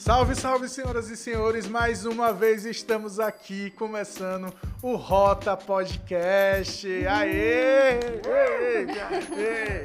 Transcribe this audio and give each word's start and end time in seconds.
Salve, 0.00 0.34
salve, 0.34 0.66
senhoras 0.66 1.10
e 1.10 1.16
senhores! 1.16 1.68
Mais 1.68 2.06
uma 2.06 2.32
vez 2.32 2.64
estamos 2.64 3.20
aqui 3.20 3.68
começando 3.72 4.50
o 4.80 4.96
Rota 4.96 5.54
Podcast. 5.54 6.86
Aê! 7.06 8.00
Aê! 8.24 8.86
Aê! 8.88 9.84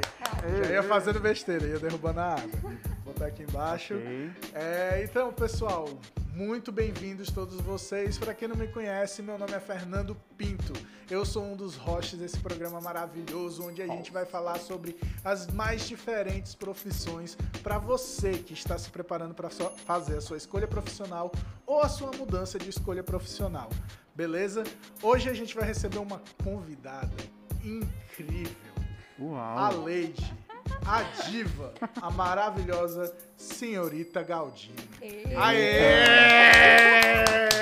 Já 0.64 0.72
ia 0.72 0.82
fazendo 0.82 1.20
besteira, 1.20 1.66
ia 1.66 1.78
derrubando 1.78 2.20
a 2.20 2.32
água. 2.32 2.48
Vou 2.62 3.12
botar 3.12 3.26
aqui 3.26 3.42
embaixo. 3.42 3.92
É, 4.54 5.02
então, 5.04 5.30
pessoal, 5.34 5.86
muito 6.36 6.70
bem-vindos 6.70 7.30
todos 7.30 7.58
vocês. 7.62 8.18
Para 8.18 8.34
quem 8.34 8.46
não 8.46 8.56
me 8.56 8.68
conhece, 8.68 9.22
meu 9.22 9.38
nome 9.38 9.54
é 9.54 9.58
Fernando 9.58 10.14
Pinto. 10.36 10.74
Eu 11.10 11.24
sou 11.24 11.42
um 11.42 11.56
dos 11.56 11.76
hosts 11.76 12.18
desse 12.18 12.38
programa 12.38 12.78
maravilhoso, 12.78 13.66
onde 13.66 13.80
a 13.80 13.86
gente 13.86 14.12
vai 14.12 14.26
falar 14.26 14.58
sobre 14.58 14.98
as 15.24 15.46
mais 15.46 15.88
diferentes 15.88 16.54
profissões 16.54 17.38
para 17.62 17.78
você 17.78 18.34
que 18.34 18.52
está 18.52 18.76
se 18.76 18.90
preparando 18.90 19.34
para 19.34 19.48
fazer 19.48 20.18
a 20.18 20.20
sua 20.20 20.36
escolha 20.36 20.68
profissional 20.68 21.32
ou 21.64 21.80
a 21.80 21.88
sua 21.88 22.10
mudança 22.10 22.58
de 22.58 22.68
escolha 22.68 23.02
profissional. 23.02 23.70
Beleza? 24.14 24.62
Hoje 25.02 25.30
a 25.30 25.34
gente 25.34 25.54
vai 25.54 25.64
receber 25.64 25.98
uma 25.98 26.20
convidada 26.44 27.16
incrível, 27.64 28.74
a 29.18 29.70
Uau. 29.70 29.72
A 30.86 31.02
diva, 31.28 31.72
a 32.00 32.10
maravilhosa 32.10 33.14
senhorita 33.36 34.22
Galdino. 34.22 34.76
Aê! 35.36 35.94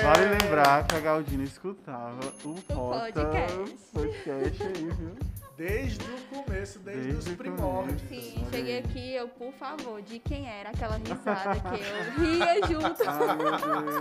Vale 0.03 0.25
lembrar 0.41 0.85
que 0.87 0.95
a 0.95 0.99
Galdina 0.99 1.43
escutava 1.43 2.19
o 2.43 2.55
Rota 2.73 3.11
podcast. 3.23 3.75
podcast 3.93 4.63
aí, 4.63 4.89
viu? 4.91 5.15
Desde 5.57 6.05
o 6.05 6.43
começo, 6.43 6.79
desde, 6.79 7.03
Desde 7.11 7.29
os 7.29 7.33
o 7.33 7.37
primórdios. 7.37 8.01
Sim, 8.09 8.33
Olha 8.37 8.49
cheguei 8.51 8.77
aí. 8.77 8.83
aqui, 8.83 9.13
eu, 9.15 9.27
por 9.29 9.53
favor, 9.53 10.01
de 10.01 10.19
quem 10.19 10.47
era 10.47 10.69
aquela 10.69 10.97
risada 10.97 11.59
que 11.61 11.81
eu 11.81 12.25
ria 12.25 12.61
junto. 12.67 13.03
Ai, 13.09 13.35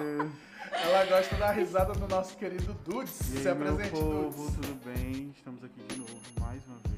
meu. 0.00 0.30
Ela 0.72 1.04
gosta 1.06 1.36
da 1.36 1.52
risada 1.52 1.92
do 1.92 2.08
nosso 2.08 2.36
querido 2.36 2.74
Dudes. 2.84 3.20
E 3.20 3.38
Se 3.38 3.48
aí, 3.48 3.54
meu 3.54 3.74
apresente, 3.74 3.90
povo, 3.90 4.50
Dudes. 4.50 4.54
tudo 4.56 4.74
bem? 4.84 5.32
Estamos 5.36 5.62
aqui 5.62 5.80
de 5.88 5.98
novo, 6.00 6.20
mais 6.40 6.60
uma 6.66 6.76
vez, 6.88 6.93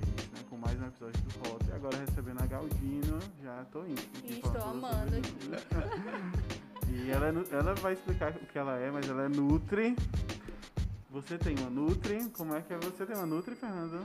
mais 0.67 0.83
um 0.83 0.87
episódio 0.87 1.23
do 1.23 1.49
Rota. 1.49 1.65
E 1.69 1.73
agora 1.77 1.97
recebendo 1.97 2.43
a 2.43 2.47
Galdina, 2.47 3.19
já 3.41 3.65
tô 3.71 3.87
indo. 3.87 4.03
E 4.25 4.41
estou 4.41 4.63
amando 4.63 5.13
E 6.89 7.11
ela, 7.11 7.29
é 7.29 7.33
ela 7.55 7.73
vai 7.77 7.93
explicar 7.93 8.33
o 8.33 8.47
que 8.47 8.59
ela 8.59 8.77
é, 8.77 8.91
mas 8.91 9.09
ela 9.09 9.27
é 9.27 9.29
Nutri. 9.29 9.95
Você 11.11 11.39
tem 11.39 11.57
uma 11.59 11.71
Nutri? 11.71 12.29
Como 12.31 12.53
é 12.53 12.63
que 12.63 12.73
é 12.73 12.79
você 12.79 13.07
tem 13.07 13.15
uma 13.15 13.27
Nutri, 13.27 13.55
Fernando? 13.55 14.05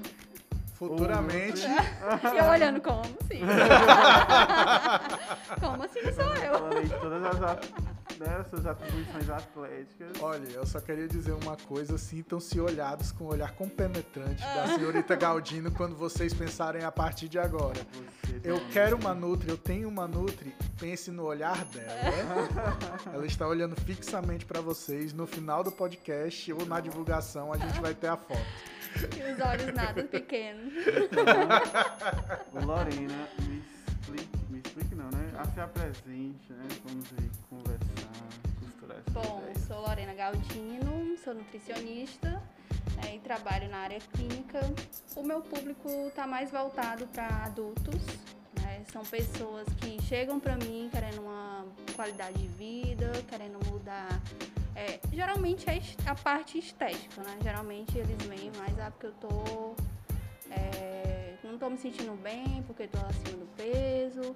Futuramente, 0.76 1.64
E 2.34 2.38
eu 2.38 2.46
olhando 2.46 2.80
como 2.82 3.02
assim? 3.02 3.42
como 5.60 5.84
assim 5.84 6.14
sou 6.14 6.32
eu? 6.36 6.60
Todas 7.00 7.24
as 7.24 7.40
né, 8.22 8.46
suas 8.50 8.66
atribuições 8.66 9.30
atléticas. 9.30 10.22
olha, 10.22 10.48
eu 10.50 10.66
só 10.66 10.80
queria 10.80 11.08
dizer 11.08 11.32
uma 11.34 11.58
coisa, 11.58 11.98
sintam-se 11.98 12.60
olhados 12.60 13.12
com 13.12 13.26
o 13.26 13.28
olhar 13.28 13.52
compenetrante 13.54 14.42
da 14.42 14.68
senhorita 14.68 15.16
Galdino 15.16 15.72
quando 15.72 15.96
vocês 15.96 16.34
pensarem 16.34 16.84
a 16.84 16.92
partir 16.92 17.28
de 17.28 17.40
agora. 17.40 17.80
Você 18.24 18.42
Eu 18.44 18.62
quero 18.72 18.98
uma 18.98 19.14
Nutri, 19.14 19.50
eu 19.50 19.58
tenho 19.58 19.90
uma 19.90 20.08
Nutri, 20.08 20.56
pense 20.80 21.10
no 21.12 21.24
olhar 21.24 21.66
dela. 21.66 21.92
Ela 23.14 23.26
está 23.26 23.48
olhando 23.48 23.76
fixamente 23.82 24.46
para 24.46 24.62
vocês. 24.62 25.14
No 25.14 25.26
final 25.26 25.64
do 25.64 25.72
podcast 25.72 26.54
ou 26.54 26.66
na 26.66 26.80
divulgação 26.80 27.52
a 27.52 27.58
gente 27.58 27.80
vai 27.82 27.94
ter 27.94 28.08
a 28.08 28.18
foto. 28.18 28.40
E 28.96 29.32
os 29.32 29.40
olhos 29.40 29.74
nada 29.74 30.04
pequenos. 30.04 30.74
Ô, 32.54 32.66
Lorena, 32.66 33.28
me 33.40 33.64
explique, 33.88 34.38
me 34.50 34.60
explique 34.60 34.96
não, 34.96 35.10
né? 35.12 35.32
Ah, 35.38 35.46
se 35.46 35.60
apresente, 35.60 36.52
né? 36.52 36.68
Vamos 36.86 37.06
aí 37.18 37.30
conversar, 37.50 37.81
costurar 38.94 39.00
essa 39.00 39.12
Bom, 39.12 39.42
ideia. 39.42 39.60
sou 39.68 39.82
Lorena 39.82 40.14
Galdino, 40.14 41.18
sou 41.24 41.34
nutricionista 41.34 42.30
né, 42.98 43.16
e 43.16 43.20
trabalho 43.20 43.70
na 43.70 43.78
área 43.80 44.00
clínica. 44.14 44.60
O 45.16 45.24
meu 45.24 45.42
público 45.42 45.90
está 46.08 46.28
mais 46.28 46.52
voltado 46.52 47.08
para 47.08 47.28
adultos. 47.46 48.02
né, 48.62 48.84
São 48.92 49.04
pessoas 49.04 49.68
que 49.80 50.02
chegam 50.04 50.40
para 50.40 50.56
mim 50.58 50.90
querendo 50.92 51.22
uma 51.22 51.66
qualidade 51.96 52.38
de 52.38 52.48
vida, 52.48 53.12
querendo 53.30 53.60
mudar. 53.70 54.20
é, 54.76 55.00
geralmente 55.12 55.66
é 55.70 55.80
a 56.10 56.16
parte 56.16 56.58
estética, 56.58 57.22
né? 57.24 57.38
Geralmente 57.44 57.98
eles 57.98 58.18
vêm 58.24 58.52
mais, 58.58 58.78
ah, 58.80 58.92
porque 58.92 59.08
eu 59.08 59.14
tô. 59.14 59.76
é, 60.50 61.36
não 61.44 61.58
tô 61.58 61.70
me 61.70 61.78
sentindo 61.78 62.16
bem, 62.22 62.64
porque 62.66 62.88
tô 62.88 62.98
acima 63.00 63.38
do 63.38 63.48
peso. 63.58 64.34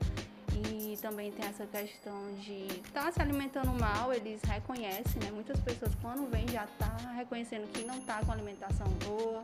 E 0.56 0.98
também 0.98 1.32
tem 1.32 1.46
essa 1.46 1.66
questão 1.66 2.34
de 2.36 2.68
estar 2.86 3.12
se 3.12 3.22
alimentando 3.22 3.72
mal, 3.74 4.14
eles 4.14 4.42
reconhecem, 4.44 5.22
né? 5.22 5.32
Muitas 5.32 5.60
pessoas 5.60 5.94
quando 6.02 6.30
vêm 6.30 6.48
já 6.48 6.66
tá 6.80 6.96
reconhecendo 7.16 7.70
que 7.72 7.84
não 7.84 8.00
tá 8.02 8.24
com 8.24 8.32
alimentação 8.32 8.88
boa. 9.06 9.44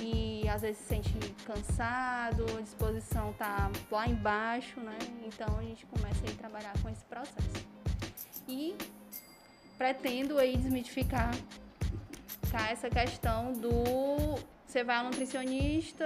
E 0.00 0.48
às 0.48 0.62
vezes 0.62 0.78
se 0.78 0.84
sente 0.84 1.12
cansado, 1.44 2.44
a 2.58 2.60
disposição 2.62 3.32
tá 3.34 3.70
lá 3.90 4.08
embaixo, 4.08 4.80
né? 4.80 4.98
Então 5.26 5.58
a 5.58 5.62
gente 5.62 5.84
começa 5.86 6.24
a 6.26 6.34
trabalhar 6.34 6.72
com 6.82 6.88
esse 6.88 7.04
processo. 7.04 7.66
E 8.48 8.74
pretendo 9.76 10.38
aí 10.38 10.56
desmitificar 10.56 11.30
ficar 12.54 12.70
essa 12.70 12.88
questão 12.88 13.52
do 13.52 14.38
você 14.74 14.82
vai 14.82 14.96
ao 14.96 15.04
nutricionista, 15.04 16.04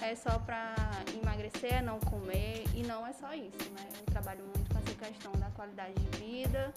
é 0.00 0.16
só 0.16 0.38
pra 0.38 0.74
emagrecer, 1.22 1.74
é 1.74 1.82
não 1.82 2.00
comer, 2.00 2.64
e 2.74 2.82
não 2.82 3.06
é 3.06 3.12
só 3.12 3.34
isso, 3.34 3.70
né? 3.74 3.86
Eu 3.98 4.06
trabalho 4.06 4.42
muito 4.42 4.72
com 4.72 4.78
essa 4.78 4.94
questão 4.94 5.32
da 5.32 5.50
qualidade 5.50 5.92
de 5.92 6.18
vida, 6.18 6.72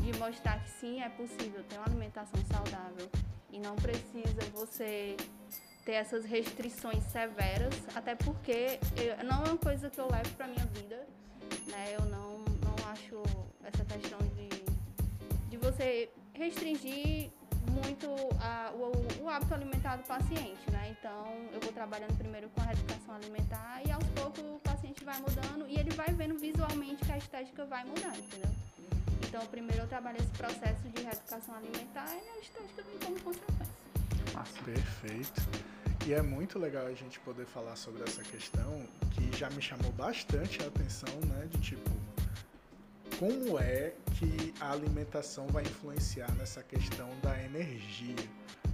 de 0.00 0.18
mostrar 0.18 0.58
que 0.64 0.68
sim, 0.68 1.00
é 1.00 1.08
possível 1.10 1.62
ter 1.68 1.76
uma 1.76 1.86
alimentação 1.86 2.40
saudável 2.52 3.08
e 3.52 3.60
não 3.60 3.76
precisa 3.76 4.40
você 4.52 5.16
ter 5.84 5.92
essas 5.92 6.24
restrições 6.24 7.04
severas, 7.04 7.72
até 7.94 8.16
porque 8.16 8.80
eu- 8.96 9.24
não 9.24 9.44
é 9.44 9.48
uma 9.50 9.58
coisa 9.58 9.88
que 9.88 10.00
eu 10.00 10.10
levo 10.10 10.30
pra 10.30 10.48
minha 10.48 10.66
vida, 10.74 11.06
né? 11.68 11.94
Eu 11.96 12.04
não, 12.06 12.38
não 12.66 12.90
acho 12.90 13.22
essa 13.62 13.84
questão 13.84 14.18
de, 14.34 14.48
de 15.50 15.56
você 15.56 16.10
restringir 16.34 17.30
muito 17.68 18.06
a- 18.40 18.70
o, 18.74 19.22
o 19.24 19.28
hábito 19.28 19.54
alimentar 19.54 19.96
do 19.96 20.04
paciente, 20.04 20.70
né? 20.70 20.94
Então, 20.98 21.34
eu 21.52 21.60
vou 21.60 21.72
trabalhando 21.72 22.16
primeiro 22.16 22.48
com 22.50 22.60
a 22.60 22.64
reeducação 22.64 23.14
alimentar 23.14 23.82
e 23.86 23.90
aos 23.92 24.04
poucos 24.08 24.40
o 24.44 24.58
paciente 24.60 25.04
vai 25.04 25.18
mudando 25.20 25.66
e 25.68 25.78
ele 25.78 25.90
vai 25.90 26.08
vendo 26.12 26.38
visualmente 26.38 27.04
que 27.04 27.12
a 27.12 27.18
estética 27.18 27.64
vai 27.66 27.84
mudar, 27.84 28.16
entendeu? 28.16 28.50
Então, 29.26 29.46
primeiro 29.46 29.82
eu 29.82 29.88
trabalho 29.88 30.16
esse 30.18 30.30
processo 30.30 30.80
de 30.88 31.02
reeducação 31.02 31.54
alimentar 31.54 32.08
e 32.14 32.28
a 32.28 32.40
estética 32.40 32.82
vem 32.82 32.98
como 32.98 33.20
consequência. 33.20 33.74
Massa. 34.34 34.62
Perfeito. 34.64 35.42
E 36.06 36.14
é 36.14 36.22
muito 36.22 36.58
legal 36.58 36.86
a 36.86 36.94
gente 36.94 37.20
poder 37.20 37.44
falar 37.46 37.76
sobre 37.76 38.02
essa 38.02 38.22
questão 38.22 38.86
que 39.12 39.36
já 39.36 39.50
me 39.50 39.60
chamou 39.60 39.92
bastante 39.92 40.62
a 40.62 40.66
atenção, 40.66 41.12
né? 41.26 41.46
De 41.50 41.58
tipo, 41.58 41.90
como 43.20 43.58
é 43.58 43.92
que 44.18 44.54
a 44.62 44.72
alimentação 44.72 45.46
vai 45.48 45.62
influenciar 45.62 46.32
nessa 46.36 46.62
questão 46.62 47.06
da 47.22 47.38
energia? 47.44 48.16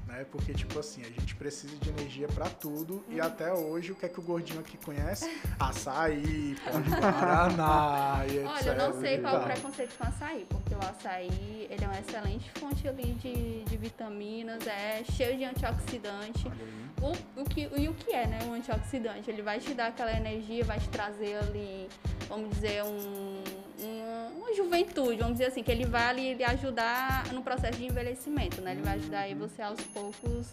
Né? 0.07 0.25
Porque, 0.31 0.55
tipo 0.55 0.79
assim, 0.79 1.03
a 1.03 1.09
gente 1.09 1.35
precisa 1.35 1.77
de 1.79 1.89
energia 1.89 2.29
pra 2.29 2.49
tudo 2.49 3.05
e 3.09 3.21
até 3.21 3.53
hoje 3.53 3.91
o 3.91 3.97
que 3.97 4.07
é 4.07 4.09
que 4.09 4.21
o 4.21 4.23
gordinho 4.23 4.61
aqui 4.61 4.79
conhece? 4.79 5.29
Açaí, 5.59 6.57
pó 6.65 6.79
de 6.79 6.91
guaraná 6.91 8.25
e 8.29 8.37
etc. 8.37 8.47
Olha, 8.47 8.69
eu 8.69 8.77
não 8.77 9.01
sei 9.01 9.19
qual 9.19 9.35
é 9.35 9.39
o 9.41 9.43
preconceito 9.43 9.99
com 9.99 10.05
o 10.05 10.07
açaí, 10.07 10.47
porque 10.49 10.75
o 10.77 10.79
açaí 10.79 11.67
ele 11.69 11.85
é 11.85 11.89
uma 11.89 11.99
excelente 11.99 12.49
fonte 12.53 12.87
ali 12.87 13.15
de, 13.15 13.65
de 13.65 13.77
vitaminas, 13.77 14.65
é 14.65 15.03
cheio 15.11 15.37
de 15.37 15.45
antioxidante. 15.45 16.47
O, 17.03 17.41
o 17.41 17.45
que, 17.45 17.69
e 17.77 17.89
o 17.89 17.95
que 17.95 18.13
é, 18.13 18.29
né, 18.29 18.39
um 18.45 18.55
antioxidante? 18.55 19.29
Ele 19.29 19.43
vai 19.43 19.59
te 19.59 19.75
dar 19.75 19.89
aquela 19.89 20.17
energia, 20.17 20.65
vai 20.65 20.79
te 20.79 20.89
trazer 20.89 21.35
ali, 21.35 21.89
vamos 22.29 22.51
dizer, 22.51 22.85
um, 22.85 23.43
uma, 23.79 24.29
uma 24.39 24.55
juventude, 24.55 25.17
vamos 25.19 25.35
dizer 25.35 25.47
assim, 25.47 25.63
que 25.63 25.71
ele 25.71 25.85
vai 25.87 26.15
lhe 26.15 26.45
ajudar 26.45 27.27
no 27.33 27.43
processo 27.43 27.79
de 27.79 27.87
envelhecimento, 27.87 28.61
né? 28.61 28.73
Ele 28.73 28.83
vai 28.83 28.95
ajudar 28.95 29.21
aí 29.21 29.35
você 29.35 29.63
aos 29.63 29.81
poucos 29.81 30.49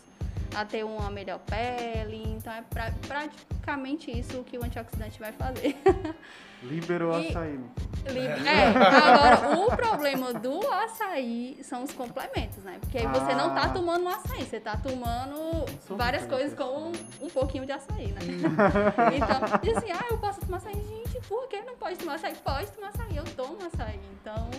a 0.55 0.63
ter 0.65 0.83
uma 0.83 1.09
melhor 1.09 1.39
pele. 1.39 2.23
Então 2.37 2.53
é 2.53 2.61
pra, 2.69 2.91
praticamente 3.07 4.11
isso 4.11 4.43
que 4.43 4.57
o 4.57 4.63
antioxidante 4.63 5.19
vai 5.19 5.31
fazer. 5.31 5.75
Liberou 6.63 7.19
E- 7.19 7.27
açaí. 7.27 7.59
Li- 8.07 8.19
É, 8.27 8.67
agora 8.67 9.59
o 9.59 9.75
problema 9.75 10.33
do 10.33 10.59
açaí 10.71 11.59
são 11.63 11.83
os 11.83 11.91
complementos, 11.91 12.63
né? 12.63 12.77
Porque 12.79 12.97
aí 12.99 13.07
você 13.07 13.33
não 13.35 13.53
tá 13.53 13.63
Ah. 13.63 13.69
tomando 13.69 14.05
um 14.05 14.09
açaí, 14.09 14.43
você 14.45 14.59
tá 14.61 14.77
tomando 14.77 15.65
várias 15.89 16.25
coisas 16.25 16.53
com 16.57 16.89
assim, 16.91 17.05
um 17.21 17.29
pouquinho 17.29 17.65
de 17.65 17.71
açaí, 17.73 18.07
né? 18.13 18.21
então, 19.15 19.59
diz 19.61 19.75
assim, 19.77 19.91
ah, 19.91 20.05
eu 20.09 20.17
posso 20.19 20.39
tomar 20.41 20.57
açaí. 20.57 21.02
Por 21.27 21.47
que 21.47 21.61
não 21.61 21.75
pode 21.77 21.97
tomar 21.97 22.15
açaí? 22.15 22.35
Pode 22.35 22.71
tomar 22.71 22.89
açaí, 22.89 23.15
eu 23.17 23.23
tomo 23.35 23.57
açaí. 23.65 23.99
Então, 24.19 24.49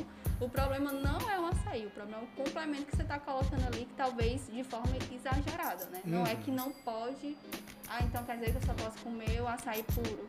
o 0.41 0.49
problema 0.49 0.93
não 0.93 1.19
é 1.31 1.39
o 1.39 1.47
açaí, 1.47 1.87
o 1.87 1.91
problema 1.91 2.23
é 2.23 2.25
o 2.25 2.45
complemento 2.45 2.87
que 2.87 2.97
você 2.97 3.05
tá 3.05 3.19
colocando 3.19 3.65
ali, 3.67 3.85
que 3.87 3.95
talvez 3.95 4.47
de 4.47 4.65
forma 4.65 4.95
exagerada, 5.13 5.87
né? 5.87 6.01
Não 6.05 6.27
é 6.27 6.33
Uhum. 6.33 6.41
que 6.43 6.51
não 6.51 6.73
pode, 6.73 7.37
ah, 7.89 8.03
então 8.03 8.25
quer 8.25 8.39
dizer 8.39 8.51
que 8.53 8.57
eu 8.57 8.63
só 8.63 8.75
posso 8.75 8.99
comer 9.05 9.41
o 9.41 9.47
açaí 9.49 9.83
puro. 9.95 10.29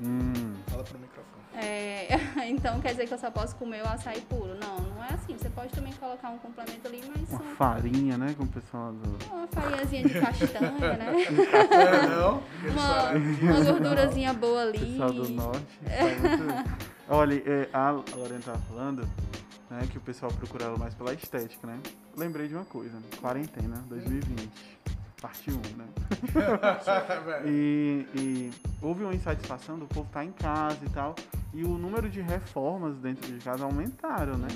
Hum. 0.00 0.54
Fala 0.68 0.84
pro 0.84 0.98
microfone. 0.98 1.38
É, 1.54 2.08
então 2.48 2.80
quer 2.80 2.90
dizer 2.92 3.06
que 3.08 3.14
eu 3.14 3.18
só 3.18 3.30
posso 3.30 3.56
comer 3.56 3.82
o 3.82 3.88
açaí 3.88 4.20
puro? 4.22 4.54
Não, 4.60 4.78
não 4.80 5.04
é 5.04 5.14
assim. 5.14 5.36
Você 5.36 5.50
pode 5.50 5.70
também 5.72 5.92
colocar 5.94 6.30
um 6.30 6.38
complemento 6.38 6.86
ali, 6.86 7.00
mas 7.08 7.28
Uma 7.30 7.38
são 7.38 7.46
farinha, 7.56 8.16
né? 8.16 8.34
Com 8.36 8.44
o 8.44 8.48
pessoal 8.48 8.92
do. 8.92 9.34
uma 9.34 9.46
farinhazinha 9.48 10.04
de 10.04 10.20
castanha, 10.20 10.96
né? 10.96 11.12
É, 11.70 12.06
não? 12.06 12.42
Uma, 12.70 13.52
uma 13.52 13.64
gordurazinha 13.64 14.32
boa 14.34 14.62
ali. 14.62 14.78
pessoal 14.78 15.12
do 15.12 15.28
norte. 15.30 15.66
muito- 15.82 16.88
Olha, 17.10 17.34
é, 17.46 17.68
a 17.72 17.90
Lorena 17.90 18.40
tava 18.44 18.58
falando 18.68 19.08
né, 19.70 19.86
que 19.90 19.96
o 19.98 20.00
pessoal 20.00 20.30
procura 20.32 20.66
ela 20.66 20.76
mais 20.78 20.94
pela 20.94 21.12
estética, 21.12 21.66
né? 21.66 21.78
Lembrei 22.16 22.48
de 22.48 22.54
uma 22.54 22.64
coisa, 22.64 22.94
né? 22.96 23.06
quarentena 23.20 23.76
2020, 23.88 24.50
parte 25.20 25.50
1, 25.50 25.54
né? 25.76 25.86
Velho. 27.24 27.48
E, 27.48 28.06
e 28.14 28.50
houve 28.80 29.04
uma 29.04 29.14
insatisfação 29.14 29.78
do 29.78 29.86
povo 29.86 30.06
estar 30.06 30.24
em 30.24 30.32
casa 30.32 30.78
e 30.84 30.90
tal, 30.90 31.14
e 31.52 31.64
o 31.64 31.76
número 31.78 32.08
de 32.08 32.20
reformas 32.20 32.96
dentro 32.98 33.32
de 33.32 33.42
casa 33.44 33.64
aumentaram, 33.64 34.36
né? 34.38 34.48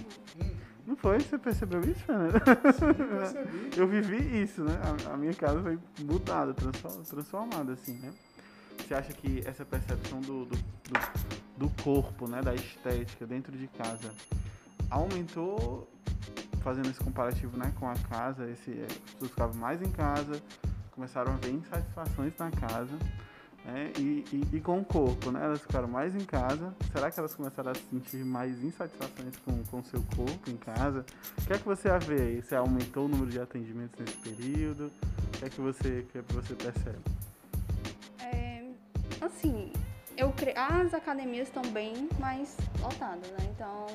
Não 0.87 0.97
foi? 0.97 1.21
Você 1.21 1.39
percebeu 1.39 1.81
isso, 1.83 2.01
Fernanda? 2.01 2.41
percebi. 2.41 3.71
Eu 3.77 3.87
vivi 3.87 4.43
isso, 4.43 4.65
né? 4.65 4.73
A, 5.09 5.15
a 5.15 5.17
minha 5.17 5.33
casa 5.35 5.63
foi 5.63 5.79
mudada, 6.01 6.53
transfor- 6.53 7.03
transformada, 7.05 7.73
assim, 7.73 7.95
né? 7.99 8.13
Você 8.79 8.95
acha 8.95 9.13
que 9.13 9.43
essa 9.47 9.65
percepção 9.65 10.21
do, 10.21 10.45
do, 10.47 10.57
do, 10.57 11.69
do 11.69 11.83
corpo, 11.83 12.27
né? 12.27 12.41
Da 12.43 12.55
estética 12.55 13.25
dentro 13.27 13.57
de 13.57 13.69
casa 13.69 14.13
aumentou, 14.91 15.89
fazendo 16.63 16.89
esse 16.89 17.01
comparativo, 17.01 17.57
né? 17.57 17.73
Com 17.79 17.89
a 17.89 17.95
casa, 17.95 18.49
esse, 18.51 18.71
é, 18.71 18.85
as 18.85 18.97
pessoas 19.13 19.31
ficavam 19.31 19.57
mais 19.57 19.83
em 19.83 19.91
casa, 19.91 20.41
começaram 20.93 21.33
a 21.33 21.37
ver 21.37 21.53
insatisfações 21.53 22.33
na 22.39 22.51
casa, 22.51 22.97
né? 23.65 23.93
E, 23.99 24.25
e, 24.33 24.57
e 24.57 24.61
com 24.61 24.81
o 24.81 24.85
corpo, 24.85 25.31
né? 25.31 25.45
Elas 25.45 25.61
ficaram 25.61 25.89
mais 25.89 26.15
em 26.15 26.25
casa. 26.25 26.75
Será 26.93 27.11
que 27.11 27.19
elas 27.19 27.35
começaram 27.35 27.73
a 27.73 27.75
sentir 27.75 28.25
mais 28.25 28.63
insatisfações 28.63 29.37
com 29.71 29.79
o 29.79 29.85
seu 29.85 30.03
corpo 30.17 30.51
em 30.51 30.57
casa? 30.57 31.05
O 31.39 31.47
que 31.47 31.53
é 31.53 31.59
que 31.59 31.65
você 31.65 31.89
a 31.89 31.99
vê 31.99 32.21
aí? 32.21 32.43
Você 32.43 32.55
aumentou 32.55 33.07
o 33.07 33.09
número 33.09 33.31
de 33.31 33.41
atendimentos 33.41 33.99
nesse 33.99 34.17
período? 34.19 34.91
O 35.27 35.39
que 35.39 35.45
é 35.45 35.49
que 35.49 35.61
você, 35.61 36.07
é 36.15 36.23
que 36.23 36.33
você 36.33 36.55
percebe? 36.55 36.99
É, 38.21 38.65
assim, 39.21 39.73
eu 40.17 40.33
cre... 40.33 40.53
as 40.57 40.95
academias 40.95 41.49
estão 41.49 41.63
bem 41.63 42.09
mais 42.19 42.57
lotadas, 42.81 43.31
né? 43.31 43.49
Então, 43.55 43.87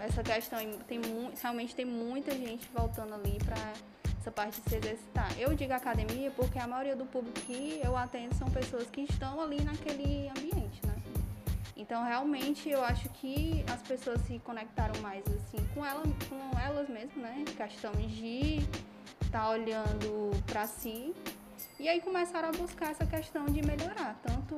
essa 0.00 0.22
questão 0.22 0.58
tem 0.86 1.00
realmente 1.40 1.74
tem 1.74 1.84
muita 1.84 2.32
gente 2.32 2.68
voltando 2.74 3.14
ali 3.14 3.38
para 3.44 3.56
essa 4.20 4.30
parte 4.30 4.60
de 4.60 4.70
se 4.70 4.76
exercitar. 4.76 5.28
Eu 5.38 5.54
digo 5.54 5.72
academia 5.72 6.30
porque 6.30 6.58
a 6.58 6.66
maioria 6.66 6.94
do 6.94 7.04
público 7.06 7.40
que 7.40 7.80
eu 7.82 7.96
atendo 7.96 8.34
são 8.36 8.48
pessoas 8.50 8.88
que 8.90 9.02
estão 9.02 9.40
ali 9.40 9.62
naquele 9.62 10.28
ambiente, 10.28 10.80
né? 10.86 10.94
Então, 11.76 12.04
realmente, 12.04 12.68
eu 12.70 12.84
acho 12.84 13.08
que 13.08 13.64
as 13.72 13.82
pessoas 13.82 14.20
se 14.22 14.38
conectaram 14.40 15.00
mais 15.00 15.24
assim 15.26 15.66
com, 15.74 15.84
ela, 15.84 16.02
com 16.28 16.58
elas 16.60 16.88
mesmas, 16.88 17.16
né? 17.16 17.44
Questão 17.56 17.90
de 17.92 18.60
estar 19.20 19.50
olhando 19.50 20.30
para 20.46 20.66
si 20.66 21.12
e 21.82 21.88
aí 21.88 22.00
começaram 22.00 22.48
a 22.48 22.52
buscar 22.52 22.90
essa 22.92 23.04
questão 23.04 23.44
de 23.46 23.60
melhorar, 23.60 24.16
tanto 24.22 24.56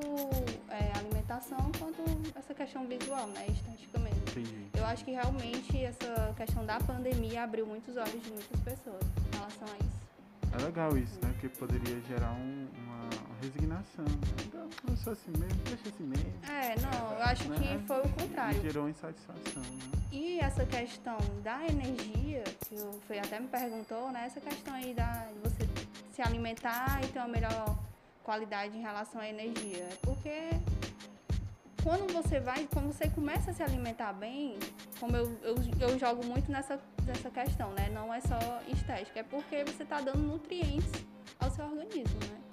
é, 0.70 0.92
alimentação 0.98 1.58
quanto 1.78 2.02
essa 2.38 2.52
questão 2.54 2.86
visual, 2.86 3.26
né? 3.28 3.46
Estética 3.48 3.98
mesmo. 3.98 4.18
Entendi. 4.28 4.66
Eu 4.76 4.84
acho 4.84 5.04
que 5.04 5.10
realmente 5.12 5.82
essa 5.84 6.34
questão 6.36 6.66
da 6.66 6.78
pandemia 6.80 7.44
abriu 7.44 7.66
muitos 7.66 7.96
olhos 7.96 8.22
de 8.22 8.30
muitas 8.30 8.60
pessoas 8.60 9.02
em 9.32 9.36
relação 9.36 9.66
a 9.68 9.76
isso. 9.78 10.04
É 10.52 10.62
legal 10.66 10.96
isso, 10.98 11.14
né? 11.22 11.30
Porque 11.32 11.48
poderia 11.48 12.00
gerar 12.02 12.30
um- 12.32 12.68
uma 12.84 13.08
resignação. 13.42 14.04
né? 14.04 14.44
Então, 14.46 14.68
eu 14.88 14.96
sou 14.96 15.12
assim 15.14 15.32
mesmo, 15.38 15.60
deixa 15.64 15.88
assim 15.88 16.04
mesmo. 16.04 16.32
É, 16.48 16.74
não, 16.80 17.12
eu 17.12 17.22
acho 17.22 17.48
Né? 17.48 17.56
que 17.56 17.86
foi 17.86 17.96
o 18.02 18.06
E 18.06 18.08
contrário. 18.22 18.62
gerou 18.62 18.88
insatisfação, 18.88 19.62
né? 19.62 19.98
E 20.12 20.38
essa 20.38 20.64
questão 20.64 21.16
da 21.42 21.60
energia, 21.66 22.44
que 22.68 22.76
o 22.76 23.00
Fê 23.08 23.18
até 23.18 23.40
me 23.40 23.48
perguntou, 23.48 24.12
né? 24.12 24.26
Essa 24.26 24.40
questão 24.40 24.72
aí 24.74 24.94
da, 24.94 25.26
de 25.26 25.38
você 25.40 25.66
se 26.14 26.22
alimentar 26.22 27.00
e 27.04 27.08
ter 27.08 27.18
uma 27.18 27.28
melhor 27.28 27.76
qualidade 28.22 28.76
em 28.76 28.80
relação 28.80 29.20
à 29.20 29.28
energia. 29.28 29.88
Porque 30.00 30.50
quando 31.82 32.12
você 32.12 32.38
vai, 32.38 32.68
quando 32.72 32.92
você 32.92 33.10
começa 33.10 33.50
a 33.50 33.54
se 33.54 33.62
alimentar 33.62 34.12
bem, 34.12 34.56
como 35.00 35.16
eu, 35.16 35.26
eu, 35.42 35.56
eu 35.80 35.98
jogo 35.98 36.24
muito 36.24 36.50
nessa, 36.50 36.80
nessa 37.04 37.30
questão, 37.30 37.72
né? 37.72 37.90
Não 37.90 38.14
é 38.14 38.20
só 38.20 38.38
estética, 38.68 39.20
é 39.20 39.22
porque 39.24 39.64
você 39.64 39.82
está 39.82 40.00
dando 40.00 40.20
nutrientes 40.20 40.92
ao 41.40 41.50
seu 41.50 41.64
organismo, 41.66 42.18
né? 42.20 42.43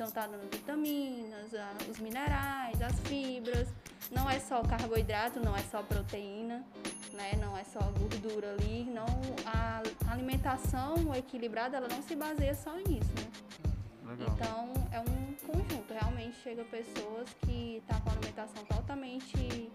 Então 0.00 0.10
tá 0.10 0.26
dando 0.26 0.50
vitaminas, 0.50 1.52
os 1.86 1.98
minerais, 1.98 2.80
as 2.80 2.98
fibras. 3.00 3.68
Não 4.10 4.30
é 4.30 4.40
só 4.40 4.62
carboidrato, 4.62 5.38
não 5.38 5.54
é 5.54 5.60
só 5.64 5.82
proteína, 5.82 6.64
né? 7.12 7.32
Não 7.38 7.54
é 7.54 7.62
só 7.64 7.80
gordura 7.98 8.50
ali. 8.54 8.84
Não, 8.84 9.04
a 9.44 9.82
alimentação 10.10 11.14
equilibrada, 11.14 11.76
ela 11.76 11.86
não 11.86 12.02
se 12.02 12.16
baseia 12.16 12.54
só 12.54 12.74
nisso, 12.76 13.10
né? 13.14 14.16
Legal. 14.16 14.28
Então 14.34 14.72
é 14.90 15.00
um 15.00 15.34
conjunto. 15.46 15.92
Realmente 15.92 16.34
chega 16.42 16.64
pessoas 16.64 17.28
que 17.42 17.82
tá 17.86 18.00
com 18.00 18.08
a 18.08 18.12
alimentação 18.14 18.64
totalmente 18.64 19.70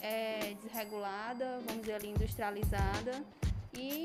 é, 0.00 0.54
desregulada, 0.62 1.58
vamos 1.66 1.80
dizer 1.80 1.94
ali, 1.94 2.10
industrializada 2.10 3.20
e 3.74 4.04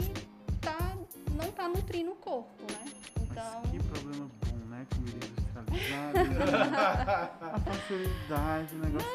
tá, 0.59 0.97
não 1.35 1.51
tá 1.51 1.67
nutrindo 1.69 2.13
o 2.13 2.15
corpo, 2.15 2.63
né? 2.63 2.91
Então. 3.21 3.61
Mas 3.61 3.71
que 3.71 3.83
problema 3.83 4.31
né? 4.71 4.87
Comida 4.95 5.25
industrializada. 5.27 7.31
A 7.53 7.59
facilidade, 7.59 8.75
o 8.75 8.79
negócio 8.79 9.09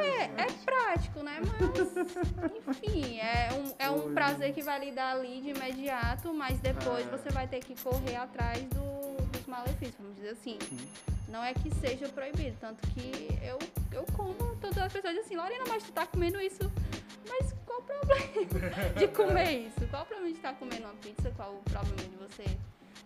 É, 0.00 0.24
é 0.42 0.46
prático, 0.64 1.22
né? 1.22 1.40
Mas, 1.40 2.60
enfim, 2.68 3.18
é 3.18 3.48
um, 3.52 3.74
é 3.78 3.90
um 3.90 4.14
prazer 4.14 4.52
que 4.54 4.62
vai 4.62 4.80
lhe 4.84 4.92
dar 4.92 5.16
ali 5.16 5.40
de 5.40 5.50
imediato, 5.50 6.32
mas 6.32 6.58
depois 6.60 7.06
É. 7.06 7.10
você 7.10 7.30
vai 7.30 7.46
ter 7.46 7.60
que 7.60 7.74
correr 7.82 8.16
atrás 8.16 8.62
do- 8.64 9.22
dos 9.30 9.46
malefícios, 9.46 9.96
vamos 9.98 10.16
dizer 10.16 10.30
assim. 10.30 10.58
Sim. 10.68 10.78
Não 11.28 11.42
é 11.42 11.52
que 11.52 11.74
seja 11.76 12.08
proibido, 12.08 12.56
tanto 12.60 12.86
que 12.90 13.28
eu, 13.42 13.58
eu 13.90 14.04
como, 14.16 14.34
todas 14.60 14.78
as 14.78 14.92
pessoas 14.92 15.14
dizem 15.14 15.26
assim, 15.26 15.36
Lorena, 15.36 15.64
mas 15.68 15.82
tu 15.82 15.92
tá 15.92 16.06
comendo 16.06 16.40
isso. 16.40 16.70
Mas 17.28 17.52
qual 17.66 17.80
o 17.80 17.82
problema 17.82 18.26
de 18.96 19.08
comer 19.08 19.66
isso? 19.66 19.86
Qual 19.90 20.02
o 20.02 20.06
problema 20.06 20.30
de 20.30 20.36
estar 20.36 20.54
comendo 20.54 20.84
uma 20.84 20.94
pizza? 20.94 21.32
Qual 21.34 21.54
o 21.54 21.62
problema 21.62 21.96
de 22.02 22.16
você, 22.16 22.44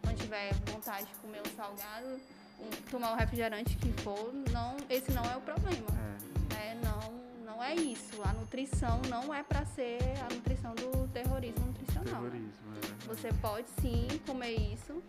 quando 0.02 0.16
tiver 0.18 0.52
vontade 0.72 1.06
de 1.06 1.14
comer 1.14 1.40
um 1.46 1.56
salgado, 1.56 2.20
um- 2.60 2.90
tomar 2.90 3.12
um 3.12 3.16
refrigerante 3.16 3.76
que 3.76 3.92
for? 4.02 4.32
Não, 4.52 4.76
esse 4.88 5.10
não 5.12 5.24
é 5.24 5.36
o 5.36 5.40
problema 5.40 5.86
É. 5.90 6.54
né? 6.54 6.80
Não, 6.82 7.44
não 7.44 7.62
é 7.62 7.74
isso. 7.74 8.20
A 8.22 8.32
nutrição 8.32 9.00
não 9.08 9.32
é 9.34 9.42
para 9.42 9.64
ser 9.66 9.98
a 10.28 10.34
nutrição 10.34 10.74
do 10.74 11.08
terrorismo 11.08 11.66
nutricional. 11.66 12.22
né? 12.22 12.30
Terrorismo, 12.30 12.50
é. 12.76 13.06
Você 13.14 13.32
pode 13.40 13.66
sim 13.80 14.06
comer 14.26 14.54
isso, 14.72 15.02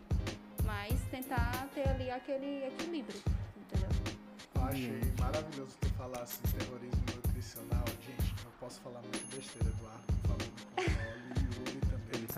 mas 0.66 1.00
tentar 1.12 1.68
ter 1.74 1.88
ali 1.90 2.10
aquele 2.12 2.66
equilíbrio, 2.68 3.20
entendeu? 3.58 3.90
Eu 4.56 4.62
achei 4.64 5.02
maravilhoso 5.20 5.76
tu 5.82 5.90
falar 5.94 6.22
assim, 6.22 6.42
terrorismo 6.58 7.02
nutricional. 7.16 7.84
Gente, 8.06 8.36
não 8.44 8.52
posso 8.60 8.80
falar 8.82 9.02
muito 9.02 9.36
besteira, 9.36 9.68
Eduardo, 9.70 10.04
por 10.22 10.30
favor, 10.30 10.69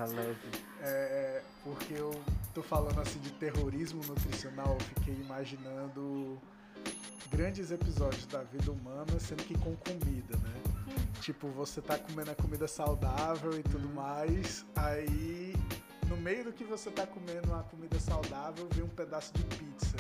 tá 0.05 0.15
leve. 0.15 0.38
É, 0.81 1.41
porque 1.63 1.93
eu 1.93 2.12
tô 2.53 2.62
falando 2.63 3.00
assim 3.00 3.20
de 3.20 3.31
terrorismo 3.34 4.01
nutricional, 4.05 4.77
eu 4.79 4.86
fiquei 4.96 5.13
imaginando 5.13 6.39
grandes 7.29 7.72
episódios 7.72 8.25
da 8.25 8.43
vida 8.43 8.72
humana, 8.72 9.20
sendo 9.20 9.43
que 9.43 9.58
com 9.58 9.75
comida, 9.75 10.38
né? 10.38 10.96
Tipo, 11.22 11.48
você 11.50 11.81
tá 11.81 11.98
comendo 11.98 12.31
a 12.31 12.36
comida 12.36 12.67
saudável 12.67 13.58
e 13.58 13.63
tudo 13.63 13.88
mais, 13.89 14.65
aí 14.75 15.55
no 16.08 16.17
meio 16.17 16.43
do 16.46 16.51
que 16.51 16.63
você 16.65 16.89
tá 16.91 17.08
comendo 17.08 17.53
a 17.53 17.63
comida 17.63 17.98
saudável, 18.00 18.67
vem 18.74 18.84
um 18.84 18.89
pedaço 18.89 19.31
de 19.34 19.43
pizza. 19.55 19.96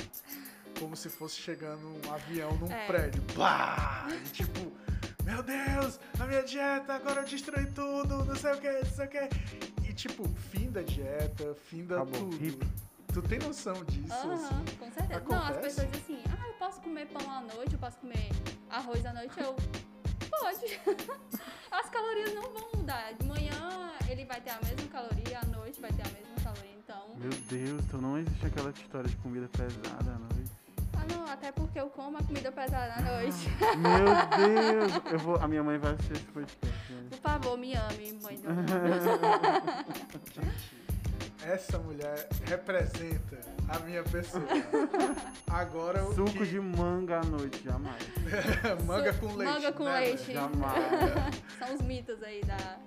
Como 0.77 0.95
se 0.95 1.09
fosse 1.09 1.35
chegando 1.35 1.87
um 2.05 2.11
avião 2.13 2.57
num 2.57 2.69
É. 2.71 2.87
prédio. 2.87 3.21
Pá! 3.35 4.07
E 4.09 4.29
tipo, 4.29 4.59
meu 5.23 5.41
Deus, 5.43 5.99
a 6.19 6.25
minha 6.25 6.43
dieta, 6.43 6.95
agora 6.95 7.21
eu 7.21 7.25
destruí 7.25 7.65
tudo, 7.67 8.25
não 8.25 8.35
sei 8.35 8.51
o 8.51 8.57
que, 8.59 8.71
não 8.71 8.85
sei 8.85 9.05
o 9.05 9.09
que. 9.09 9.70
Tipo, 10.01 10.27
fim 10.49 10.71
da 10.71 10.81
dieta, 10.81 11.53
fim 11.69 11.85
da 11.85 11.97
Acabou. 11.97 12.21
tudo. 12.21 12.43
Hip. 12.43 12.65
Tu 13.13 13.21
tem 13.21 13.37
noção 13.39 13.83
disso, 13.85 14.11
Aham, 14.11 14.33
assim? 14.33 14.75
com 14.79 14.91
certeza. 14.91 15.19
Não, 15.29 15.37
as 15.37 15.43
acontece? 15.51 15.59
pessoas 15.75 15.91
dizem 15.91 16.15
assim, 16.17 16.23
ah, 16.41 16.47
eu 16.47 16.53
posso 16.53 16.81
comer 16.81 17.05
pão 17.07 17.29
à 17.29 17.41
noite, 17.41 17.73
eu 17.73 17.79
posso 17.79 17.97
comer 17.97 18.29
arroz 18.69 19.05
à 19.05 19.13
noite, 19.13 19.39
eu. 19.39 19.55
Pode. 20.29 20.79
As 21.69 21.89
calorias 21.89 22.33
não 22.33 22.43
vão 22.51 22.69
mudar. 22.77 23.13
De 23.13 23.25
manhã 23.27 23.91
ele 24.09 24.25
vai 24.25 24.41
ter 24.41 24.49
a 24.51 24.59
mesma 24.63 24.87
caloria, 24.91 25.39
à 25.39 25.45
noite 25.45 25.79
vai 25.79 25.91
ter 25.91 26.01
a 26.01 26.11
mesma 26.11 26.35
caloria. 26.43 26.71
Então. 26.79 27.15
Meu 27.17 27.29
Deus, 27.29 27.83
então 27.83 28.01
não 28.01 28.17
existe 28.17 28.45
aquela 28.45 28.71
história 28.71 29.07
de 29.09 29.15
comida 29.17 29.47
pesada 29.49 30.09
à 30.11 30.17
noite. 30.17 30.51
Ah 30.93 31.05
não, 31.13 31.25
até 31.25 31.51
porque 31.51 31.79
eu 31.79 31.89
como 31.89 32.17
a 32.17 32.23
comida 32.23 32.51
pesada 32.51 32.93
à 32.95 33.01
noite. 33.01 33.47
Meu 33.77 34.87
Deus! 34.89 35.11
Eu 35.13 35.19
vou, 35.19 35.35
a 35.35 35.47
minha 35.47 35.63
mãe 35.63 35.77
vai 35.77 35.93
assistir 35.93 36.13
esse 36.13 36.23
podcast. 36.25 36.80
Por 37.11 37.19
favor, 37.19 37.57
me 37.57 37.75
ame, 37.75 38.13
mãe 38.23 38.37
do 38.39 38.47
essa 41.43 41.77
mulher 41.79 42.29
representa 42.45 43.39
a 43.67 43.79
minha 43.79 44.03
pessoa. 44.03 44.45
Agora 45.47 46.03
o 46.03 46.13
Suco 46.13 46.31
que... 46.31 46.45
de 46.45 46.59
manga 46.59 47.19
à 47.19 47.23
noite, 47.23 47.63
jamais. 47.63 48.01
manga 48.85 49.13
com 49.13 49.35
leite. 49.35 49.53
manga 49.53 49.71
com 49.73 49.83
né, 49.83 49.99
leite. 49.99 50.33
Jamais. 50.33 51.35
São 51.57 51.75
os 51.75 51.81
mitos 51.81 52.21
aí 52.23 52.41
da. 52.43 52.77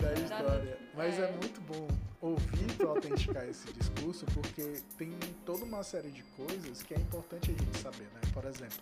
da 0.00 0.12
história. 0.12 0.78
Mas 0.94 1.18
é. 1.18 1.22
É. 1.24 1.32
muito 1.32 1.60
bom 1.62 1.88
ouvir 2.20 2.66
tu 2.78 2.86
autenticar 2.86 3.44
esse 3.48 3.72
discurso, 3.72 4.26
porque 4.26 4.80
tem 4.96 5.10
toda 5.44 5.64
uma 5.64 5.82
série 5.82 6.10
de 6.10 6.22
coisas 6.36 6.82
que 6.82 6.94
é 6.94 6.98
importante 6.98 7.50
a 7.50 7.54
gente 7.54 7.78
saber, 7.78 8.04
né? 8.04 8.20
Por 8.32 8.44
exemplo, 8.44 8.78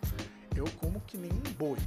eu 0.57 0.64
como 0.79 1.00
que 1.02 1.17
nem 1.17 1.31
um 1.31 1.52
boi, 1.52 1.79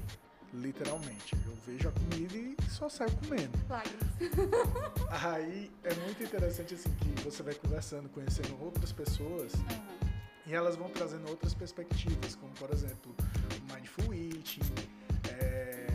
literalmente. 0.54 1.36
Eu 1.46 1.54
vejo 1.66 1.90
a 1.90 1.92
comida 1.92 2.36
e 2.36 2.56
só 2.70 2.88
saio 2.88 3.12
comendo. 3.18 3.52
Aí 5.10 5.72
é 5.84 5.94
muito 5.96 6.24
interessante 6.24 6.76
assim 6.76 6.94
que 6.96 7.22
você 7.24 7.44
vai 7.44 7.56
conversando, 7.56 8.10
conhecendo 8.10 8.58
outras 8.62 8.92
pessoas 8.92 9.54
Aham. 9.56 9.84
e 10.46 10.54
elas 10.54 10.76
vão 10.76 10.90
trazendo 10.90 11.28
outras 11.30 11.54
perspectivas, 11.54 12.36
como 12.36 12.52
por 12.54 12.72
exemplo, 12.72 13.16
o 13.18 13.74
mindful 13.74 14.14
eating, 14.14 14.62
é, 15.40 15.88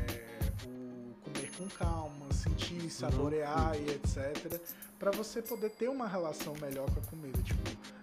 o 0.66 1.14
comer 1.22 1.50
com 1.56 1.68
calma, 1.68 2.32
sentir, 2.32 2.90
saborear 2.90 3.76
e 3.76 3.90
etc, 3.90 4.60
para 4.98 5.10
você 5.12 5.40
poder 5.40 5.70
ter 5.70 5.88
uma 5.88 6.08
relação 6.08 6.54
melhor 6.60 6.90
com 6.90 7.00
a 7.00 7.04
comida, 7.04 7.40
tipo, 7.42 7.62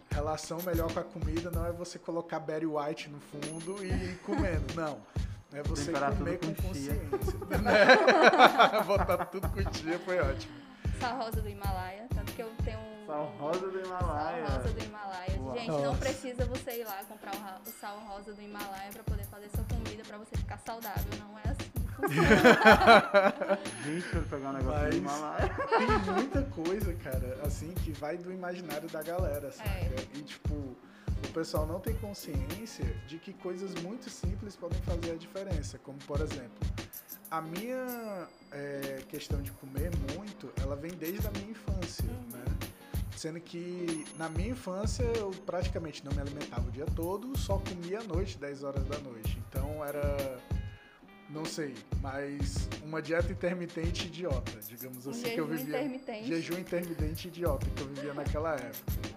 relação 0.09 0.61
melhor 0.63 0.91
com 0.93 0.99
a 0.99 1.03
comida 1.03 1.51
não 1.51 1.65
é 1.65 1.73
você 1.73 1.99
colocar 1.99 2.39
Barry 2.39 2.65
White 2.65 3.09
no 3.09 3.19
fundo 3.19 3.83
e 3.83 3.89
ir 3.91 4.17
comendo, 4.19 4.73
não. 4.73 5.01
É 5.55 5.63
você 5.63 5.85
Temperar 5.85 6.15
comer 6.15 6.37
tudo 6.37 6.55
com 6.55 6.61
com 6.61 6.67
consciência. 6.67 6.99
né? 7.61 8.83
Botar 8.85 9.25
tudo 9.25 9.47
com 9.49 9.73
chia 9.73 9.97
foi 9.99 10.19
ótimo. 10.19 10.53
Sal 10.99 11.17
rosa 11.17 11.41
do 11.41 11.49
Himalaia. 11.49 12.05
Tanto 12.13 12.31
que 12.33 12.41
eu 12.41 12.51
tenho 12.63 12.79
um. 12.79 13.05
Sal 13.07 13.25
rosa 13.39 13.67
do 13.67 13.79
Himalaia. 13.79 14.47
Sal 14.47 14.57
rosa 14.57 14.73
do 14.73 14.83
Himalaia. 14.83 15.39
Uau. 15.39 15.55
Gente, 15.55 15.67
não 15.69 15.81
Nossa. 15.83 15.97
precisa 15.99 16.45
você 16.45 16.81
ir 16.81 16.85
lá 16.85 17.03
comprar 17.07 17.31
o, 17.35 17.69
sal 17.79 17.97
rosa 18.07 18.33
do 18.33 18.41
Himalaia 18.41 18.91
pra 18.91 19.03
poder 19.03 19.23
fazer 19.25 19.49
sua 19.49 19.63
comida 19.65 20.03
pra 20.05 20.17
você 20.17 20.35
ficar 20.37 20.57
saudável. 20.59 21.03
Não 21.19 21.37
é 21.39 21.43
assim. 21.49 21.71
Gente, 23.85 24.13
eu 24.15 24.23
pegar 24.23 24.49
um 24.49 24.53
negócio 24.53 24.79
Mas- 24.81 24.89
do 24.89 24.97
Himalaia. 24.97 25.55
Tem 25.77 26.13
muita 26.13 26.41
coisa, 26.43 26.93
cara, 26.95 27.39
assim, 27.45 27.73
que 27.75 27.91
vai 27.93 28.17
do 28.17 28.31
imaginário 28.31 28.89
da 28.89 29.01
galera, 29.01 29.51
sabe? 29.51 29.69
É. 29.69 29.95
E, 30.15 30.21
tipo, 30.23 30.75
o 31.25 31.33
pessoal 31.33 31.65
não 31.65 31.79
tem 31.79 31.93
consciência 31.95 32.85
de 33.07 33.17
que 33.17 33.33
coisas 33.33 33.73
muito 33.81 34.09
simples 34.09 34.55
podem 34.55 34.79
fazer 34.81 35.11
a 35.11 35.15
diferença. 35.15 35.77
Como, 35.79 35.97
por 35.99 36.21
exemplo, 36.21 36.57
a 37.29 37.41
minha 37.41 38.27
é, 38.51 39.01
questão 39.09 39.41
de 39.41 39.51
comer 39.51 39.91
muito, 40.15 40.51
ela 40.61 40.75
vem 40.75 40.91
desde 40.91 41.27
a 41.27 41.31
minha 41.31 41.51
infância, 41.51 42.05
Uhum. 42.05 42.29
né? 42.37 42.43
Sendo 43.17 43.39
que 43.39 44.05
na 44.17 44.27
minha 44.29 44.49
infância 44.49 45.03
eu 45.03 45.31
praticamente 45.45 46.03
não 46.03 46.11
me 46.11 46.19
alimentava 46.21 46.67
o 46.67 46.71
dia 46.71 46.85
todo, 46.95 47.37
só 47.37 47.57
comia 47.59 47.99
à 48.01 48.03
noite, 48.03 48.37
10 48.37 48.61
horas 48.63 48.83
da 48.85 48.97
noite. 48.99 49.41
Então 49.49 49.83
era, 49.85 50.37
não 51.29 51.45
sei, 51.45 51.73
mas 52.01 52.67
uma 52.83 53.01
dieta 53.01 53.31
intermitente 53.31 54.07
idiota, 54.07 54.51
digamos 54.67 55.07
Um 55.07 55.11
assim, 55.11 55.23
que 55.23 55.39
eu 55.39 55.47
jejum 55.47 55.57
vivia. 55.57 55.77
intermitente. 55.81 56.27
Jejum 56.27 56.57
intermitente 56.59 57.27
idiota 57.29 57.65
que 57.69 57.81
eu 57.81 57.87
vivia 57.87 58.13
naquela 58.13 58.53
época. 58.59 59.15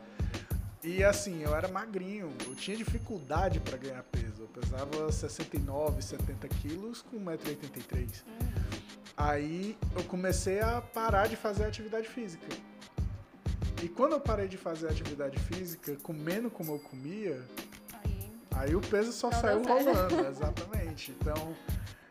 E 0.88 1.04
assim, 1.04 1.42
eu 1.42 1.54
era 1.54 1.68
magrinho, 1.68 2.32
eu 2.46 2.54
tinha 2.54 2.74
dificuldade 2.74 3.60
para 3.60 3.76
ganhar 3.76 4.02
peso. 4.04 4.40
Eu 4.40 4.48
pesava 4.48 5.12
69, 5.12 6.00
70 6.00 6.48
quilos 6.48 7.02
com 7.02 7.20
1,83m. 7.20 8.22
Hum, 8.26 8.68
Aí 9.14 9.76
eu 9.94 10.02
comecei 10.04 10.60
a 10.60 10.80
parar 10.80 11.28
de 11.28 11.36
fazer 11.36 11.66
atividade 11.66 12.08
física. 12.08 12.46
E 13.82 13.88
quando 13.88 14.12
eu 14.12 14.20
parei 14.20 14.48
de 14.48 14.56
fazer 14.56 14.88
atividade 14.88 15.38
física, 15.38 15.94
comendo 16.02 16.50
como 16.50 16.72
eu 16.72 16.78
comia, 16.78 17.38
aí. 18.02 18.32
aí 18.52 18.74
o 18.74 18.80
peso 18.80 19.12
só 19.12 19.28
Não 19.30 19.40
saiu 19.40 19.62
rolando, 19.62 20.24
exatamente. 20.26 21.10
Então 21.10 21.54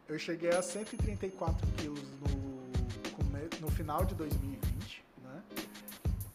eu 0.08 0.20
cheguei 0.20 0.52
a 0.52 0.62
134 0.62 1.68
quilos 1.78 2.04
no, 2.22 3.60
no 3.60 3.72
final 3.72 4.06
de 4.06 4.14
2020, 4.14 4.66
né? 4.66 4.67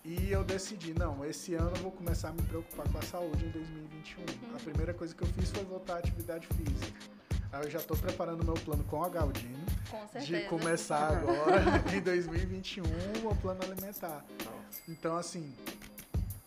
E 0.05 0.31
eu 0.33 0.43
decidi, 0.43 0.93
não, 0.95 1.25
esse 1.25 1.55
ano 1.55 1.71
eu 1.77 1.83
vou 1.83 1.93
começar 1.93 2.31
a 2.31 2.33
me 2.33 2.43
preocupar 2.43 2.89
com 2.91 2.99
a 2.99 3.03
saúde 3.03 3.45
em 3.47 3.51
2021. 3.51 4.57
A 4.57 4.59
primeira 4.59 4.93
coisa 4.93 5.15
que 5.15 5.23
eu 5.23 5.29
fiz 5.29 5.51
foi 5.51 5.65
voltar 5.65 5.95
à 5.95 5.99
atividade 5.99 6.47
física. 6.49 6.99
Aí 7.53 7.65
eu 7.65 7.71
já 7.71 7.79
estou 7.79 7.97
preparando 7.97 8.45
meu 8.45 8.55
plano 8.55 8.83
com 8.85 9.05
a 9.05 9.09
Galdino 9.09 9.65
Com 9.91 10.09
certeza. 10.09 10.27
de 10.43 10.49
começar 10.49 11.19
agora, 11.19 11.63
em 11.97 12.01
2021, 12.01 12.83
o 13.29 13.37
plano 13.37 13.61
alimentar. 13.63 14.25
Então, 14.89 15.17
assim, 15.17 15.55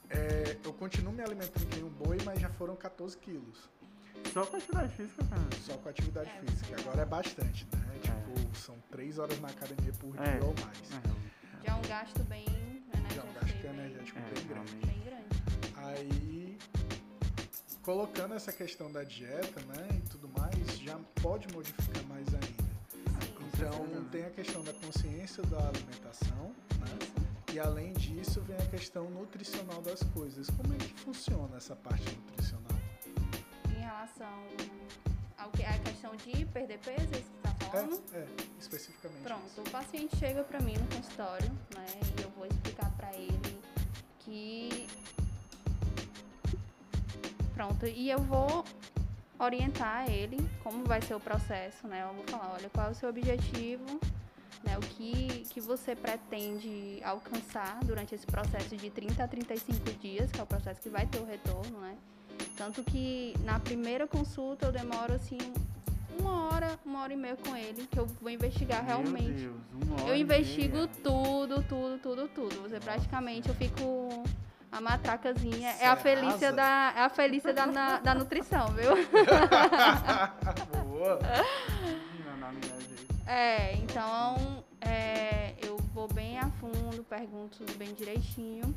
é, 0.09 0.57
eu 0.63 0.74
continuo 0.74 1.13
me 1.13 1.24
alimentando 1.24 1.65
que 1.67 1.81
um 1.81 1.89
boi, 1.89 2.17
mas 2.25 2.39
já 2.41 2.50
foram 2.50 2.75
14 2.75 3.15
quilos. 3.17 3.69
Só 4.33 4.45
com 4.45 4.57
atividade 4.57 4.93
física, 4.95 5.24
cara. 5.29 5.41
Só 5.63 5.77
com 5.77 5.89
atividade 5.89 6.29
É, 6.29 6.41
física. 6.41 6.75
Agora 6.81 7.01
é 7.03 7.05
bastante, 7.05 7.65
né? 7.74 8.00
Tipo, 8.01 8.57
são 8.57 8.75
3 8.91 9.17
horas 9.19 9.39
na 9.39 9.47
academia 9.47 9.93
por 9.93 10.12
dia 10.12 10.25
É. 10.25 10.39
ou 10.43 10.53
mais. 10.65 10.77
É, 10.91 11.65
Já 11.67 11.74
é 11.74 11.75
um 11.75 11.81
gasto 11.88 12.24
bem 12.24 12.45
é 12.47 12.75
energético. 13.75 14.20
É, 14.20 14.22
bem 14.22 14.48
grande. 14.48 14.53
realmente. 14.53 14.86
Bem 14.86 15.01
grande. 15.05 15.25
Aí, 15.77 16.58
colocando 17.84 18.34
essa 18.34 18.51
questão 18.51 18.91
da 18.91 19.03
dieta, 19.03 19.62
né, 19.62 19.88
e 19.91 20.10
tudo 20.10 20.27
mais, 20.38 20.79
já 20.79 20.98
pode 21.22 21.48
modificar 21.53 22.03
mais 22.05 22.27
ainda. 22.34 22.65
Sim. 23.55 23.62
Então, 23.62 24.03
tem 24.12 24.25
a 24.25 24.29
questão 24.32 24.63
da 24.63 24.74
consciência 24.74 25.44
da 25.44 25.70
alimentação, 25.70 26.53
né? 26.79 27.25
E 27.53 27.60
além 27.60 27.94
disso, 27.94 28.41
vem 28.41 28.58
a 28.58 28.65
questão 28.65 29.10
nutricional 29.10 29.82
das 29.82 30.03
coisas. 30.13 30.50
Como 30.50 30.74
é 30.74 30.77
que 30.77 30.94
funciona 31.00 31.55
essa 31.55 31.74
parte 31.75 32.03
nutricional? 32.13 32.77
Em 33.70 33.79
relação 33.79 34.44
ao 35.38 35.50
que 35.51 35.63
a 35.63 35.77
questão 35.79 36.15
de 36.17 36.46
perder 36.48 36.79
peso, 36.79 37.08
é 37.13 37.17
isso 37.17 37.32
que 37.32 37.41
você 37.41 37.41
tá 37.44 37.65
falando? 37.72 38.03
É, 38.13 38.17
é, 38.17 38.27
especificamente. 38.60 39.24
Pronto, 39.24 39.46
isso. 39.48 39.62
o 39.62 39.70
paciente 39.70 40.17
chega 40.17 40.44
pra 40.44 40.60
mim 40.60 40.74
no 40.74 40.88
consultório, 40.98 41.50
né, 41.74 41.86
e 42.20 42.24
eu 42.24 42.29
vou 42.32 42.46
explicar 42.46 42.91
pra 42.98 43.13
ele 43.13 43.54
Pronto, 47.53 47.86
e 47.86 48.10
eu 48.10 48.20
vou 48.20 48.65
orientar 49.39 50.10
ele 50.10 50.38
como 50.63 50.84
vai 50.86 51.01
ser 51.01 51.15
o 51.15 51.20
processo, 51.20 51.88
né? 51.88 52.03
Eu 52.03 52.13
vou 52.13 52.24
falar, 52.27 52.53
olha, 52.53 52.70
qual 52.70 52.88
é 52.88 52.91
o 52.91 52.96
seu 52.96 53.10
objetivo, 53.10 54.00
né? 54.63 54.77
O 54.77 54.82
que 54.82 55.46
que 55.50 55.62
você 55.62 55.96
pretende 55.96 57.01
alcançar 57.03 57.79
durante 57.84 58.15
esse 58.15 58.25
processo 58.25 58.75
de 58.75 58.89
30 58.89 59.24
a 59.24 59.27
35 59.27 59.91
dias, 60.00 60.32
que 60.32 60.39
é 60.39 60.44
o 60.44 60.48
processo 60.48 60.82
que 60.82 60.89
vai 60.89 61.05
ter 61.05 61.20
o 61.20 61.25
retorno, 61.25 61.79
né? 61.79 61.98
Tanto 62.58 62.84
que 62.84 63.34
na 63.44 63.60
primeira 63.60 64.08
consulta 64.08 64.65
eu 64.65 64.72
demoro 64.72 65.13
assim 65.13 65.38
uma 66.19 66.48
hora, 66.48 66.79
uma 66.86 67.01
hora 67.01 67.13
e 67.13 67.15
meia 67.15 67.36
com 67.38 67.55
ele, 67.55 67.88
que 67.88 68.00
eu 68.00 68.05
vou 68.05 68.29
investigar 68.29 68.84
Meu 68.84 68.98
realmente. 68.98 69.31
Deus, 69.43 69.55
uma 69.84 69.95
hora 70.01 70.10
Eu 70.10 70.15
investigo 70.15 70.88
tudo, 71.03 71.62
tudo, 71.63 71.98
tudo, 72.00 72.27
tudo. 72.29 72.62
Você 72.63 72.79
praticamente 72.79 73.50
eu 73.50 73.55
fico 73.55 74.24
a 74.72 74.81
matracazinha. 74.81 75.74
Cê 75.74 75.84
É 75.84 75.88
a 75.88 75.95
Felícia 75.95 76.50
arrasa. 76.50 76.53
da 76.53 76.93
é 76.98 77.01
a 77.05 77.10
Felícia 77.10 77.53
da, 77.53 77.65
na- 77.67 78.00
da 78.00 78.13
nutrição, 78.15 78.67
viu? 78.69 78.91
Boa! 80.88 81.19
É, 83.27 83.74
então 83.77 84.63
é, 84.81 85.55
eu 85.65 85.77
vou 85.93 86.07
bem 86.13 86.38
a 86.39 86.50
fundo, 86.51 87.03
pergunto 87.10 87.57
tudo 87.60 87.75
bem 87.77 87.93
direitinho. 87.93 88.74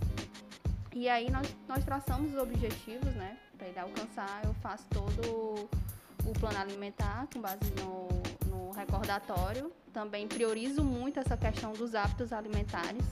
E 0.94 1.08
aí 1.08 1.30
nós, 1.30 1.54
nós 1.68 1.84
traçamos 1.84 2.32
os 2.34 2.38
objetivos, 2.40 3.14
né? 3.14 3.36
Pra 3.56 3.68
ele 3.68 3.78
alcançar, 3.78 4.40
eu 4.44 4.54
faço 4.54 4.86
todo 4.88 5.68
o 6.30 6.32
plano 6.38 6.58
alimentar 6.58 7.26
com 7.32 7.40
base 7.40 7.58
no, 7.80 8.08
no 8.48 8.70
recordatório. 8.72 9.72
Também 9.92 10.28
priorizo 10.28 10.82
muito 10.84 11.18
essa 11.18 11.36
questão 11.36 11.72
dos 11.72 11.94
hábitos 11.94 12.32
alimentares. 12.32 13.02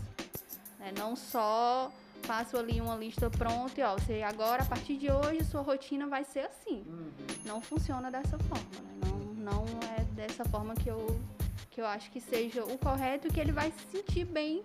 né? 0.78 0.92
Não 0.98 1.16
só 1.16 1.90
faço 2.22 2.56
ali 2.56 2.80
uma 2.80 2.96
lista 2.96 3.30
pronta 3.30 3.80
e 3.80 3.84
ó, 3.84 3.94
você 3.94 4.22
agora, 4.22 4.62
a 4.62 4.66
partir 4.66 4.96
de 4.96 5.10
hoje, 5.10 5.44
sua 5.44 5.60
rotina 5.62 6.06
vai 6.06 6.24
ser 6.24 6.40
assim 6.40 6.82
Uhum. 6.86 7.10
não 7.44 7.60
funciona 7.60 8.10
dessa 8.10 8.36
forma, 8.38 8.64
né? 8.82 8.96
Não, 9.04 9.64
não 9.64 9.64
é 9.96 10.02
dessa 10.14 10.44
forma 10.44 10.74
que 10.74 10.88
eu, 10.88 11.20
que 11.70 11.80
eu 11.80 11.86
acho 11.86 12.10
que 12.10 12.20
seja 12.20 12.64
o 12.64 12.76
correto 12.78 13.28
e 13.28 13.30
que 13.30 13.38
ele 13.38 13.52
vai 13.52 13.70
se 13.72 13.96
sentir 13.98 14.24
bem 14.24 14.64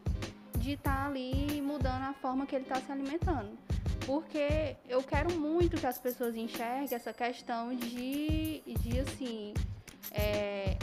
de 0.57 0.71
estar 0.73 1.07
ali 1.07 1.61
mudando 1.61 2.03
a 2.03 2.13
forma 2.13 2.45
que 2.45 2.55
ele 2.55 2.63
está 2.65 2.79
se 2.81 2.91
alimentando. 2.91 3.51
Porque 4.05 4.75
eu 4.87 5.01
quero 5.03 5.33
muito 5.33 5.77
que 5.77 5.85
as 5.85 5.97
pessoas 5.97 6.35
enxerguem 6.35 6.95
essa 6.95 7.13
questão 7.13 7.75
de, 7.75 8.61
de 8.79 8.99
assim, 8.99 9.53
é, 10.11 10.77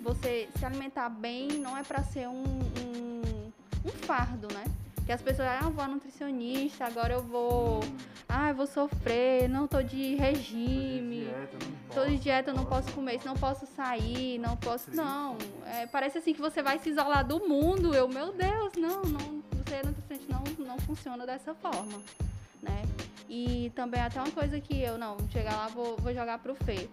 você 0.00 0.48
se 0.58 0.64
alimentar 0.64 1.08
bem 1.08 1.48
não 1.58 1.76
é 1.76 1.82
para 1.82 2.02
ser 2.02 2.28
um, 2.28 2.42
um, 2.42 3.52
um 3.84 3.90
fardo, 4.06 4.48
né? 4.52 4.64
Que 5.04 5.12
as 5.12 5.20
pessoas, 5.20 5.48
ah, 5.48 5.60
eu 5.62 5.70
vou 5.70 5.84
a 5.84 5.88
nutricionista, 5.88 6.86
agora 6.86 7.12
eu 7.12 7.22
vou, 7.22 7.80
ah, 8.26 8.48
eu 8.48 8.54
vou 8.54 8.66
sofrer, 8.66 9.48
não 9.48 9.66
tô 9.66 9.82
de 9.82 10.14
regime. 10.14 11.28
Tô 11.94 12.06
de 12.06 12.16
dieta, 12.16 12.52
não 12.52 12.64
posso 12.64 12.90
comer, 12.92 13.20
não 13.24 13.34
posso 13.34 13.66
sair, 13.66 14.38
não 14.38 14.56
posso. 14.56 14.90
Não. 14.94 15.36
É, 15.66 15.86
parece 15.86 16.18
assim 16.18 16.32
que 16.32 16.40
você 16.40 16.62
vai 16.62 16.78
se 16.78 16.88
isolar 16.88 17.24
do 17.24 17.46
mundo. 17.46 17.94
Eu, 17.94 18.08
meu 18.08 18.32
Deus, 18.32 18.72
não, 18.76 19.02
não. 19.02 19.42
você 19.64 19.82
nutricionista 19.82 20.32
não, 20.32 20.66
não 20.66 20.78
funciona 20.78 21.26
dessa 21.26 21.54
forma, 21.54 22.00
né? 22.64 22.82
E 23.28 23.70
também 23.74 24.00
até 24.00 24.20
uma 24.20 24.30
coisa 24.30 24.60
que 24.60 24.80
eu 24.80 24.96
não, 24.98 25.16
chegar 25.30 25.56
lá 25.56 25.68
vou, 25.68 25.96
vou 25.98 26.12
jogar 26.14 26.38
pro 26.38 26.54
Fê. 26.54 26.88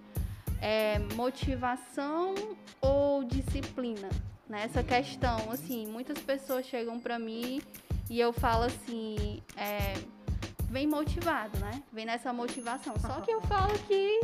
É 0.62 1.00
motivação 1.16 2.36
ou 2.80 3.24
disciplina? 3.24 4.10
Né? 4.48 4.63
Essa 4.66 4.84
questão, 4.84 5.50
assim, 5.50 5.88
muitas 5.88 6.20
pessoas 6.20 6.66
chegam 6.66 7.00
pra 7.00 7.18
mim 7.18 7.62
e 8.10 8.20
eu 8.20 8.34
falo 8.34 8.66
assim, 8.66 9.42
é, 9.56 9.94
vem 10.70 10.86
motivado, 10.86 11.58
né? 11.60 11.82
Vem 11.92 12.06
nessa 12.06 12.34
motivação. 12.34 12.94
Só 13.00 13.22
que 13.22 13.32
eu 13.32 13.42
falo 13.48 13.74
que 13.88 14.20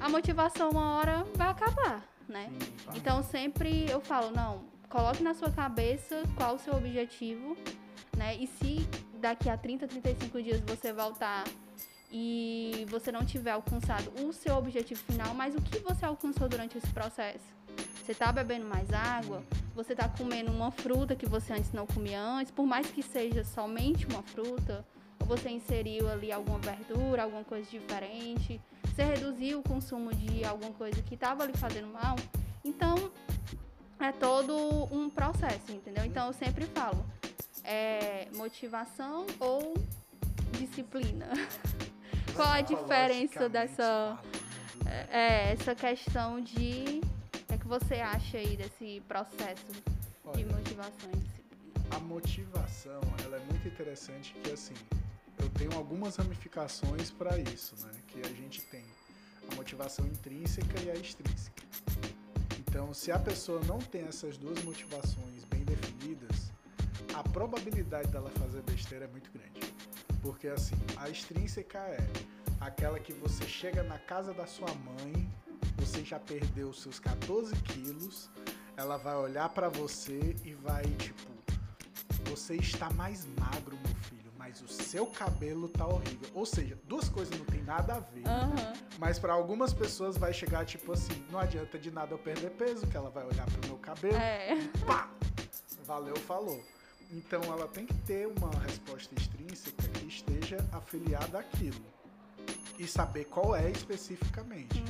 a 0.00 0.08
motivação 0.08 0.70
uma 0.70 0.96
hora 0.96 1.26
vai 1.34 1.48
acabar, 1.48 2.02
né? 2.28 2.50
Então 2.94 3.22
sempre 3.22 3.90
eu 3.90 4.00
falo, 4.00 4.30
não, 4.30 4.64
coloque 4.88 5.22
na 5.22 5.34
sua 5.34 5.50
cabeça 5.50 6.22
qual 6.36 6.54
o 6.54 6.58
seu 6.58 6.74
objetivo, 6.74 7.56
né? 8.16 8.36
E 8.36 8.46
se 8.46 8.88
daqui 9.18 9.48
a 9.48 9.56
30, 9.56 9.86
35 9.86 10.42
dias 10.42 10.60
você 10.60 10.92
voltar 10.92 11.44
e 12.10 12.86
você 12.88 13.12
não 13.12 13.24
tiver 13.24 13.50
alcançado 13.50 14.10
o 14.24 14.32
seu 14.32 14.56
objetivo 14.56 15.00
final, 15.00 15.34
mas 15.34 15.54
o 15.54 15.60
que 15.60 15.78
você 15.80 16.04
alcançou 16.04 16.48
durante 16.48 16.78
esse 16.78 16.88
processo? 16.88 17.44
Você 18.02 18.14
tá 18.14 18.32
bebendo 18.32 18.64
mais 18.64 18.90
água? 18.90 19.42
Você 19.74 19.94
tá 19.94 20.08
comendo 20.08 20.50
uma 20.50 20.70
fruta 20.70 21.14
que 21.14 21.26
você 21.26 21.52
antes 21.52 21.72
não 21.72 21.86
comia 21.86 22.20
antes, 22.20 22.50
por 22.50 22.66
mais 22.66 22.90
que 22.90 23.02
seja 23.02 23.44
somente 23.44 24.06
uma 24.06 24.22
fruta? 24.22 24.84
Ou 25.20 25.26
você 25.26 25.50
inseriu 25.50 26.08
ali 26.08 26.32
alguma 26.32 26.58
verdura, 26.58 27.24
alguma 27.24 27.44
coisa 27.44 27.68
diferente? 27.68 28.60
Você 28.84 29.04
reduziu 29.04 29.60
o 29.60 29.62
consumo 29.62 30.14
de 30.14 30.44
alguma 30.44 30.72
coisa 30.72 31.02
que 31.02 31.14
estava 31.14 31.42
ali 31.42 31.52
fazendo 31.56 31.88
mal? 31.88 32.16
Então, 32.64 33.10
é 34.00 34.10
todo 34.12 34.88
um 34.90 35.10
processo, 35.10 35.70
entendeu? 35.70 36.04
Então, 36.04 36.28
eu 36.28 36.32
sempre 36.32 36.64
falo, 36.66 37.04
é 37.68 38.28
motivação 38.34 39.26
ou 39.38 39.74
disciplina? 40.58 41.28
Qual 42.34 42.48
a 42.48 42.60
diferença 42.60 43.48
dessa, 43.48 44.18
é, 45.10 45.52
essa 45.52 45.74
questão 45.74 46.40
de... 46.40 47.00
O 47.34 47.46
que 47.48 47.54
é 47.54 47.58
que 47.58 47.66
você 47.66 47.94
acha 47.96 48.38
aí 48.38 48.56
desse 48.56 49.02
processo 49.06 49.66
de 49.72 49.82
Olha, 50.24 50.46
motivação 50.46 51.10
e 51.12 51.16
disciplina? 51.16 51.48
a 51.90 51.98
motivação, 52.00 53.00
ela 53.24 53.36
é 53.36 53.40
muito 53.50 53.66
interessante 53.66 54.34
que 54.42 54.52
assim, 54.52 54.74
eu 55.38 55.48
tenho 55.50 55.72
algumas 55.74 56.16
ramificações 56.16 57.10
para 57.10 57.38
isso, 57.38 57.74
né? 57.84 57.90
Que 58.08 58.20
a 58.20 58.28
gente 58.34 58.60
tem 58.62 58.84
a 59.50 59.54
motivação 59.54 60.06
intrínseca 60.06 60.80
e 60.84 60.90
a 60.90 60.94
extrínseca. 60.94 61.62
Então, 62.58 62.92
se 62.92 63.10
a 63.10 63.18
pessoa 63.18 63.60
não 63.66 63.78
tem 63.78 64.02
essas 64.02 64.36
duas 64.36 64.62
motivações 64.62 65.44
bem 65.44 65.64
definidas, 65.64 66.37
a 67.18 67.22
probabilidade 67.24 68.08
dela 68.08 68.30
fazer 68.38 68.62
besteira 68.62 69.04
é 69.06 69.08
muito 69.08 69.28
grande. 69.32 69.74
Porque 70.22 70.46
assim, 70.46 70.76
a 70.96 71.08
extrínseca 71.08 71.78
é 71.78 72.06
aquela 72.60 72.98
que 73.00 73.12
você 73.12 73.44
chega 73.44 73.82
na 73.82 73.98
casa 73.98 74.32
da 74.32 74.46
sua 74.46 74.72
mãe, 74.74 75.28
você 75.78 76.04
já 76.04 76.18
perdeu 76.20 76.68
os 76.68 76.80
seus 76.80 77.00
14 77.00 77.54
quilos, 77.62 78.30
ela 78.76 78.96
vai 78.96 79.16
olhar 79.16 79.48
pra 79.48 79.68
você 79.68 80.36
e 80.44 80.54
vai 80.54 80.84
tipo, 80.84 81.28
você 82.30 82.54
está 82.54 82.88
mais 82.90 83.26
magro, 83.38 83.76
meu 83.84 83.96
filho, 84.02 84.30
mas 84.36 84.60
o 84.62 84.68
seu 84.68 85.04
cabelo 85.06 85.68
tá 85.68 85.86
horrível. 85.86 86.28
Ou 86.34 86.46
seja, 86.46 86.78
duas 86.84 87.08
coisas 87.08 87.36
não 87.36 87.46
tem 87.46 87.62
nada 87.64 87.94
a 87.96 87.98
ver. 88.00 88.26
Aham. 88.28 88.72
Mas 88.98 89.18
pra 89.18 89.32
algumas 89.32 89.72
pessoas 89.72 90.16
vai 90.16 90.32
chegar 90.32 90.64
tipo 90.64 90.92
assim, 90.92 91.24
não 91.32 91.40
adianta 91.40 91.78
de 91.78 91.90
nada 91.90 92.14
eu 92.14 92.18
perder 92.18 92.50
peso, 92.50 92.86
que 92.86 92.96
ela 92.96 93.10
vai 93.10 93.24
olhar 93.26 93.46
pro 93.46 93.66
meu 93.68 93.78
cabelo, 93.78 94.16
É. 94.16 94.56
pá! 94.86 95.10
Valeu, 95.84 96.16
falou. 96.16 96.62
Então 97.10 97.42
ela 97.44 97.66
tem 97.66 97.86
que 97.86 97.94
ter 97.94 98.26
uma 98.26 98.50
resposta 98.60 99.14
extrínseca 99.14 99.82
que 99.88 100.06
esteja 100.06 100.58
afiliada 100.72 101.38
àquilo. 101.38 101.84
E 102.78 102.86
saber 102.86 103.24
qual 103.24 103.56
é 103.56 103.70
especificamente. 103.70 104.82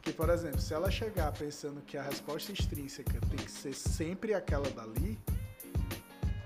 Que, 0.00 0.12
por 0.12 0.30
exemplo, 0.30 0.60
se 0.60 0.72
ela 0.72 0.90
chegar 0.90 1.32
pensando 1.32 1.82
que 1.82 1.98
a 1.98 2.02
resposta 2.02 2.52
extrínseca 2.52 3.20
tem 3.28 3.44
que 3.44 3.50
ser 3.50 3.74
sempre 3.74 4.32
aquela 4.32 4.70
dali, 4.70 5.18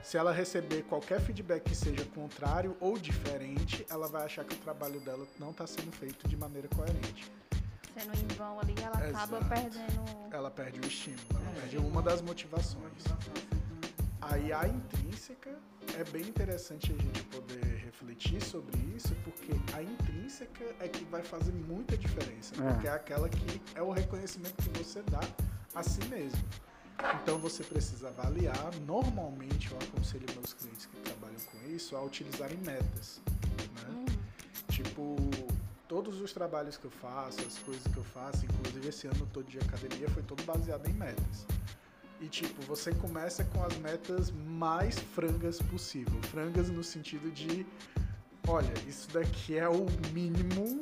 se 0.02 0.16
ela 0.16 0.32
receber 0.32 0.82
qualquer 0.84 1.20
feedback 1.20 1.62
que 1.62 1.74
seja 1.74 2.04
contrário 2.06 2.76
ou 2.80 2.98
diferente, 2.98 3.86
ela 3.88 4.08
vai 4.08 4.24
achar 4.24 4.44
que 4.44 4.54
o 4.54 4.58
trabalho 4.58 4.98
dela 5.00 5.26
não 5.38 5.50
está 5.50 5.66
sendo 5.66 5.92
feito 5.92 6.26
de 6.26 6.36
maneira 6.36 6.66
coerente. 6.68 7.30
Sendo 7.96 8.16
em 8.16 8.36
vão 8.36 8.58
ali, 8.58 8.74
ela 8.82 8.96
acaba 8.96 9.38
Exato. 9.38 9.48
perdendo. 9.48 10.34
Ela 10.34 10.50
perde 10.50 10.80
o 10.80 10.86
estímulo, 10.86 11.22
ela 11.30 11.60
perde 11.60 11.76
uma 11.76 12.02
das 12.02 12.22
motivações. 12.22 13.04
Aí 14.22 14.52
a 14.52 14.66
intrínseca 14.68 15.50
é 15.98 16.04
bem 16.10 16.22
interessante 16.22 16.92
a 16.92 17.02
gente 17.02 17.22
poder 17.24 17.64
refletir 17.84 18.40
sobre 18.42 18.76
isso, 18.94 19.14
porque 19.24 19.52
a 19.74 19.82
intrínseca 19.82 20.64
é 20.78 20.88
que 20.88 21.04
vai 21.04 21.22
fazer 21.22 21.52
muita 21.52 21.96
diferença, 21.96 22.54
É. 22.62 22.72
porque 22.72 22.86
é 22.86 22.92
aquela 22.92 23.28
que 23.28 23.60
é 23.74 23.82
o 23.82 23.90
reconhecimento 23.90 24.54
que 24.62 24.78
você 24.78 25.02
dá 25.02 25.20
a 25.74 25.82
si 25.82 26.04
mesmo. 26.04 26.42
Então 27.22 27.38
você 27.38 27.64
precisa 27.64 28.08
avaliar. 28.08 28.74
Normalmente 28.86 29.70
eu 29.72 29.78
aconselho 29.78 30.26
meus 30.34 30.52
clientes 30.52 30.84
que 30.84 30.96
trabalham 30.98 31.40
com 31.50 31.70
isso 31.70 31.96
a 31.96 32.02
utilizarem 32.02 32.58
metas. 32.58 33.20
Né? 33.26 33.88
Hum, 33.88 34.04
Tipo, 34.68 35.16
todos 35.88 36.20
os 36.20 36.32
trabalhos 36.32 36.76
que 36.76 36.84
eu 36.84 36.90
faço, 36.90 37.40
as 37.40 37.58
coisas 37.58 37.82
que 37.92 37.96
eu 37.96 38.04
faço, 38.04 38.44
inclusive 38.44 38.88
esse 38.88 39.06
ano 39.06 39.26
todo 39.32 39.46
de 39.46 39.58
academia, 39.58 40.08
foi 40.10 40.22
todo 40.22 40.42
baseado 40.44 40.86
em 40.88 40.92
metas. 40.92 41.46
E 42.20 42.28
tipo, 42.28 42.60
você 42.62 42.94
começa 42.94 43.44
com 43.44 43.62
as 43.64 43.76
metas 43.78 44.30
mais 44.30 44.98
frangas 44.98 45.58
possível. 45.62 46.20
Frangas 46.24 46.68
no 46.68 46.84
sentido 46.84 47.30
de, 47.32 47.66
olha, 48.46 48.72
isso 48.86 49.08
daqui 49.10 49.56
é 49.56 49.68
o 49.68 49.86
mínimo 50.12 50.80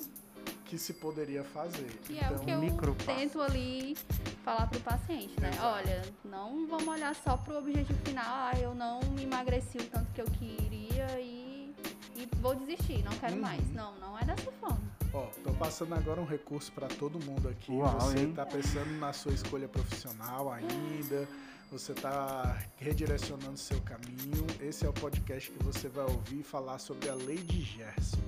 que 0.65 0.77
se 0.77 0.95
poderia 0.95 1.45
fazer. 1.45 1.87
Que 2.05 2.19
é 2.19 2.29
o 2.31 2.39
que 2.41 2.51
eu 2.51 2.61
micropasso. 2.61 3.07
tento 3.19 3.41
ali 3.41 3.97
falar 4.45 4.67
pro 4.67 4.81
paciente, 4.81 5.33
né? 5.41 5.51
Exato. 5.51 5.65
Olha, 5.67 6.03
não 6.25 6.67
vamos 6.67 6.89
olhar 6.89 7.15
só 7.15 7.37
pro 7.37 7.57
objetivo 7.59 7.99
final, 8.05 8.25
ah, 8.27 8.53
eu 8.61 8.75
não 8.75 9.01
emagreci 9.21 9.79
o 9.79 9.85
tanto 9.85 10.11
que 10.13 10.21
eu 10.21 10.27
queria 10.27 11.21
e, 11.21 11.73
e 12.17 12.29
vou 12.41 12.55
desistir, 12.57 13.03
não 13.05 13.13
quero 13.19 13.37
Uhum. 13.37 13.41
mais. 13.43 13.67
Não, 13.73 13.95
não 14.01 14.19
é 14.19 14.25
dessa 14.25 14.51
forma. 14.61 14.81
Ó, 15.13 15.27
tô 15.43 15.53
passando 15.55 15.95
agora 15.95 16.21
um 16.21 16.27
recurso 16.27 16.71
para 16.73 16.87
todo 16.87 17.19
mundo 17.25 17.49
aqui. 17.49 17.73
Uau, 17.73 17.99
você 18.01 18.19
hein? 18.19 18.33
tá 18.35 18.45
pensando 18.45 18.91
na 18.99 19.13
sua 19.13 19.33
escolha 19.33 19.67
profissional 19.67 20.53
ainda, 20.53 21.27
você 21.71 21.95
tá 21.95 22.59
redirecionando 22.77 23.57
seu 23.57 23.81
caminho. 23.81 24.47
Esse 24.61 24.85
é 24.85 24.89
o 24.89 24.93
podcast 24.93 25.51
que 25.51 25.65
você 25.65 25.89
vai 25.89 26.05
ouvir 26.05 26.43
falar 26.43 26.79
sobre 26.79 27.09
a 27.09 27.15
lei 27.15 27.39
de 27.39 27.63
Gerson. 27.63 28.21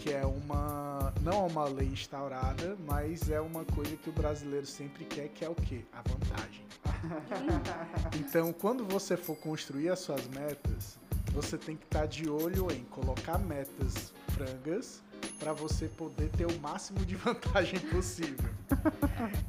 Que 0.00 0.12
é 0.12 0.24
uma. 0.24 1.12
Não 1.20 1.32
é 1.32 1.50
uma 1.50 1.64
lei 1.66 1.88
instaurada, 1.88 2.74
mas 2.86 3.30
é 3.30 3.38
uma 3.38 3.66
coisa 3.66 3.94
que 3.96 4.08
o 4.08 4.12
brasileiro 4.12 4.64
sempre 4.64 5.04
quer, 5.04 5.28
que 5.28 5.44
é 5.44 5.48
o 5.48 5.54
quê? 5.54 5.84
A 5.92 6.02
vantagem. 6.02 6.64
Então, 8.18 8.52
quando 8.52 8.84
você 8.84 9.16
for 9.16 9.36
construir 9.36 9.88
as 9.88 10.00
suas 10.00 10.26
metas, 10.28 10.98
você 11.32 11.56
tem 11.56 11.76
que 11.76 11.84
estar 11.84 12.06
de 12.06 12.28
olho 12.28 12.70
em 12.70 12.84
colocar 12.84 13.38
metas 13.38 14.12
frangas 14.30 15.02
para 15.40 15.54
você 15.54 15.88
poder 15.88 16.28
ter 16.28 16.46
o 16.46 16.60
máximo 16.60 17.04
de 17.04 17.16
vantagem 17.16 17.80
possível. 17.80 18.50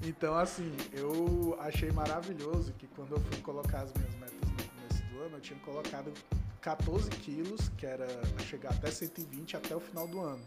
Então, 0.01 0.34
assim, 0.34 0.71
eu 0.93 1.56
achei 1.60 1.91
maravilhoso 1.91 2.73
que 2.80 2.88
quando 2.88 3.12
eu 3.12 3.19
fui 3.19 3.38
colocar 3.41 3.82
as 3.82 3.93
minhas 3.93 4.15
metas 4.15 4.49
no 4.49 4.63
começo 4.69 5.04
do 5.12 5.19
ano, 5.21 5.38
eu 5.38 5.41
tinha 5.41 5.60
colocado 5.60 6.12
14 6.62 7.10
quilos, 7.10 7.69
que 7.77 7.86
era 7.86 8.08
chegar 8.39 8.69
até 8.69 8.89
120 8.89 9.58
até 9.58 9.75
o 9.75 9.80
final 9.80 10.08
do 10.08 10.21
ano. 10.21 10.41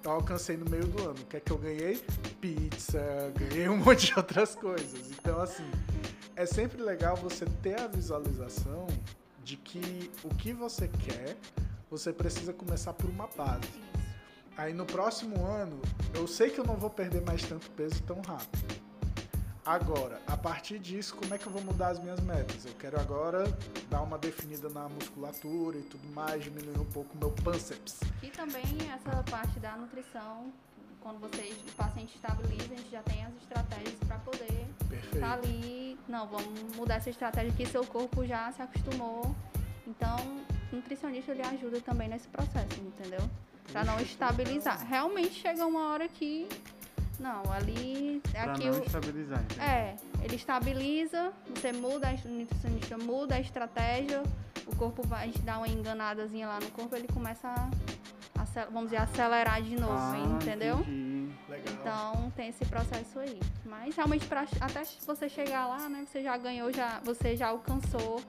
Então 0.00 0.12
alcancei 0.12 0.56
no 0.56 0.68
meio 0.68 0.86
do 0.86 1.02
ano. 1.02 1.20
O 1.20 1.26
que 1.26 1.36
é 1.36 1.40
que 1.40 1.52
eu 1.52 1.58
ganhei? 1.58 2.02
Pizza, 2.40 3.32
ganhei 3.36 3.68
um 3.68 3.76
monte 3.84 4.06
de 4.06 4.14
outras 4.16 4.54
coisas. 4.54 5.10
Então, 5.10 5.40
assim, 5.40 5.70
é 6.34 6.46
sempre 6.46 6.82
legal 6.82 7.16
você 7.16 7.44
ter 7.62 7.78
a 7.78 7.86
visualização 7.86 8.86
de 9.44 9.56
que 9.56 10.10
o 10.24 10.34
que 10.34 10.52
você 10.52 10.88
quer, 10.88 11.36
você 11.90 12.12
precisa 12.12 12.52
começar 12.52 12.94
por 12.94 13.10
uma 13.10 13.26
base. 13.36 13.68
Aí 14.56 14.74
no 14.74 14.84
próximo 14.84 15.44
ano, 15.46 15.80
eu 16.14 16.26
sei 16.26 16.50
que 16.50 16.58
eu 16.58 16.64
não 16.64 16.76
vou 16.76 16.90
perder 16.90 17.22
mais 17.22 17.42
tanto 17.42 17.70
peso 17.70 18.02
tão 18.02 18.20
rápido. 18.20 18.82
Agora, 19.64 20.20
a 20.26 20.36
partir 20.36 20.78
disso, 20.80 21.14
como 21.14 21.32
é 21.32 21.38
que 21.38 21.46
eu 21.46 21.52
vou 21.52 21.62
mudar 21.62 21.88
as 21.88 21.98
minhas 22.00 22.18
metas? 22.20 22.66
Eu 22.66 22.74
quero 22.74 23.00
agora 23.00 23.44
dar 23.88 24.02
uma 24.02 24.18
definida 24.18 24.68
na 24.68 24.88
musculatura 24.88 25.78
e 25.78 25.82
tudo 25.82 26.04
mais, 26.12 26.42
diminuir 26.42 26.78
um 26.80 26.84
pouco 26.86 27.14
o 27.14 27.18
meu 27.18 27.30
pânceps. 27.30 28.00
E 28.22 28.26
também 28.28 28.64
essa 28.92 29.22
parte 29.30 29.60
da 29.60 29.76
nutrição, 29.76 30.52
quando 31.00 31.20
você, 31.20 31.54
o 31.68 31.72
paciente 31.76 32.16
estabiliza, 32.16 32.74
a 32.74 32.76
gente 32.76 32.90
já 32.90 33.02
tem 33.04 33.24
as 33.24 33.34
estratégias 33.36 33.94
para 34.06 34.18
poder 34.18 34.66
Perfeito. 34.88 35.20
tá 35.20 35.32
ali, 35.34 35.96
não, 36.08 36.26
vamos 36.26 36.76
mudar 36.76 36.96
essa 36.96 37.10
estratégia 37.10 37.52
que 37.52 37.64
seu 37.64 37.86
corpo 37.86 38.26
já 38.26 38.50
se 38.50 38.62
acostumou. 38.62 39.32
Então, 39.86 40.16
o 40.72 40.76
nutricionista 40.76 41.30
ele 41.30 41.42
ajuda 41.42 41.80
também 41.80 42.08
nesse 42.08 42.26
processo, 42.26 42.80
entendeu? 42.80 43.20
Para 43.70 43.84
não 43.84 43.98
estabilizar. 44.00 44.84
Realmente 44.86 45.34
chega 45.34 45.64
uma 45.66 45.92
hora 45.92 46.08
que 46.08 46.48
não, 47.20 47.42
ali 47.52 48.20
Pra 48.32 48.52
aqui 48.54 48.68
não 48.68 48.78
o- 48.80 48.84
estabilizar, 48.84 49.44
é, 49.60 49.94
ele 50.22 50.34
estabiliza, 50.36 51.32
você 51.54 51.72
muda, 51.72 52.08
a- 52.08 52.28
nutricionista 52.28 52.98
muda 52.98 53.36
a 53.36 53.40
estratégia, 53.40 54.22
o 54.66 54.74
corpo 54.76 55.06
vai, 55.06 55.24
a 55.24 55.26
gente 55.26 55.40
dá 55.42 55.58
uma 55.58 55.68
enganadazinha 55.68 56.48
lá 56.48 56.58
no 56.58 56.68
corpo, 56.72 56.96
ele 56.96 57.06
começa 57.08 57.48
a, 57.48 58.64
vamos 58.66 58.90
dizer, 58.90 58.96
acelerar 59.02 59.62
de 59.62 59.76
novo, 59.76 59.92
Ah, 59.92 60.16
entendeu? 60.34 60.80
entendi. 60.80 61.12
Legal. 61.48 61.72
Então 62.14 62.30
tem 62.34 62.48
esse 62.48 62.64
processo 62.64 63.18
aí. 63.20 63.38
Mas 63.64 63.94
realmente 63.94 64.26
pra, 64.26 64.44
até 64.60 64.82
você 65.06 65.28
chegar 65.28 65.66
lá, 65.68 65.88
né, 65.88 66.04
você 66.06 66.22
já 66.22 66.36
ganhou, 66.36 66.72
já, 66.72 66.98
você 67.04 67.36
já 67.36 67.48
alcançou 67.48 68.20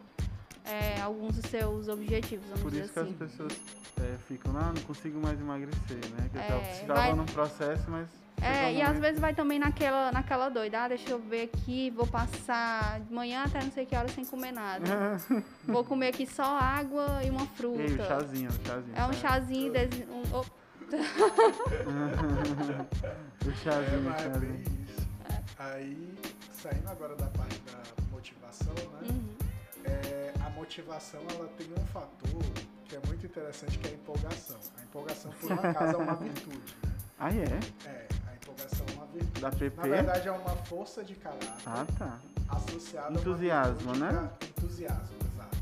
é, 0.66 1.02
alguns 1.02 1.36
dos 1.36 1.50
seus 1.50 1.88
objetivos, 1.88 2.46
vamos 2.48 2.62
Por 2.62 2.72
dizer 2.72 2.84
isso 2.86 2.94
que 2.94 3.00
assim. 3.00 3.12
as 3.12 3.18
pessoas 3.32 3.54
é, 4.02 4.16
ficam, 4.28 4.52
ah, 4.58 4.72
não 4.74 4.82
consigo 4.84 5.20
mais 5.22 5.40
emagrecer, 5.40 5.98
né? 6.18 6.30
Que 6.32 6.38
É, 6.40 6.72
estavam 6.82 6.96
vai- 6.96 7.14
no 7.14 7.26
processo, 7.26 7.84
mas. 7.90 8.08
É, 8.42 8.66
um 8.68 8.72
e 8.72 8.82
às 8.82 8.88
momento- 8.88 9.02
vezes 9.02 9.20
vai 9.22 9.34
também 9.34 9.60
naquela, 9.60 10.12
naquela 10.12 10.50
doida, 10.50 10.82
ah, 10.84 10.88
deixa 10.88 11.12
eu 11.12 11.20
ver 11.20 11.44
aqui, 11.44 11.92
vou 11.92 12.08
passar 12.08 13.00
de 13.02 13.14
manhã 13.14 13.44
até 13.46 13.64
não 13.64 13.72
sei 13.72 13.86
que 13.86 13.96
hora 13.96 14.08
sem 14.10 14.26
comer 14.26 14.52
nada. 14.52 14.84
vou 15.66 15.84
comer 15.86 16.08
aqui 16.10 16.26
só 16.26 16.44
água 16.58 17.22
e 17.24 17.30
uma 17.30 17.44
E 17.44 17.48
fruta. 17.48 17.80
aí, 17.82 17.94
o 17.94 18.06
chazinho, 18.06 18.50
o 18.50 18.68
chazinho. 18.68 18.96
É 18.96 19.02
um 19.04 19.14
sabe? 19.14 19.16
chazinho, 19.18 19.72
desi- 19.72 20.08
um- 20.10 20.24
oh, 20.34 20.46
o 23.46 23.50
É, 23.50 23.54
chazinho, 23.56 24.10
é 24.10 24.12
bem 24.12 24.34
chazinho. 24.34 24.64
isso. 24.90 25.08
Aí, 25.60 26.14
saindo 26.52 26.90
agora 26.90 27.16
da 27.16 27.28
parte 27.28 27.60
da 27.62 27.82
motivação, 28.12 28.74
né? 28.74 29.08
uhum. 29.10 29.23
A 30.64 30.66
motivação 30.66 31.20
ela 31.30 31.50
tem 31.58 31.68
um 31.78 31.86
fator 31.88 32.42
que 32.86 32.96
é 32.96 33.00
muito 33.06 33.26
interessante 33.26 33.78
que 33.80 33.86
é 33.86 33.92
a 33.92 33.94
empolgação. 33.96 34.58
A 34.80 34.84
empolgação 34.84 35.32
por 35.34 35.52
um 35.52 35.56
acaso 35.56 35.94
é 35.94 35.98
uma 35.98 36.16
virtude. 36.16 36.58
né? 36.84 36.92
Ah, 37.20 37.30
é? 37.36 37.90
É, 37.90 38.08
a 38.32 38.36
empolgação 38.36 38.86
é 38.88 38.92
uma 38.94 39.06
virtude. 39.08 39.42
Da 39.42 39.52
Na 39.52 39.58
PP? 39.58 39.90
verdade 39.90 40.28
é 40.30 40.32
uma 40.32 40.56
força 40.56 41.04
de 41.04 41.16
caráter 41.16 41.50
Ah, 41.66 41.86
tá. 42.00 42.18
associada 42.48 43.20
Entusiasmo, 43.20 43.90
a 43.90 43.94
uma 43.94 44.06
né? 44.10 44.20
virtude 44.22 44.38
que 44.40 44.62
Entusiasmo, 44.62 45.18
exato. 45.34 45.58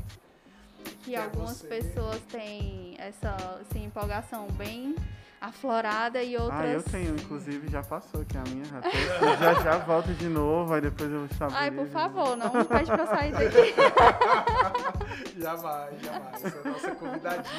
Que 1.02 1.14
é 1.16 1.24
algumas 1.24 1.56
você- 1.56 1.66
pessoas 1.66 2.20
têm 2.30 2.94
essa 2.96 3.34
assim, 3.60 3.84
empolgação 3.86 4.46
bem 4.52 4.94
aflorada 5.42 6.22
e 6.22 6.36
outras. 6.36 6.60
Ah, 6.60 6.66
eu 6.66 6.82
tenho, 6.82 7.14
inclusive 7.16 7.68
já 7.68 7.82
passou 7.82 8.20
aqui 8.22 8.38
a 8.38 8.42
minha. 8.42 8.64
Já, 8.64 8.80
tô- 8.80 9.36
já, 9.36 9.54
já 9.62 9.78
volto 9.78 10.14
de 10.14 10.28
novo, 10.28 10.72
aí 10.72 10.80
depois 10.80 11.10
eu 11.10 11.26
estabilizo. 11.26 11.60
Ai, 11.60 11.70
por 11.72 11.86
favor, 11.88 12.36
não 12.36 12.50
pede 12.64 12.86
pra 12.86 13.06
sair 13.06 13.32
daqui. 13.32 13.74
Jamais, 15.40 16.00
jamais. 16.02 16.40
Você 16.42 16.58
é 16.58 16.70
nossa 16.70 16.90
convidadíssima 16.94 17.58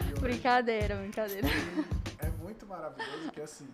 aqui 0.00 0.12
hoje. 0.12 0.20
brincadeira, 0.20 0.94
brincadeira. 0.96 1.48
É 2.18 2.28
muito 2.42 2.66
maravilhoso 2.66 3.30
que 3.32 3.40
assim, 3.40 3.66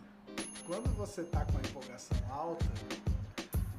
quando 0.66 0.88
você 0.96 1.22
tá 1.24 1.44
com 1.44 1.56
a 1.58 1.60
empolgação 1.60 2.16
alta, 2.30 2.64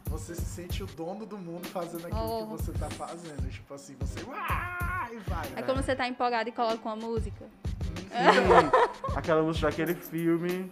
você 0.06 0.36
se 0.36 0.46
sente 0.46 0.84
o 0.84 0.86
dono 0.86 1.26
do 1.26 1.38
mundo 1.38 1.68
fazendo 1.68 2.06
aquilo 2.06 2.22
Oh. 2.22 2.46
que 2.58 2.64
você 2.64 2.72
tá 2.74 2.90
fazendo. 2.92 3.50
Tipo 3.50 3.74
assim, 3.74 3.96
você 4.00 4.22
uá, 4.24 5.10
e 5.12 5.18
vai. 5.30 5.48
É 5.48 5.56
né? 5.56 5.64
como 5.64 5.82
você 5.82 5.96
tá 5.96 6.08
empolgado 6.08 6.50
e 6.50 6.52
coloca 6.52 6.88
uma 6.88 6.96
música. 6.96 7.46
Sim, 7.84 9.16
aquela 9.16 9.42
música 9.44 9.68
daquele 9.70 9.94
filme. 9.96 10.72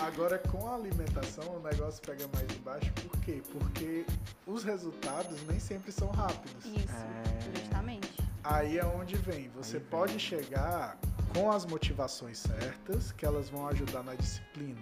Agora 0.00 0.38
com 0.38 0.68
a 0.68 0.74
alimentação 0.74 1.44
o 1.56 1.60
negócio 1.60 2.02
pega 2.02 2.28
mais 2.34 2.46
embaixo, 2.56 2.92
por 2.92 3.18
quê? 3.20 3.42
Porque 3.52 4.04
os 4.46 4.62
resultados 4.62 5.42
nem 5.46 5.58
sempre 5.58 5.90
são 5.90 6.08
rápidos. 6.08 6.64
Isso, 6.64 6.88
É. 6.94 7.58
justamente. 7.60 8.12
Aí 8.44 8.78
é 8.78 8.84
onde 8.84 9.16
vem. 9.16 9.48
Você 9.56 9.76
Aí 9.78 9.82
vem. 9.82 9.90
pode 9.90 10.18
chegar 10.20 10.96
com 11.34 11.50
as 11.50 11.64
motivações 11.66 12.38
certas, 12.38 13.10
que 13.12 13.24
elas 13.26 13.48
vão 13.48 13.66
ajudar 13.68 14.02
na 14.04 14.14
disciplina. 14.14 14.80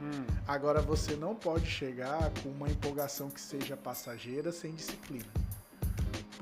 Hum, 0.00 0.24
Agora 0.48 0.80
você 0.80 1.14
não 1.14 1.34
pode 1.34 1.66
chegar 1.66 2.30
com 2.42 2.48
uma 2.48 2.68
empolgação 2.68 3.30
que 3.30 3.40
seja 3.40 3.76
passageira 3.76 4.50
sem 4.50 4.74
disciplina. 4.74 5.24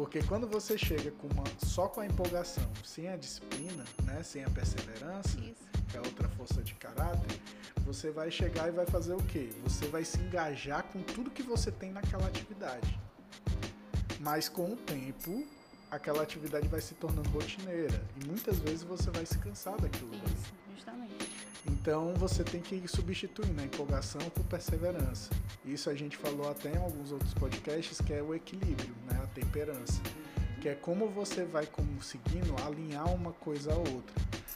Porque 0.02 0.20
quando 0.24 0.48
você 0.48 0.76
chega 0.76 1.12
com 1.12 1.28
uma, 1.28 1.44
só 1.64 1.86
com 1.86 2.00
a 2.00 2.06
empolgação, 2.06 2.68
sem 2.84 3.08
a 3.08 3.16
disciplina, 3.16 3.84
né, 4.02 4.20
sem 4.24 4.42
a 4.42 4.50
perseverança, 4.50 5.38
Isso. 5.38 5.54
que 5.88 5.96
é 5.96 6.00
outra 6.00 6.28
força 6.30 6.60
de 6.60 6.74
caráter, 6.74 7.40
você 7.86 8.10
vai 8.10 8.28
chegar 8.28 8.66
e 8.66 8.72
vai 8.72 8.84
fazer 8.84 9.14
o 9.14 9.22
quê? 9.22 9.50
Você 9.62 9.86
vai 9.86 10.04
se 10.04 10.18
engajar 10.18 10.82
com 10.82 11.00
tudo 11.02 11.30
que 11.30 11.44
você 11.44 11.70
tem 11.70 11.92
naquela 11.92 12.26
atividade. 12.26 12.98
Mas 14.18 14.48
com 14.48 14.72
o 14.72 14.76
tempo, 14.76 15.46
aquela 15.88 16.24
atividade 16.24 16.66
vai 16.66 16.80
se 16.80 16.94
tornando 16.94 17.30
rotineira 17.30 18.02
e 18.20 18.26
muitas 18.26 18.58
vezes 18.58 18.82
você 18.82 19.08
vai 19.08 19.24
se 19.24 19.38
cansar 19.38 19.80
daquilo. 19.80 20.16
Isso, 20.16 20.52
justamente. 20.74 21.30
Então 21.64 22.12
você 22.14 22.42
tem 22.42 22.60
que 22.60 22.74
ir 22.74 22.88
substituindo 22.88 23.60
a 23.60 23.64
empolgação 23.64 24.20
por 24.30 24.42
perseverança. 24.46 25.30
Isso 25.64 25.88
a 25.88 25.94
gente 25.94 26.16
falou 26.16 26.50
até 26.50 26.72
em 26.72 26.76
alguns 26.76 27.12
outros 27.12 27.32
podcasts, 27.34 28.00
que 28.00 28.12
é 28.12 28.20
o 28.20 28.34
equilíbrio, 28.34 28.92
né? 29.06 29.21
A 29.32 29.40
temperança. 29.40 30.00
Que 30.60 30.68
é 30.68 30.74
como 30.74 31.08
você 31.08 31.44
vai 31.44 31.66
conseguindo 31.66 32.54
alinhar 32.64 33.12
uma 33.12 33.32
coisa 33.32 33.72
à 33.72 33.76
outra. 33.76 34.14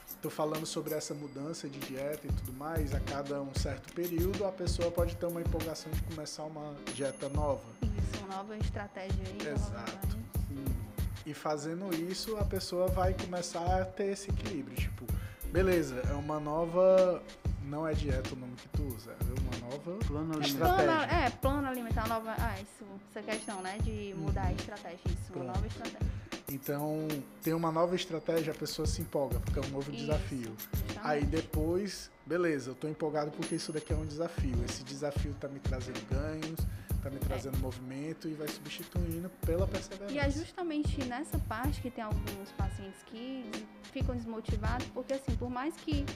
Estou 0.09 0.31
falando 0.31 0.67
sobre 0.67 0.95
essa 0.95 1.15
mudança 1.15 1.69
de 1.69 1.79
dieta 1.79 2.27
e 2.27 2.33
tudo 2.33 2.53
mais. 2.53 2.95
A 2.95 3.01
cada 3.01 3.41
um 3.41 3.55
certo 3.55 3.93
período, 3.93 4.45
a 4.45 4.53
pessoa 4.53 4.91
pode 4.91 5.17
ter 5.17 5.27
uma 5.27 5.41
empolgação 5.41 5.91
de 5.93 6.03
começar 6.03 6.45
uma 6.45 6.75
dieta 6.95 7.29
nova. 7.29 7.65
Isso, 7.83 8.25
uma 8.25 8.37
nova 8.37 8.57
estratégia 8.57 9.25
aí. 9.25 9.49
Exato. 9.49 10.17
E 11.27 11.35
fazendo 11.35 11.93
isso, 11.93 12.37
a 12.37 12.45
pessoa 12.45 12.87
vai 12.87 13.13
começar 13.13 13.81
a 13.81 13.85
ter 13.85 14.13
esse 14.13 14.31
equilíbrio. 14.31 14.77
Tipo, 14.77 15.05
beleza, 15.47 16.01
é 16.09 16.13
uma 16.13 16.39
nova. 16.39 17.21
Não 17.65 17.87
é 17.87 17.93
dieta 17.95 18.33
o 18.33 18.37
nome 18.37 18.55
que 18.55 18.69
tu 18.69 18.85
usa, 18.85 19.11
é 19.11 19.41
uma 19.41 19.46
nova 19.71 19.99
Plano 20.07 20.33
É 20.35 20.37
alimentar. 20.37 20.75
Plano, 20.75 21.03
é, 21.13 21.31
plano 21.31 21.69
alimentar 21.69 22.09
nova. 22.09 22.35
Ah, 22.39 22.55
isso, 22.61 22.85
essa 23.11 23.23
questão, 23.23 23.61
né? 23.63 23.79
De 23.83 24.15
mudar 24.17 24.45
a 24.47 24.53
estratégia. 24.53 25.01
Isso, 25.07 25.17
uma 25.35 25.45
Pronto. 25.45 25.47
nova 25.47 25.67
estratégia. 25.67 26.17
Então, 26.49 27.09
tem 27.43 27.53
uma 27.53 27.73
nova 27.73 27.97
estratégia, 27.97 28.53
a 28.53 28.57
pessoa 28.57 28.87
se 28.87 29.03
empolga, 29.03 29.41
porque 29.41 29.59
é 29.59 29.63
um 29.63 29.69
novo 29.71 29.91
Isso, 29.91 30.01
desafio. 30.07 30.55
justamente. 30.73 31.01
Aí 31.03 31.25
depois, 31.25 32.11
beleza, 32.25 32.71
eu 32.71 32.75
tô 32.75 32.87
empolgado 32.89 33.33
porque 33.33 33.57
isso 33.57 33.73
daqui 33.73 33.93
é 33.93 33.97
um 33.97 34.07
desafio. 34.07 34.57
Esse 34.65 34.85
desafio 34.85 35.35
tá 35.41 35.49
me 35.49 35.59
trazendo 35.59 36.01
ganhos, 36.09 36.61
tá 37.03 37.11
me 37.11 37.19
trazendo 37.19 37.59
movimento 37.59 38.29
e 38.29 38.35
vai 38.35 38.47
substituindo 38.47 39.29
pela 39.45 39.67
perseverança. 39.67 40.13
E 40.15 40.19
é 40.19 40.31
justamente 40.31 41.05
nessa 41.05 41.39
parte 41.41 41.81
que 41.81 41.91
tem 41.91 42.05
alguns 42.05 42.53
pacientes 42.57 43.03
que 43.07 43.51
ficam 43.93 44.15
desmotivados, 44.15 44.87
porque 44.95 45.15
assim, 45.15 45.35
por 45.37 45.51
mais 45.51 45.75
que 45.77 46.07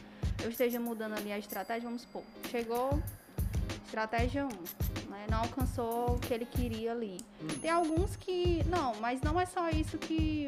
eu 0.44 0.50
esteja 0.50 0.78
mudando 0.78 1.14
ali 1.14 1.32
a 1.32 1.38
estratégia, 1.38 1.82
vamos 1.88 2.02
supor, 2.02 2.22
chegou 2.50 3.02
estratégia 3.84 4.46
1, 4.46 4.48
né, 5.10 5.26
não 5.30 5.38
alcançou 5.38 6.14
o 6.14 6.18
que 6.18 6.32
ele 6.32 6.46
queria 6.46 6.92
ali. 6.92 7.18
Hum. 7.42 7.48
Tem 7.60 7.70
alguns 7.70 8.16
que, 8.16 8.62
não, 8.64 8.94
mas 9.00 9.20
não 9.20 9.38
é 9.40 9.46
só 9.46 9.68
isso 9.70 9.98
que, 9.98 10.46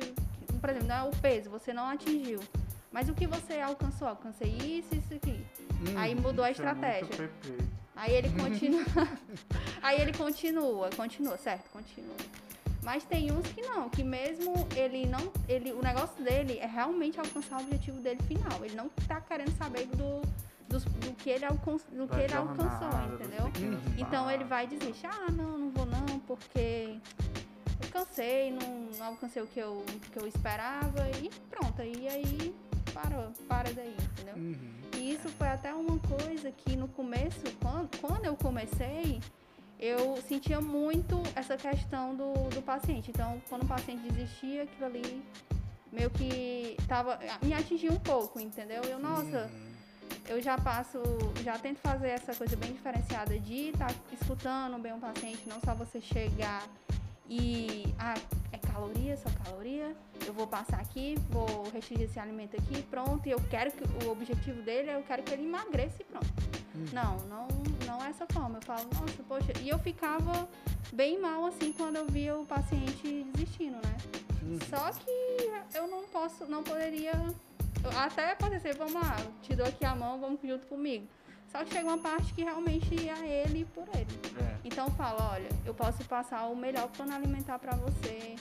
por 0.61 0.71
exemplo, 0.71 0.89
não 0.89 0.95
é 0.95 1.03
o 1.03 1.11
peso, 1.11 1.51
você 1.51 1.73
não 1.73 1.89
atingiu. 1.89 2.41
Mas 2.93 3.09
o 3.09 3.15
que 3.15 3.27
você 3.27 3.59
alcançou? 3.61 4.07
Alcancei 4.07 4.51
isso, 4.51 4.95
isso 4.95 5.15
aqui. 5.15 5.45
Hum, 5.81 5.97
Aí 5.97 6.15
mudou 6.15 6.45
a 6.45 6.49
é 6.49 6.53
estratégia. 6.53 7.07
PP. 7.07 7.65
Aí 7.97 8.13
ele 8.13 8.29
continua. 8.39 8.85
aí 9.83 10.01
ele 10.01 10.13
continua, 10.13 10.91
continua, 10.95 11.37
certo, 11.39 11.71
continua. 11.71 12.15
Mas 12.83 13.05
tem 13.05 13.31
uns 13.31 13.47
que 13.47 13.63
não, 13.63 13.89
que 13.89 14.03
mesmo 14.03 14.67
ele 14.77 15.07
não. 15.07 15.33
Ele, 15.49 15.73
o 15.73 15.81
negócio 15.81 16.23
dele 16.23 16.59
é 16.59 16.67
realmente 16.67 17.19
alcançar 17.19 17.59
o 17.59 17.63
objetivo 17.63 18.01
dele 18.01 18.21
final. 18.25 18.65
Ele 18.65 18.75
não 18.75 18.89
tá 19.07 19.21
querendo 19.21 19.57
saber 19.57 19.87
do, 19.87 20.21
dos- 20.73 20.85
do, 20.85 21.13
que 21.15 21.31
ele, 21.31 21.45
alcan, 21.45 21.77
do 21.93 22.09
que 22.09 22.17
ele 22.21 22.35
alcançou, 22.35 22.89
entendeu? 23.15 23.47
Então 23.99 24.29
ele 24.31 24.45
passos. 24.45 24.49
vai 24.49 24.67
desistir, 24.67 25.07
ah 25.07 25.31
não, 25.31 25.59
não 25.59 25.71
vou 25.71 25.87
não, 25.87 26.19
porque 26.27 26.99
eu 27.83 27.89
cansei, 27.93 28.51
não, 28.51 28.69
não 28.99 29.07
alcancei 29.07 29.43
o 29.43 29.47
que 29.47 29.61
eu, 29.61 29.85
que 30.11 30.19
eu 30.19 30.27
esperava 30.27 31.09
e 31.23 31.31
pronto. 31.51 31.83
E 31.83 32.09
aí 32.09 32.55
parou, 32.93 33.31
para 33.49 33.71
daí, 33.73 33.95
entendeu? 34.13 34.35
Uhum. 34.37 34.73
E 34.97 35.13
isso 35.13 35.29
foi 35.31 35.49
até 35.49 35.73
uma 35.75 35.99
coisa 35.99 36.51
que 36.51 36.77
no 36.77 36.89
começo, 36.89 37.41
quando, 37.61 37.97
quando 37.99 38.25
eu 38.25 38.37
comecei, 38.37 39.21
eu 39.79 40.17
sentia 40.29 40.61
muito 40.61 41.21
essa 41.35 41.57
questão 41.57 42.15
do, 42.15 42.33
do 42.51 42.63
paciente. 42.63 43.11
Então, 43.11 43.41
quando 43.49 43.65
o 43.65 43.67
paciente 43.67 44.03
desistia, 44.13 44.63
aquilo 44.65 44.87
ali 44.87 45.23
meio 45.91 46.09
que 46.11 46.77
tava, 46.87 47.19
me 47.43 47.53
atingia 47.53 47.91
um 47.93 47.99
pouco, 47.99 48.39
entendeu? 48.41 48.83
Eu, 48.85 48.99
nossa, 48.99 49.51
Uhum. 49.53 49.72
Eu 50.29 50.41
já 50.41 50.57
passo, 50.57 50.99
já 51.43 51.59
tento 51.59 51.79
fazer 51.79 52.09
essa 52.09 52.35
coisa 52.35 52.57
bem 52.57 52.73
diferenciada 52.73 53.39
de 53.39 53.71
estar 53.71 53.93
escutando 54.13 54.79
bem 54.79 54.93
o 54.93 54.99
paciente, 54.99 55.49
não 55.49 55.61
só 55.61 55.75
você 55.75 56.01
chegar 56.01 56.63
e 57.29 57.85
ah, 57.99 58.15
é 58.53 58.59
caloria, 58.59 59.17
só 59.17 59.31
caloria, 59.45 59.97
eu 60.27 60.33
vou 60.33 60.47
passar 60.47 60.81
aqui, 60.81 61.17
vou 61.31 61.65
restringir 61.73 62.07
esse 62.07 62.19
alimento 62.19 62.57
aqui, 62.57 62.83
pronto, 62.83 63.27
e 63.27 63.31
eu 63.31 63.41
quero 63.51 63.71
que 63.73 64.05
o 64.05 64.11
objetivo 64.11 64.63
dele 64.63 64.91
é 64.91 64.97
eu 64.97 65.03
quero 65.03 65.23
que 65.23 65.33
ele 65.33 65.45
emagreça 65.45 66.03
e 66.03 66.05
pronto. 66.05 66.27
Uhum. 66.75 66.87
Não, 66.93 67.17
não, 67.27 67.49
não 67.87 68.05
é 68.05 68.09
essa 68.09 68.27
forma. 68.33 68.59
Eu 68.59 68.63
falo, 68.63 68.89
nossa, 68.95 69.23
poxa, 69.29 69.53
e 69.61 69.69
eu 69.69 69.79
ficava 69.79 70.49
bem 70.93 71.21
mal 71.21 71.47
assim 71.47 71.73
quando 71.73 71.97
eu 71.97 72.07
via 72.07 72.37
o 72.37 72.47
paciente 72.47 73.27
desistindo, 73.33 73.77
né? 73.77 73.97
Uhum. 74.43 74.59
Só 74.69 74.91
que 74.93 75.77
eu 75.77 75.87
não 75.87 76.05
posso, 76.05 76.47
não 76.47 76.63
poderia. 76.63 77.13
Até 77.97 78.37
ser, 78.61 78.77
vamos 78.77 78.95
lá, 78.95 79.17
te 79.43 79.55
dou 79.57 79.67
aqui 79.67 79.85
a 79.85 79.95
mão, 79.95 80.21
vamos 80.21 80.41
junto 80.43 80.67
comigo. 80.67 81.07
Só 81.51 81.65
que 81.65 81.73
chega 81.73 81.87
uma 81.87 81.99
parte 81.99 82.33
que 82.33 82.43
realmente 82.43 82.95
ia 82.95 83.19
ele 83.27 83.61
e 83.61 83.65
por 83.65 83.87
ele. 83.95 84.07
É. 84.41 84.57
Então 84.65 84.87
eu 84.87 84.93
falo, 84.93 85.19
olha, 85.21 85.49
eu 85.67 85.75
posso 85.75 86.03
passar 86.05 86.47
o 86.47 86.57
melhor 86.57 86.89
plano 86.89 87.15
alimentar 87.15 87.59
pra 87.59 87.77
você. 87.77 88.37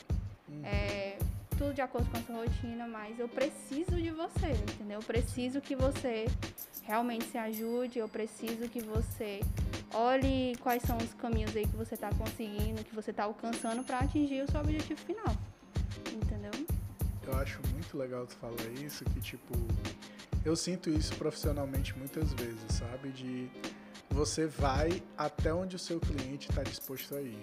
Uhum. 0.47 0.61
É, 0.63 1.17
tudo 1.57 1.73
de 1.73 1.81
acordo 1.81 2.09
com 2.09 2.17
a 2.17 2.21
sua 2.21 2.35
rotina, 2.37 2.87
mas 2.87 3.19
eu 3.19 3.27
preciso 3.27 4.01
de 4.01 4.11
você, 4.11 4.51
entendeu? 4.51 4.99
Eu 4.99 5.05
preciso 5.05 5.59
que 5.59 5.75
você 5.75 6.25
realmente 6.83 7.25
se 7.25 7.37
ajude, 7.37 7.99
eu 7.99 8.07
preciso 8.07 8.69
que 8.69 8.81
você 8.81 9.41
olhe 9.93 10.55
quais 10.61 10.81
são 10.83 10.97
os 10.97 11.13
caminhos 11.15 11.55
aí 11.55 11.67
que 11.67 11.75
você 11.75 11.95
está 11.95 12.09
conseguindo, 12.13 12.83
que 12.83 12.95
você 12.95 13.11
está 13.11 13.25
alcançando 13.25 13.83
para 13.83 13.99
atingir 13.99 14.41
o 14.41 14.49
seu 14.49 14.61
objetivo 14.61 14.99
final. 15.01 15.35
Entendeu? 16.13 16.51
Eu 17.31 17.37
acho 17.37 17.59
muito 17.71 17.97
legal 17.97 18.27
tu 18.27 18.35
falar 18.35 18.67
isso, 18.83 19.05
que 19.05 19.21
tipo, 19.21 19.53
eu 20.43 20.55
sinto 20.55 20.89
isso 20.89 21.15
profissionalmente 21.15 21.97
muitas 21.97 22.33
vezes, 22.33 22.65
sabe? 22.69 23.09
De 23.11 23.49
você 24.09 24.45
vai 24.45 25.01
até 25.17 25.53
onde 25.53 25.77
o 25.77 25.79
seu 25.79 25.99
cliente 25.99 26.49
está 26.49 26.61
disposto 26.61 27.15
a 27.15 27.21
ir. 27.21 27.39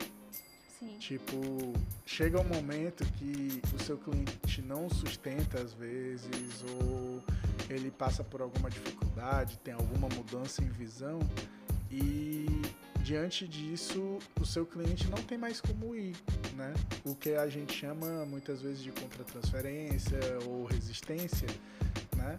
Sim. 0.78 0.96
Tipo, 0.98 1.72
chega 2.04 2.38
um 2.40 2.44
momento 2.44 3.04
que 3.14 3.62
o 3.74 3.82
seu 3.82 3.96
cliente 3.96 4.62
não 4.62 4.90
sustenta 4.90 5.60
às 5.60 5.72
vezes, 5.72 6.62
ou 6.82 7.22
ele 7.70 7.90
passa 7.90 8.22
por 8.22 8.42
alguma 8.42 8.70
dificuldade, 8.70 9.58
tem 9.58 9.74
alguma 9.74 10.08
mudança 10.14 10.62
em 10.62 10.68
visão, 10.68 11.18
e 11.90 12.46
diante 13.02 13.46
disso 13.48 14.18
o 14.40 14.44
seu 14.44 14.66
cliente 14.66 15.08
não 15.08 15.18
tem 15.22 15.38
mais 15.38 15.60
como 15.60 15.94
ir, 15.94 16.14
né? 16.56 16.72
O 17.04 17.14
que 17.14 17.34
a 17.34 17.48
gente 17.48 17.72
chama 17.74 18.24
muitas 18.26 18.60
vezes 18.62 18.82
de 18.82 18.90
contratransferência 18.92 20.18
ou 20.46 20.66
resistência, 20.66 21.48
né? 22.16 22.38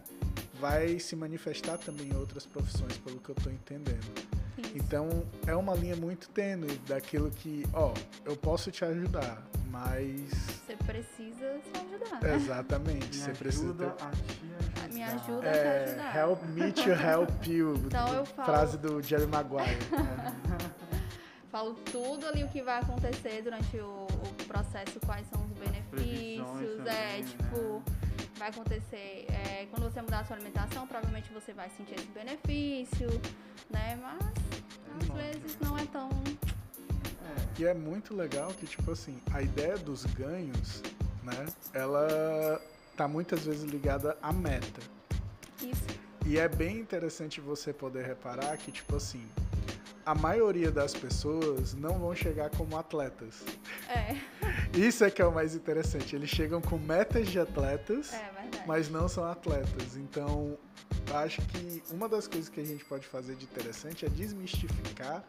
Vai 0.60 0.98
se 0.98 1.16
manifestar 1.16 1.78
também 1.78 2.08
em 2.08 2.16
outras 2.16 2.44
profissões, 2.46 2.96
pelo 2.98 3.18
que 3.18 3.30
eu 3.30 3.34
estou 3.36 3.52
entendendo. 3.52 4.30
Isso. 4.58 4.72
Então 4.76 5.08
é 5.46 5.56
uma 5.56 5.74
linha 5.74 5.96
muito 5.96 6.28
tênue 6.30 6.76
daquilo 6.86 7.30
que, 7.30 7.64
ó, 7.72 7.94
eu 8.26 8.36
posso 8.36 8.70
te 8.70 8.84
ajudar, 8.84 9.42
mas 9.70 10.30
Você 10.66 10.76
precisa 10.84 11.58
se 11.64 11.78
ajudar. 11.78 12.20
né? 12.22 12.34
exatamente, 12.36 13.06
Me 13.16 13.24
você 13.24 13.32
precisa 13.32 13.64
ajuda 13.64 13.90
ter- 13.90 14.04
a 14.04 14.10
te 14.10 14.54
ajudar. 14.60 14.79
Me 15.00 15.04
ajuda. 15.04 15.48
a 15.48 15.52
te 15.52 15.58
é, 15.58 15.84
ajudar. 15.84 16.16
help 16.16 16.42
me 16.44 16.72
to 16.72 16.90
help 16.90 17.46
you. 17.46 17.74
Então 17.86 18.14
eu 18.14 18.24
falo- 18.26 18.46
Frase 18.46 18.76
do 18.78 19.00
Jerry 19.02 19.26
Maguire. 19.26 19.78
né? 19.90 20.36
Falo 21.50 21.74
tudo 21.74 22.26
ali 22.28 22.44
o 22.44 22.48
que 22.48 22.62
vai 22.62 22.78
acontecer 22.80 23.42
durante 23.42 23.76
o, 23.78 24.06
o 24.06 24.44
processo, 24.46 25.00
quais 25.04 25.26
são 25.28 25.42
os 25.44 25.50
benefícios, 25.58 26.86
é, 26.86 27.16
também, 27.16 27.24
tipo, 27.24 27.82
vai 28.38 28.50
acontecer, 28.50 29.26
é, 29.28 29.66
quando 29.68 29.90
você 29.92 30.00
mudar 30.00 30.20
a 30.20 30.24
sua 30.26 30.36
alimentação, 30.36 30.86
provavelmente 30.86 31.32
você 31.32 31.52
vai 31.52 31.68
sentir 31.70 31.96
esse 31.96 32.06
benefício, 32.08 33.08
né? 33.68 33.98
Mas 34.00 34.20
às 35.02 35.08
Nossa. 35.08 35.20
vezes 35.20 35.58
não 35.60 35.76
é 35.76 35.84
tão. 35.86 36.08
É, 37.58 37.60
E 37.62 37.64
é 37.66 37.74
muito 37.74 38.14
legal 38.14 38.52
que, 38.54 38.66
tipo 38.66 38.92
assim, 38.92 39.18
a 39.32 39.42
ideia 39.42 39.76
dos 39.76 40.04
ganhos, 40.04 40.82
né? 41.24 41.46
Ela 41.74 42.60
tá 43.00 43.08
muitas 43.08 43.46
vezes 43.46 43.62
ligada 43.62 44.14
à 44.20 44.30
meta. 44.30 44.82
Isso. 45.62 45.86
E 46.26 46.38
é 46.38 46.46
bem 46.46 46.78
interessante 46.78 47.40
você 47.40 47.72
poder 47.72 48.04
reparar 48.04 48.58
que, 48.58 48.70
tipo 48.70 48.94
assim, 48.94 49.26
a 50.04 50.14
maioria 50.14 50.70
das 50.70 50.92
pessoas 50.92 51.72
não 51.72 51.98
vão 51.98 52.14
chegar 52.14 52.50
como 52.50 52.76
atletas. 52.76 53.42
É, 53.88 54.18
Isso 54.78 55.02
é 55.02 55.10
que 55.10 55.22
é 55.22 55.24
o 55.24 55.32
mais 55.32 55.54
interessante. 55.54 56.14
Eles 56.14 56.28
chegam 56.28 56.60
com 56.60 56.76
metas 56.76 57.28
de 57.28 57.40
atletas, 57.40 58.12
é 58.12 58.30
mas 58.66 58.90
não 58.90 59.08
são 59.08 59.24
atletas. 59.24 59.96
Então, 59.96 60.58
acho 61.14 61.40
que 61.46 61.82
uma 61.90 62.06
das 62.06 62.28
coisas 62.28 62.50
que 62.50 62.60
a 62.60 62.64
gente 62.64 62.84
pode 62.84 63.06
fazer 63.06 63.34
de 63.34 63.46
interessante 63.46 64.04
é 64.04 64.10
desmistificar 64.10 65.24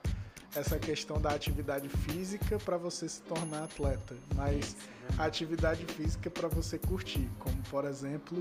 essa 0.56 0.78
questão 0.78 1.20
da 1.20 1.30
atividade 1.32 1.88
física 1.90 2.58
para 2.60 2.78
você 2.78 3.08
se 3.08 3.22
tornar 3.22 3.64
atleta, 3.64 4.16
mas 4.36 4.76
a 5.18 5.26
atividade 5.26 5.86
física 5.86 6.30
para 6.30 6.48
você 6.48 6.78
curtir, 6.78 7.30
como 7.40 7.56
por 7.70 7.86
exemplo, 7.86 8.38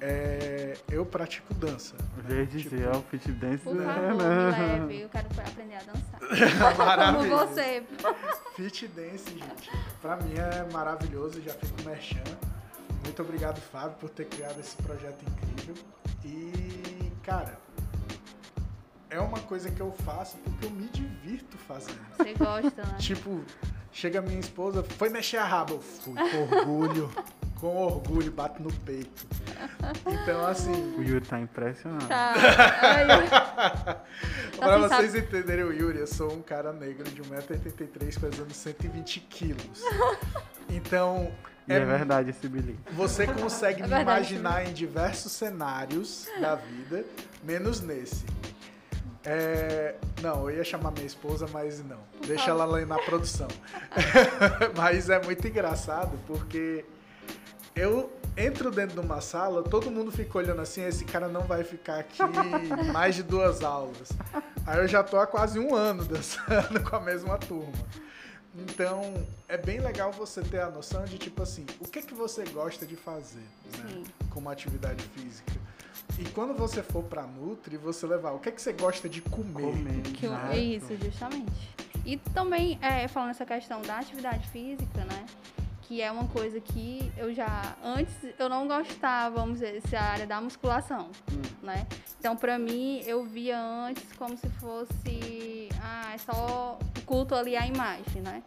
é, 0.00 0.76
eu 0.90 1.06
pratico 1.06 1.54
dança. 1.54 1.94
eu 2.18 2.30
já 2.30 2.36
ia 2.40 2.46
dizer, 2.46 2.88
ó, 2.88 2.98
o 2.98 3.02
fit 3.02 3.30
dance 3.32 3.64
Por 3.64 3.80
é, 3.80 3.84
favor, 3.84 4.14
né? 4.14 4.50
me 4.50 4.80
leve, 4.80 5.00
eu 5.00 5.08
quero 5.08 5.26
aprender 5.40 5.76
a 5.76 5.82
dançar. 5.82 6.20
Como 6.74 6.84
Maravilhoso. 6.86 7.46
você. 7.54 7.82
Fit 8.54 8.88
dance, 8.88 9.30
gente, 9.30 9.70
pra 10.02 10.16
mim 10.16 10.34
é 10.34 10.70
maravilhoso, 10.72 11.40
já 11.40 11.54
fico 11.54 11.82
merchan. 11.84 12.22
Muito 13.02 13.22
obrigado, 13.22 13.60
Fábio, 13.60 13.96
por 13.98 14.10
ter 14.10 14.26
criado 14.26 14.58
esse 14.60 14.76
projeto 14.76 15.22
incrível. 15.22 15.74
E, 16.24 17.12
cara, 17.22 17.58
é 19.14 19.20
uma 19.20 19.38
coisa 19.40 19.70
que 19.70 19.80
eu 19.80 19.92
faço 20.04 20.36
porque 20.38 20.66
eu 20.66 20.70
me 20.70 20.88
divirto 20.88 21.56
fazendo. 21.58 21.98
Você 22.16 22.34
gosta, 22.34 22.82
né? 22.82 22.96
Tipo, 22.98 23.40
chega 23.92 24.20
minha 24.20 24.40
esposa, 24.40 24.82
foi 24.82 25.08
mexer 25.08 25.36
a 25.38 25.44
raba, 25.44 25.72
eu 25.74 25.80
fui 25.80 26.14
com 26.14 26.56
orgulho, 26.56 27.10
com 27.60 27.76
orgulho, 27.76 28.30
bato 28.32 28.62
no 28.62 28.72
peito. 28.80 29.26
Então, 30.06 30.46
assim, 30.46 30.72
O 30.98 31.02
Yuri 31.02 31.24
tá 31.24 31.38
impressionado. 31.40 32.06
Tá. 32.08 32.34
Pra 34.58 34.76
assim, 34.76 34.88
vocês 34.96 35.14
entenderem 35.14 35.64
o 35.64 35.72
Yuri, 35.72 35.98
eu 35.98 36.06
sou 36.06 36.32
um 36.32 36.40
cara 36.42 36.72
negro 36.72 37.04
de 37.10 37.22
1,83m 37.22 38.20
pesando 38.20 38.52
120 38.52 39.20
quilos. 39.20 39.82
Então, 40.70 41.30
E 41.68 41.72
é, 41.74 41.84
verdade 41.84 42.30
esse 42.30 42.48
bilhete. 42.48 42.78
você 42.92 43.26
consegue 43.26 43.82
É 43.82 43.84
me 43.84 43.90
verdade. 43.90 44.02
imaginar 44.34 44.66
em 44.66 44.72
diversos 44.72 45.30
cenários 45.32 46.26
da 46.40 46.54
vida, 46.54 47.04
menos 47.44 47.80
nesse. 47.82 48.24
É, 49.26 49.94
não, 50.20 50.50
eu 50.50 50.58
ia 50.58 50.64
chamar 50.64 50.90
minha 50.90 51.06
esposa, 51.06 51.46
mas 51.52 51.82
não. 51.82 52.00
Deixa 52.26 52.50
ela 52.50 52.64
lá 52.64 52.84
na 52.84 52.98
produção. 52.98 53.48
mas 54.76 55.08
é 55.08 55.22
muito 55.22 55.46
engraçado 55.46 56.18
porque 56.26 56.84
eu 57.74 58.12
entro 58.36 58.70
dentro 58.70 59.00
de 59.00 59.06
uma 59.06 59.20
sala, 59.20 59.62
todo 59.62 59.90
mundo 59.90 60.12
fica 60.12 60.38
olhando 60.38 60.60
assim, 60.60 60.84
esse 60.84 61.04
cara 61.04 61.28
não 61.28 61.42
vai 61.42 61.64
ficar 61.64 62.00
aqui 62.00 62.20
mais 62.92 63.14
de 63.14 63.22
duas 63.22 63.62
aulas. 63.62 64.10
Aí 64.66 64.78
eu 64.78 64.88
já 64.88 65.02
tô 65.02 65.18
há 65.18 65.26
quase 65.26 65.58
um 65.58 65.74
ano 65.74 66.04
dançando 66.04 66.82
com 66.88 66.96
a 66.96 67.00
mesma 67.00 67.38
turma. 67.38 67.72
Então, 68.56 69.26
é 69.48 69.56
bem 69.56 69.80
legal 69.80 70.12
você 70.12 70.40
ter 70.40 70.60
a 70.60 70.70
noção 70.70 71.04
de, 71.04 71.18
tipo 71.18 71.42
assim, 71.42 71.66
o 71.80 71.88
que 71.88 72.02
que 72.02 72.14
você 72.14 72.44
gosta 72.44 72.86
de 72.86 72.94
fazer, 72.94 73.42
né? 73.78 74.04
Como 74.30 74.48
atividade 74.48 75.02
física. 75.08 75.52
E 76.18 76.24
quando 76.30 76.54
você 76.54 76.82
for 76.82 77.02
pra 77.04 77.22
Nutri, 77.24 77.76
você 77.76 78.06
levar, 78.06 78.32
o 78.32 78.38
que 78.38 78.52
que 78.52 78.62
você 78.62 78.72
gosta 78.72 79.08
de 79.08 79.20
comer? 79.20 79.62
Comer. 79.72 80.02
Que 80.14 80.26
eu- 80.26 80.34
é 80.34 80.56
isso, 80.58 80.96
justamente. 80.96 81.70
E 82.04 82.16
também, 82.16 82.78
é, 82.82 83.08
falando 83.08 83.30
essa 83.30 83.44
questão 83.46 83.82
da 83.82 83.98
atividade 83.98 84.46
física, 84.48 85.04
né? 85.04 85.26
Que 85.82 86.00
é 86.00 86.10
uma 86.10 86.26
coisa 86.28 86.60
que 86.60 87.12
eu 87.16 87.34
já. 87.34 87.76
Antes 87.82 88.14
eu 88.38 88.48
não 88.48 88.66
gostava, 88.68 89.36
vamos 89.36 89.54
dizer, 89.60 89.82
essa 89.84 89.98
área 89.98 90.26
da 90.26 90.40
musculação, 90.40 91.10
Hum. 91.32 91.42
né? 91.62 91.86
Então, 92.18 92.36
pra 92.36 92.58
mim, 92.58 93.02
eu 93.06 93.24
via 93.24 93.58
antes 93.60 94.04
como 94.16 94.36
se 94.36 94.48
fosse. 94.50 95.68
Ah, 95.82 96.12
é 96.14 96.18
só 96.18 96.78
o 96.80 97.00
culto 97.04 97.34
ali 97.34 97.54
à 97.56 97.66
imagem, 97.66 98.22
né? 98.22 98.42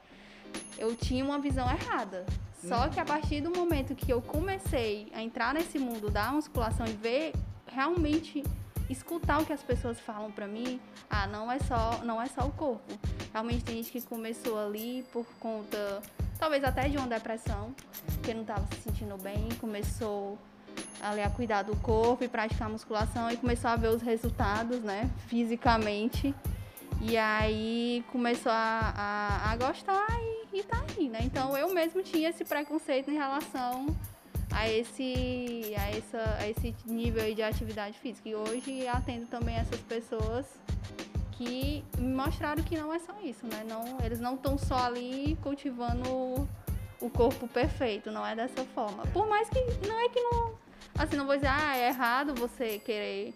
Eu 0.77 0.95
tinha 0.95 1.23
uma 1.23 1.37
visão 1.39 1.69
errada. 1.69 2.25
Só 2.57 2.89
que 2.89 2.99
a 2.99 3.05
partir 3.05 3.41
do 3.41 3.51
momento 3.51 3.95
que 3.95 4.11
eu 4.11 4.21
comecei 4.21 5.11
a 5.13 5.21
entrar 5.21 5.53
nesse 5.53 5.77
mundo 5.77 6.09
da 6.09 6.31
musculação 6.31 6.87
e 6.87 6.91
ver 6.91 7.33
realmente 7.67 8.43
escutar 8.89 9.41
o 9.41 9.45
que 9.45 9.53
as 9.53 9.61
pessoas 9.61 9.99
falam 9.99 10.31
pra 10.31 10.47
mim, 10.47 10.79
ah, 11.09 11.27
não 11.27 11.51
é 11.51 11.59
só, 11.59 11.99
não 12.03 12.21
é 12.21 12.25
só 12.27 12.45
o 12.45 12.51
corpo. 12.51 12.97
Realmente 13.31 13.63
tem 13.63 13.75
gente 13.75 13.91
que 13.91 14.01
começou 14.01 14.57
ali 14.59 15.05
por 15.11 15.25
conta, 15.39 16.01
talvez 16.39 16.63
até 16.63 16.87
de 16.87 16.97
uma 16.97 17.07
depressão, 17.07 17.75
porque 18.05 18.33
não 18.33 18.41
estava 18.41 18.65
se 18.73 18.81
sentindo 18.81 19.17
bem, 19.17 19.49
começou 19.59 20.37
ali 21.01 21.21
a 21.21 21.29
cuidar 21.29 21.63
do 21.63 21.75
corpo 21.77 22.23
e 22.23 22.27
praticar 22.27 22.69
musculação 22.69 23.29
e 23.29 23.37
começou 23.37 23.69
a 23.69 23.75
ver 23.75 23.89
os 23.89 24.01
resultados, 24.01 24.79
né, 24.79 25.09
fisicamente. 25.27 26.33
E 27.01 27.15
aí 27.15 28.03
começou 28.11 28.51
a, 28.51 28.93
a, 28.95 29.51
a 29.51 29.55
gostar 29.57 30.07
e, 30.51 30.59
e 30.59 30.63
tá 30.63 30.83
aí, 30.97 31.07
né? 31.09 31.19
Então 31.23 31.55
eu 31.57 31.73
mesmo 31.73 32.01
tinha 32.01 32.29
esse 32.29 32.43
preconceito 32.43 33.11
em 33.11 33.15
relação 33.15 33.85
a 34.51 34.67
esse, 34.69 35.73
a 35.77 35.89
essa, 35.89 36.37
a 36.39 36.49
esse 36.49 36.75
nível 36.85 37.33
de 37.33 37.43
atividade 37.43 37.97
física. 37.99 38.27
E 38.27 38.35
hoje 38.35 38.87
atendo 38.87 39.27
também 39.27 39.55
essas 39.55 39.79
pessoas 39.81 40.45
que 41.33 41.83
me 41.97 42.15
mostraram 42.15 42.63
que 42.63 42.75
não 42.75 42.91
é 42.91 42.99
só 42.99 43.13
isso, 43.23 43.45
né? 43.45 43.63
Não, 43.69 43.97
eles 44.03 44.19
não 44.19 44.33
estão 44.33 44.57
só 44.57 44.87
ali 44.87 45.37
cultivando 45.43 46.47
o 46.99 47.09
corpo 47.11 47.47
perfeito, 47.47 48.11
não 48.11 48.25
é 48.25 48.35
dessa 48.35 48.63
forma. 48.73 49.05
Por 49.13 49.27
mais 49.27 49.47
que 49.49 49.59
não 49.87 49.99
é 49.99 50.09
que 50.09 50.19
não. 50.19 50.55
Assim, 50.97 51.15
não 51.15 51.27
vou 51.27 51.35
dizer, 51.35 51.49
ah, 51.49 51.77
é 51.77 51.89
errado 51.89 52.33
você 52.33 52.79
querer 52.79 53.35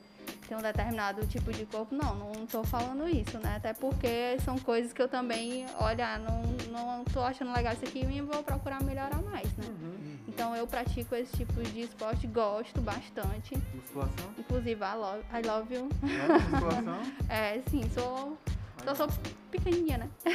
ter 0.52 0.58
um 0.58 0.62
determinado 0.62 1.26
tipo 1.28 1.54
de 1.54 1.66
corpo. 1.66 1.96
Não, 1.96 2.14
não 2.14 2.46
tô 2.46 2.62
falando 2.62 3.08
isso, 3.08 3.40
né? 3.40 3.56
Até 3.56 3.74
porque 3.74 4.38
são 4.44 4.60
coisas 4.60 4.92
que 4.92 5.02
eu 5.02 5.08
também, 5.08 5.66
olha, 5.80 6.18
não, 6.18 6.42
não 6.70 7.06
tô 7.06 7.22
achando 7.22 7.54
legal 7.54 7.72
isso 7.72 7.86
aqui 7.86 8.06
e 8.06 8.22
vou 8.22 8.44
procurar 8.44 8.84
melhorar 8.84 9.22
mais, 9.22 9.48
né? 9.56 9.66
Uhum. 9.66 10.18
Então 10.28 10.54
eu 10.54 10.68
pratico 10.68 11.16
esse 11.16 11.38
tipo 11.38 11.54
de 11.64 11.84
esporte, 11.84 12.28
gosto 12.28 12.82
bastante. 12.82 13.58
Musculação? 13.74 14.34
Inclusive, 14.38 14.82
I 14.82 14.96
love, 14.96 15.24
I 15.34 15.48
love 15.48 15.74
you. 15.74 15.90
É, 16.04 16.50
musculação? 16.50 17.00
É, 17.30 17.62
sim, 17.70 17.90
sou. 17.94 18.38
Só 18.84 18.96
sou 18.96 19.08
pequenininha, 19.52 20.00
né? 20.00 20.10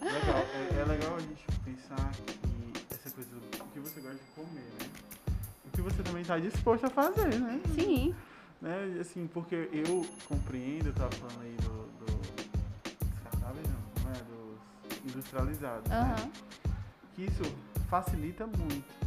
legal. 0.00 0.36
É, 0.54 0.80
é 0.80 0.84
legal 0.84 1.16
a 1.16 1.20
gente 1.20 1.44
pensar 1.64 2.12
que 2.12 2.94
essa 2.94 3.10
coisas, 3.10 3.32
o 3.60 3.64
que 3.74 3.80
você 3.80 4.00
gosta 4.00 4.16
de 4.16 4.30
comer, 4.34 4.60
né? 4.80 4.88
O 5.66 5.70
que 5.70 5.82
você 5.82 6.02
também 6.02 6.22
está 6.22 6.38
disposto 6.38 6.86
a 6.86 6.90
fazer, 6.90 7.34
né? 7.34 7.60
Sim. 7.74 8.14
Né? 8.60 8.98
Assim, 9.00 9.26
porque 9.28 9.68
eu 9.72 10.04
compreendo, 10.26 10.86
eu 10.88 10.92
tava 10.94 11.10
falando 11.12 11.42
aí 11.42 11.56
do, 11.62 12.04
do 12.04 12.20
descartável, 12.82 13.62
não, 13.64 14.02
não 14.04 14.10
é? 14.10 14.22
Dos 14.24 15.04
industrializados, 15.14 15.88
né? 15.88 15.96
Aham. 16.18 16.30
que 17.14 17.24
isso 17.24 17.42
facilita 17.88 18.46
muito. 18.46 18.98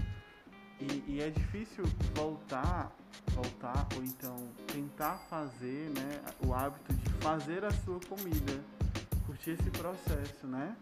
E, 0.79 1.03
e 1.07 1.21
é 1.21 1.29
difícil 1.29 1.83
voltar, 2.15 2.91
voltar 3.33 3.87
ou 3.95 4.03
então 4.03 4.35
tentar 4.67 5.17
fazer, 5.29 5.91
né, 5.95 6.19
o 6.43 6.53
hábito 6.55 6.91
de 6.93 7.09
fazer 7.21 7.63
a 7.63 7.69
sua 7.71 7.99
comida, 7.99 8.59
curtir 9.27 9.51
esse 9.51 9.69
processo, 9.69 10.47
né, 10.47 10.75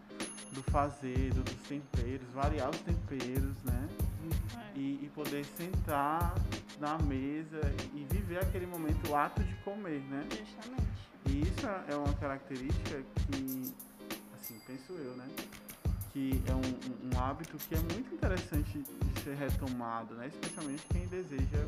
do 0.52 0.62
fazer, 0.62 1.34
do- 1.34 1.42
dos 1.42 1.68
temperos, 1.68 2.26
variar 2.32 2.70
os 2.70 2.78
temperos, 2.80 3.62
né, 3.62 3.88
É. 4.56 4.78
e, 4.78 5.00
e 5.04 5.10
poder 5.14 5.44
sentar 5.44 6.34
na 6.80 6.98
mesa 6.98 7.60
e 7.94 8.04
viver 8.10 8.38
aquele 8.38 8.66
momento, 8.66 9.10
o 9.10 9.14
ato 9.16 9.42
de 9.44 9.54
comer, 9.56 10.00
né. 10.08 10.26
Justamente. 10.30 10.88
E 11.26 11.42
isso 11.42 11.66
é 11.88 11.94
uma 11.94 12.12
característica 12.14 13.02
que, 13.30 13.74
assim, 14.34 14.58
penso 14.66 14.92
eu, 14.94 15.14
né? 15.16 15.26
Que 16.12 16.42
é 16.48 16.54
um, 16.54 16.58
um- 16.58 17.14
um 17.14 17.20
hábito 17.20 17.56
que 17.58 17.74
é 17.74 17.78
muito 17.78 18.12
interessante 18.14 18.78
de 18.82 19.20
ser 19.20 19.34
retomado, 19.36 20.14
né? 20.14 20.26
Especialmente 20.28 20.82
quem 20.90 21.06
deseja 21.06 21.58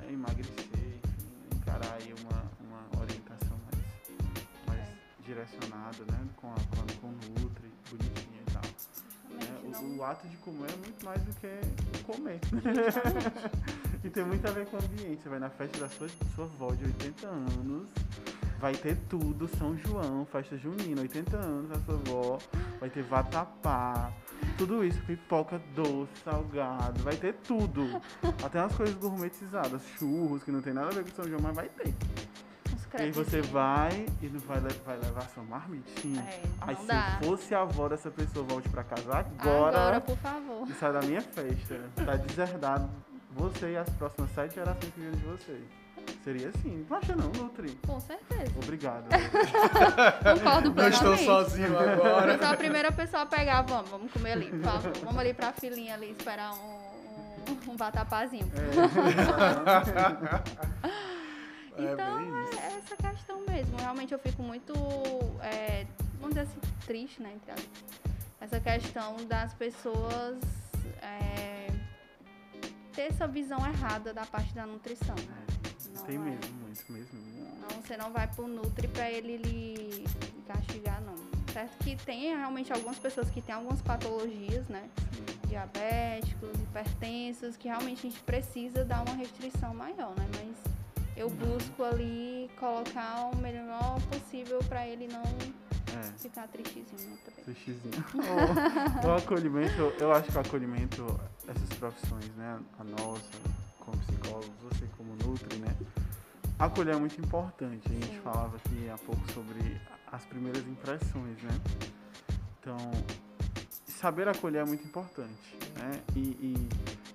né, 0.00 0.12
emagrecer, 0.12 0.56
enfim, 0.66 1.56
encarar 1.56 1.94
aí 1.94 2.12
uma, 2.20 2.42
uma 2.60 3.00
orientação 3.02 3.56
mais, 3.64 4.66
mais 4.66 4.80
É. 4.80 4.94
direcionada, 5.24 5.98
né? 6.10 6.26
Com, 6.36 6.50
a, 6.52 6.56
com, 7.00 7.06
o 7.06 7.12
Nutri, 7.40 7.70
bonitinha 7.88 8.42
e 8.46 8.52
tal. 8.52 8.62
Justamente. 9.30 9.64
O, 9.64 9.70
Não... 9.70 9.96
o 9.98 10.04
ato 10.04 10.28
de 10.28 10.36
comer 10.38 10.70
é 10.70 10.76
muito 10.76 11.04
mais 11.06 11.22
do 11.22 11.32
que 11.34 11.46
o 12.00 12.04
comer. 12.04 12.40
e 14.04 14.10
tem 14.10 14.24
muito 14.24 14.46
a 14.46 14.50
ver 14.50 14.66
com 14.66 14.76
o 14.76 14.80
ambiente. 14.80 15.22
Você 15.22 15.28
vai 15.28 15.38
na 15.38 15.50
festa 15.50 15.78
da 15.78 15.88
sua, 15.88 16.08
sua 16.34 16.44
avó 16.44 16.72
de 16.74 16.84
80 16.84 17.26
anos, 17.26 17.88
vai 18.58 18.74
ter 18.74 18.96
tudo, 19.08 19.48
São 19.58 19.76
João, 19.78 20.24
festa 20.26 20.56
junina, 20.56 21.02
80 21.02 21.36
anos 21.36 21.70
a 21.70 21.78
sua 21.80 21.94
avó, 21.94 22.38
vai 22.80 22.90
ter 22.90 23.02
vatapá, 23.02 24.12
tudo 24.58 24.84
isso, 24.84 25.00
pipoca 25.02 25.60
doce, 25.74 26.12
salgado, 26.24 27.02
vai 27.02 27.16
ter 27.16 27.34
tudo. 27.34 28.00
Até 28.44 28.60
umas 28.60 28.74
coisas 28.76 28.94
gourmetizadas, 28.96 29.82
churros, 29.98 30.42
que 30.42 30.50
não 30.50 30.60
tem 30.62 30.72
nada 30.72 30.88
a 30.88 30.92
ver 30.92 31.04
com 31.04 31.10
São 31.10 31.28
João, 31.28 31.40
mas 31.42 31.54
vai 31.54 31.68
ter. 31.68 31.94
E 32.98 33.02
aí 33.04 33.10
você 33.10 33.40
vai 33.40 34.04
e 34.20 34.26
não 34.28 34.38
vai, 34.40 34.60
vai 34.60 34.98
levar 34.98 35.22
sua 35.30 35.42
marmitinha. 35.42 36.20
É, 36.20 36.42
Aí 36.60 36.76
se 36.76 36.86
dá. 36.86 37.18
fosse 37.24 37.54
a 37.54 37.62
avó 37.62 37.88
dessa 37.88 38.10
pessoa, 38.10 38.44
volte 38.44 38.68
pra 38.68 38.84
casa 38.84 39.10
agora, 39.16 39.78
Agora, 39.78 40.00
por 40.02 40.16
favor. 40.18 40.68
e 40.68 40.74
sai 40.74 40.92
da 40.92 41.00
minha 41.00 41.22
festa. 41.22 41.80
Tá 42.04 42.16
deserdado 42.16 42.90
você 43.34 43.72
e 43.72 43.76
as 43.76 43.88
próximas 43.90 44.30
sete 44.32 44.54
gerações 44.54 44.92
que 44.92 45.00
vêm 45.00 45.10
de 45.12 45.24
você. 45.24 45.60
Seria 46.24 46.48
assim. 46.48 46.84
Não 46.88 46.96
acha 46.96 47.14
não, 47.14 47.28
Nutri? 47.30 47.78
Com 47.86 48.00
certeza. 48.00 48.52
Obrigado. 48.56 49.04
Concordo 50.38 50.74
Não 50.74 50.88
estou 50.88 51.16
sozinho 51.16 51.78
agora. 51.78 52.32
Eu 52.32 52.38
sou 52.38 52.48
a 52.48 52.56
primeira 52.56 52.90
pessoa 52.92 53.22
a 53.22 53.26
pegar, 53.26 53.62
vamos, 53.62 53.90
vamos 53.90 54.12
comer 54.12 54.32
ali, 54.32 54.50
por 54.50 54.60
favor. 54.60 54.92
Vamos 55.04 55.18
ali 55.18 55.34
pra 55.34 55.52
filinha 55.52 55.94
ali, 55.94 56.10
esperar 56.10 56.52
um, 56.54 56.76
um, 57.50 57.72
um 57.72 57.76
vatapazinho. 57.76 58.50
É 58.56 58.62
Então, 61.78 62.18
bem 62.18 62.44
isso. 62.44 62.58
é 62.60 62.66
essa 62.78 62.96
questão 62.96 63.40
mesmo. 63.48 63.76
Realmente 63.78 64.12
eu 64.12 64.18
fico 64.18 64.42
muito, 64.42 64.72
é, 65.40 65.86
vamos 66.20 66.34
dizer 66.36 66.40
assim, 66.42 66.58
triste, 66.86 67.22
né? 67.22 67.32
Entre. 67.34 67.54
Essa 68.40 68.60
questão 68.60 69.16
das 69.26 69.54
pessoas 69.54 70.36
é, 71.00 71.61
ter 72.92 73.02
essa 73.02 73.26
visão 73.26 73.58
errada 73.66 74.12
da 74.12 74.24
parte 74.24 74.54
da 74.54 74.66
nutrição. 74.66 75.16
Não 75.94 76.04
Tem 76.04 76.16
é. 76.16 76.18
mesmo, 76.18 76.54
muito 76.60 76.92
mesmo. 76.92 77.20
Não, 77.60 77.82
você 77.82 77.96
não 77.96 78.12
vai 78.12 78.26
pro 78.26 78.46
Nutri 78.46 78.88
pra 78.88 79.10
ele 79.10 79.36
lhe 79.36 79.74
lhe 79.74 80.04
castigar, 80.46 81.00
não. 81.02 81.14
Certo 81.52 81.76
que 81.84 81.96
tem 81.96 82.34
realmente 82.34 82.72
algumas 82.72 82.98
pessoas 82.98 83.28
que 83.30 83.42
têm 83.42 83.54
algumas 83.54 83.80
patologias, 83.82 84.66
né? 84.68 84.88
Diabéticos, 85.48 86.50
hipertensos, 86.60 87.56
que 87.56 87.68
realmente 87.68 88.06
a 88.06 88.10
gente 88.10 88.22
precisa 88.22 88.84
dar 88.84 89.02
uma 89.02 89.14
restrição 89.14 89.74
maior, 89.74 90.14
né? 90.16 90.26
Mas 90.34 90.71
eu 91.16 91.28
busco 91.30 91.82
ali 91.84 92.50
colocar 92.58 93.30
o 93.32 93.36
melhor 93.36 94.00
possível 94.10 94.58
pra 94.68 94.86
ele 94.86 95.08
não 95.08 95.22
É. 95.22 96.02
ficar 96.18 96.48
tristezinho 96.48 97.10
né, 97.10 97.18
também. 97.24 97.44
Sushizinho. 97.44 98.04
o, 99.04 99.06
o 99.06 99.12
acolhimento, 99.12 99.92
eu 100.00 100.12
acho 100.12 100.30
que 100.30 100.36
o 100.36 100.40
acolhimento, 100.40 101.20
essas 101.46 101.68
profissões, 101.78 102.28
né? 102.36 102.58
A 102.78 102.84
nossa, 102.84 103.30
como 103.78 103.96
psicólogos, 103.98 104.50
você 104.62 104.86
como 104.96 105.14
Nutri, 105.16 105.58
né? 105.58 105.76
Acolher 106.58 106.94
é 106.94 106.98
muito 106.98 107.20
importante. 107.20 107.86
A 107.88 107.92
gente 107.92 108.06
Sim. 108.06 108.20
falava 108.22 108.56
aqui 108.56 108.88
há 108.88 108.96
pouco 108.98 109.20
sobre 109.32 109.80
as 110.10 110.24
primeiras 110.24 110.66
impressões, 110.66 111.42
né? 111.42 111.60
Então, 112.60 112.76
saber 113.86 114.28
acolher 114.28 114.62
é 114.62 114.64
muito 114.64 114.84
importante, 114.86 115.56
né? 115.76 116.00
E, 116.14 116.20
e, 116.20 116.68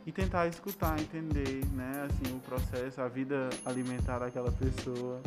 e 0.08 0.12
tentar 0.14 0.48
escutar, 0.48 0.98
entender, 1.00 1.66
né? 1.74 2.08
Assim, 2.10 2.34
o 2.34 2.40
processo, 2.40 3.02
a 3.02 3.10
vida 3.10 3.50
alimentar 3.66 4.20
daquela 4.20 4.50
pessoa. 4.54 5.22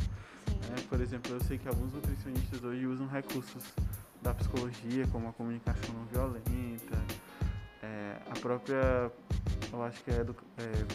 Né? 0.48 0.76
Por 0.88 0.98
exemplo, 1.00 1.32
eu 1.34 1.40
sei 1.44 1.58
que 1.58 1.68
alguns 1.68 1.92
nutricionistas 1.92 2.64
hoje 2.64 2.86
usam 2.86 3.06
recursos 3.06 3.62
da 4.22 4.32
psicologia, 4.32 5.06
como 5.08 5.28
a 5.28 5.32
comunicação 5.34 5.94
não 5.94 6.04
violenta, 6.06 6.96
é, 7.82 8.16
a 8.30 8.38
própria, 8.40 9.12
eu 9.70 9.82
acho 9.82 10.02
que 10.02 10.10
é, 10.10 10.20
edu- 10.20 10.36
é 10.56 10.86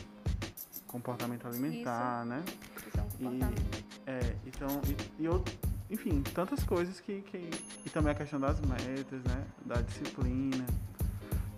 comportamento 0.87 1.47
alimentar, 1.47 2.25
né? 2.25 2.43
Isso 2.87 2.99
é 2.99 3.01
um 3.01 3.09
comportamento. 3.09 3.85
É, 4.07 4.35
então, 4.47 4.81
e, 5.19 5.23
e 5.23 5.93
enfim, 5.93 6.23
tantas 6.33 6.63
coisas 6.63 6.99
que, 6.99 7.21
que. 7.21 7.49
E 7.85 7.89
também 7.91 8.11
a 8.11 8.15
questão 8.15 8.39
das 8.39 8.59
metas, 8.61 9.21
né? 9.23 9.45
Da 9.63 9.75
disciplina. 9.81 10.65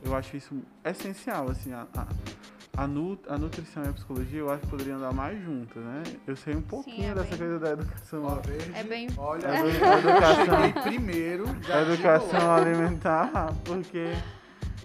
Eu 0.08 0.16
acho 0.16 0.38
isso 0.38 0.56
essencial, 0.86 1.50
assim, 1.52 1.74
a, 1.74 1.86
a, 1.94 2.84
a, 2.84 2.88
nu- 2.88 3.20
a 3.28 3.38
nutrição 3.38 3.84
e 3.84 3.90
a 3.90 3.94
psicologia 3.94 4.40
eu 4.40 4.50
acho 4.50 4.62
que 4.62 4.68
poderiam 4.68 4.98
andar 4.98 5.12
mais 5.12 5.38
juntas, 5.44 5.84
né? 5.84 6.04
Eu 6.26 6.34
sei 6.38 6.56
um 6.56 6.62
pouquinho 6.62 7.12
é 7.12 7.14
dessa 7.14 7.30
bem- 7.32 7.38
coisa 7.40 7.60
da 7.60 7.72
educação. 7.72 8.24
Ó, 8.24 8.36
verde, 8.36 8.72
É 8.74 8.84
bem- 8.86 9.10
Olha, 9.18 9.46
edu- 9.48 9.86
a 9.86 10.00
educação, 10.00 10.46
cheguei 10.64 10.82
primeiro. 10.84 11.46
Já 11.64 11.82
educação 11.82 12.56
alimentar, 12.56 13.30
porque 13.66 14.14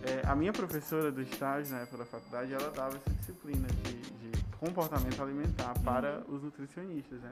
é, 0.02 0.22
a 0.26 0.34
minha 0.34 0.52
professora 0.52 1.12
do 1.12 1.22
estágio, 1.22 1.72
na 1.72 1.82
época 1.82 1.98
da 1.98 2.04
faculdade, 2.06 2.52
ela 2.52 2.70
dava 2.72 2.96
essa 2.96 3.10
disciplina 3.20 3.68
de, 3.68 3.92
de 4.32 4.44
comportamento 4.58 5.22
alimentar 5.22 5.72
para 5.84 6.24
Uhum. 6.28 6.34
os 6.36 6.42
nutricionistas, 6.42 7.20
né? 7.20 7.30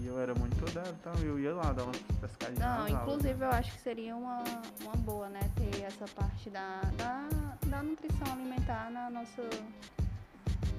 E 0.00 0.06
eu 0.06 0.18
era 0.18 0.34
monitorar 0.34 0.86
e 0.86 0.92
tal, 1.02 1.14
eu 1.16 1.38
ia 1.40 1.52
lá 1.54 1.72
dar 1.72 1.82
uma 1.84 1.92
pescadinha 2.20 2.66
Não, 2.78 2.88
inclusive 2.88 3.44
eu 3.44 3.50
acho 3.50 3.72
que 3.72 3.80
seria 3.80 4.14
uma, 4.14 4.44
uma 4.82 4.92
boa, 4.96 5.28
né? 5.28 5.40
Ter 5.56 5.82
essa 5.82 6.06
parte 6.14 6.48
da, 6.50 6.80
da, 6.96 7.28
da 7.66 7.82
nutrição 7.82 8.32
alimentar 8.32 8.90
na 8.90 9.10
nossa, 9.10 9.42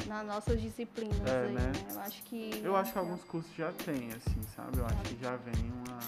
nas 0.07 0.25
nossas 0.25 0.61
disciplinas 0.61 1.19
É, 1.27 1.45
aí, 1.47 1.53
né? 1.53 1.61
né? 1.61 1.71
Eu 1.93 1.99
acho 2.01 2.23
que. 2.23 2.61
Eu 2.63 2.75
acho 2.77 2.93
que 2.93 2.97
alguns 2.99 3.23
cursos 3.25 3.53
já 3.55 3.71
tem, 3.73 4.07
assim, 4.13 4.41
sabe? 4.55 4.77
Eu 4.77 4.85
acho 4.85 4.95
que 5.03 5.17
já 5.21 5.35
vem 5.35 5.69
uma 5.85 5.99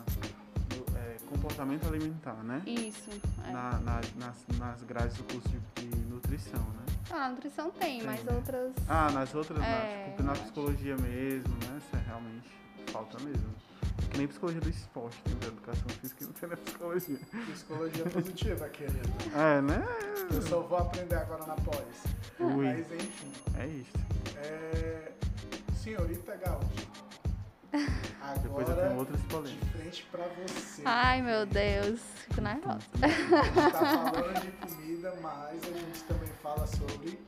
é, 0.98 1.18
comportamento 1.28 1.86
alimentar, 1.88 2.36
né? 2.44 2.62
Isso. 2.66 3.10
É. 3.46 3.52
Na, 3.52 3.72
na- 3.80 4.02
nas, 4.16 4.46
nas 4.58 4.84
grades 4.84 5.18
do 5.18 5.24
curso 5.26 5.50
de, 5.50 5.86
de 5.86 5.96
nutrição, 6.06 6.60
né? 6.62 6.86
Ah, 7.12 7.28
nutrição 7.30 7.70
tem, 7.72 8.00
Tem, 8.00 8.08
mas 8.08 8.24
né? 8.24 8.34
outras. 8.34 8.72
Ah, 8.88 9.12
nas 9.12 9.36
outras, 9.36 9.60
na, 9.60 9.66
É, 9.68 10.06
tipo, 10.12 10.24
na 10.24 10.30
eu 10.30 10.32
acho. 10.32 10.42
psicologia 10.44 10.96
mesmo, 10.96 11.54
né? 11.56 11.78
Isso 11.78 11.94
é 11.96 12.00
realmente 12.08 12.50
falta 12.88 13.20
mesmo. 13.20 13.54
Que 14.10 14.18
nem 14.18 14.28
psicologia 14.28 14.60
do 14.62 14.70
esporte, 14.70 15.18
tem 15.24 15.36
da 15.38 15.48
educação 15.48 15.88
física 16.02 16.26
não 16.26 16.34
tem 16.34 16.50
na 16.50 16.58
psicologia. 16.58 17.20
Psicologia 17.54 18.04
positiva, 18.06 18.68
querido. 18.70 19.10
É, 19.36 19.62
né? 19.62 19.86
Eu 20.34 20.42
só 20.42 20.62
vou 20.62 20.78
aprender 20.78 21.16
agora 21.16 21.46
na 21.46 21.56
pós. 21.56 22.04
Ui, 22.40 22.66
Mas 22.66 22.92
enfim. 22.92 23.32
é 23.58 23.68
isso. 23.68 23.92
É... 24.38 25.12
Senhorita 25.76 26.36
Gaúcha. 26.36 26.92
Depois 28.44 28.68
eu 28.68 28.74
Agora, 28.74 28.88
tenho 28.88 29.00
outras 29.00 29.20
de 29.22 29.28
polêmicas. 29.28 29.70
frente 29.72 30.08
pra 30.12 30.26
você. 30.28 30.82
Ai, 30.86 31.22
meu 31.22 31.46
Deus. 31.46 32.00
Fico 32.28 32.42
nervosa. 32.42 32.80
A 33.02 33.08
gente 33.08 33.72
tá 33.72 34.12
falando 34.12 34.42
de 34.42 34.52
comida, 34.52 35.14
mas 35.22 35.64
a 35.64 35.68
gente 35.80 36.04
também 36.04 36.30
fala 36.44 36.68
sobre 36.68 37.20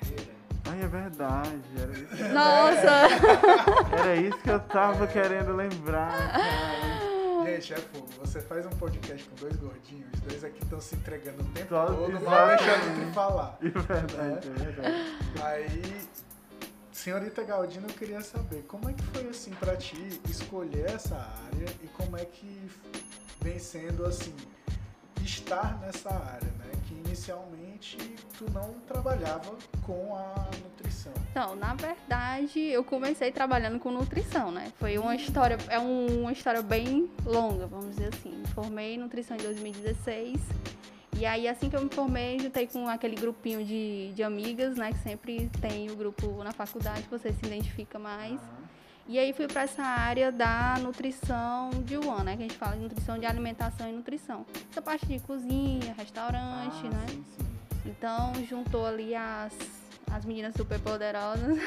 carreira. 0.00 0.32
Ai, 0.66 0.82
é 0.82 0.86
verdade. 0.86 1.60
Era 1.78 1.92
isso, 1.92 2.34
Nossa! 2.34 2.90
era 3.98 4.16
isso 4.16 4.38
que 4.38 4.50
eu 4.50 4.60
tava 4.60 5.06
querendo 5.06 5.54
lembrar, 5.54 6.32
cara. 6.32 7.44
Gente, 7.44 7.74
é 7.74 7.76
fogo. 7.76 8.08
Você 8.20 8.40
faz 8.40 8.64
um 8.64 8.70
podcast 8.70 9.28
com 9.28 9.36
dois 9.36 9.56
gordinhos, 9.56 10.06
os 10.14 10.20
dois 10.20 10.44
aqui 10.44 10.62
estão 10.62 10.80
se 10.80 10.96
entregando 10.96 11.42
o 11.42 11.46
tempo 11.52 11.68
Só- 11.68 11.86
todo, 11.86 12.20
mal 12.22 12.46
deixando 12.48 12.90
entre 13.00 13.12
falar. 13.12 13.58
É 13.62 13.68
verdade, 13.68 14.48
é 14.48 14.64
verdade. 14.64 15.18
Aí, 15.42 16.08
senhorita 16.90 17.42
Galdino, 17.44 17.86
eu 17.86 17.94
queria 17.94 18.22
saber 18.22 18.62
como 18.66 18.88
é 18.88 18.94
que 18.94 19.02
foi 19.04 19.28
assim 19.28 19.50
pra 19.52 19.76
ti 19.76 20.20
escolher 20.30 20.86
essa 20.90 21.16
área 21.16 21.68
e 21.82 21.86
como 21.88 22.16
é 22.16 22.24
que 22.24 22.70
vem 23.42 23.58
sendo 23.58 24.06
assim 24.06 24.34
estar 25.22 25.78
nessa 25.80 26.08
área, 26.08 26.48
né? 26.58 26.70
Que 26.88 26.94
inicialmente 26.94 27.73
tu 28.38 28.50
não 28.52 28.74
trabalhava 28.86 29.54
com 29.82 30.14
a 30.16 30.48
nutrição. 30.62 31.12
Então, 31.30 31.54
na 31.56 31.74
verdade, 31.74 32.60
eu 32.60 32.82
comecei 32.84 33.30
trabalhando 33.30 33.78
com 33.78 33.90
nutrição, 33.90 34.50
né? 34.50 34.72
Foi 34.78 34.96
uma 34.98 35.14
história, 35.14 35.58
é 35.68 35.78
um, 35.78 36.22
uma 36.22 36.32
história 36.32 36.62
bem 36.62 37.10
longa, 37.24 37.66
vamos 37.66 37.90
dizer 37.96 38.08
assim. 38.14 38.30
Me 38.30 38.46
formei 38.48 38.94
em 38.94 38.98
nutrição 38.98 39.36
em 39.36 39.40
2016. 39.42 40.40
E 41.16 41.24
aí, 41.26 41.46
assim 41.46 41.70
que 41.70 41.76
eu 41.76 41.82
me 41.82 41.90
formei, 41.90 42.38
juntei 42.40 42.66
com 42.66 42.88
aquele 42.88 43.14
grupinho 43.14 43.64
de, 43.64 44.12
de 44.14 44.22
amigas, 44.22 44.76
né? 44.76 44.92
Que 44.92 44.98
sempre 44.98 45.48
tem 45.60 45.90
o 45.90 45.96
grupo 45.96 46.42
na 46.42 46.52
faculdade 46.52 47.02
que 47.02 47.10
você 47.10 47.32
se 47.32 47.44
identifica 47.46 47.98
mais. 47.98 48.40
E 49.06 49.18
aí 49.18 49.32
fui 49.34 49.46
para 49.46 49.62
essa 49.62 49.82
área 49.82 50.32
da 50.32 50.76
nutrição 50.80 51.68
de 51.84 51.96
one, 51.98 52.24
né? 52.24 52.36
Que 52.36 52.42
a 52.44 52.46
gente 52.48 52.56
fala 52.56 52.74
de 52.74 52.82
nutrição 52.82 53.18
de 53.18 53.26
alimentação 53.26 53.88
e 53.88 53.92
nutrição. 53.92 54.46
Essa 54.70 54.80
parte 54.80 55.06
de 55.06 55.20
cozinha, 55.20 55.94
restaurante, 55.96 56.86
Ah, 56.86 56.90
né? 56.90 57.06
sim, 57.08 57.24
sim. 57.36 57.43
Então 57.84 58.32
juntou 58.48 58.86
ali 58.86 59.14
as, 59.14 59.52
as 60.10 60.24
meninas 60.24 60.54
super 60.56 60.78
poderosas. 60.80 61.58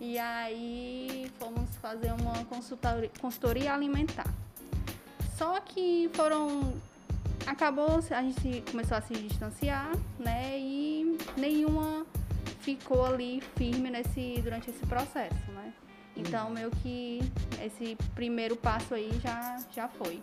e 0.00 0.18
aí 0.18 1.30
fomos 1.38 1.70
fazer 1.76 2.12
uma 2.12 2.44
consultoria, 2.44 3.10
consultoria 3.20 3.74
alimentar. 3.74 4.32
Só 5.36 5.60
que 5.60 6.10
foram. 6.14 6.72
Acabou, 7.46 8.00
a 8.10 8.22
gente 8.22 8.64
começou 8.70 8.96
a 8.96 9.00
se 9.00 9.14
distanciar, 9.14 9.92
né? 10.18 10.58
E 10.58 11.16
nenhuma 11.36 12.04
ficou 12.60 13.06
ali 13.06 13.40
firme 13.54 13.88
nesse, 13.88 14.40
durante 14.42 14.70
esse 14.70 14.84
processo, 14.86 15.52
né? 15.52 15.72
Então, 16.16 16.50
meio 16.50 16.70
que 16.82 17.20
esse 17.62 17.96
primeiro 18.14 18.56
passo 18.56 18.94
aí 18.94 19.10
já, 19.22 19.58
já 19.70 19.86
foi. 19.86 20.20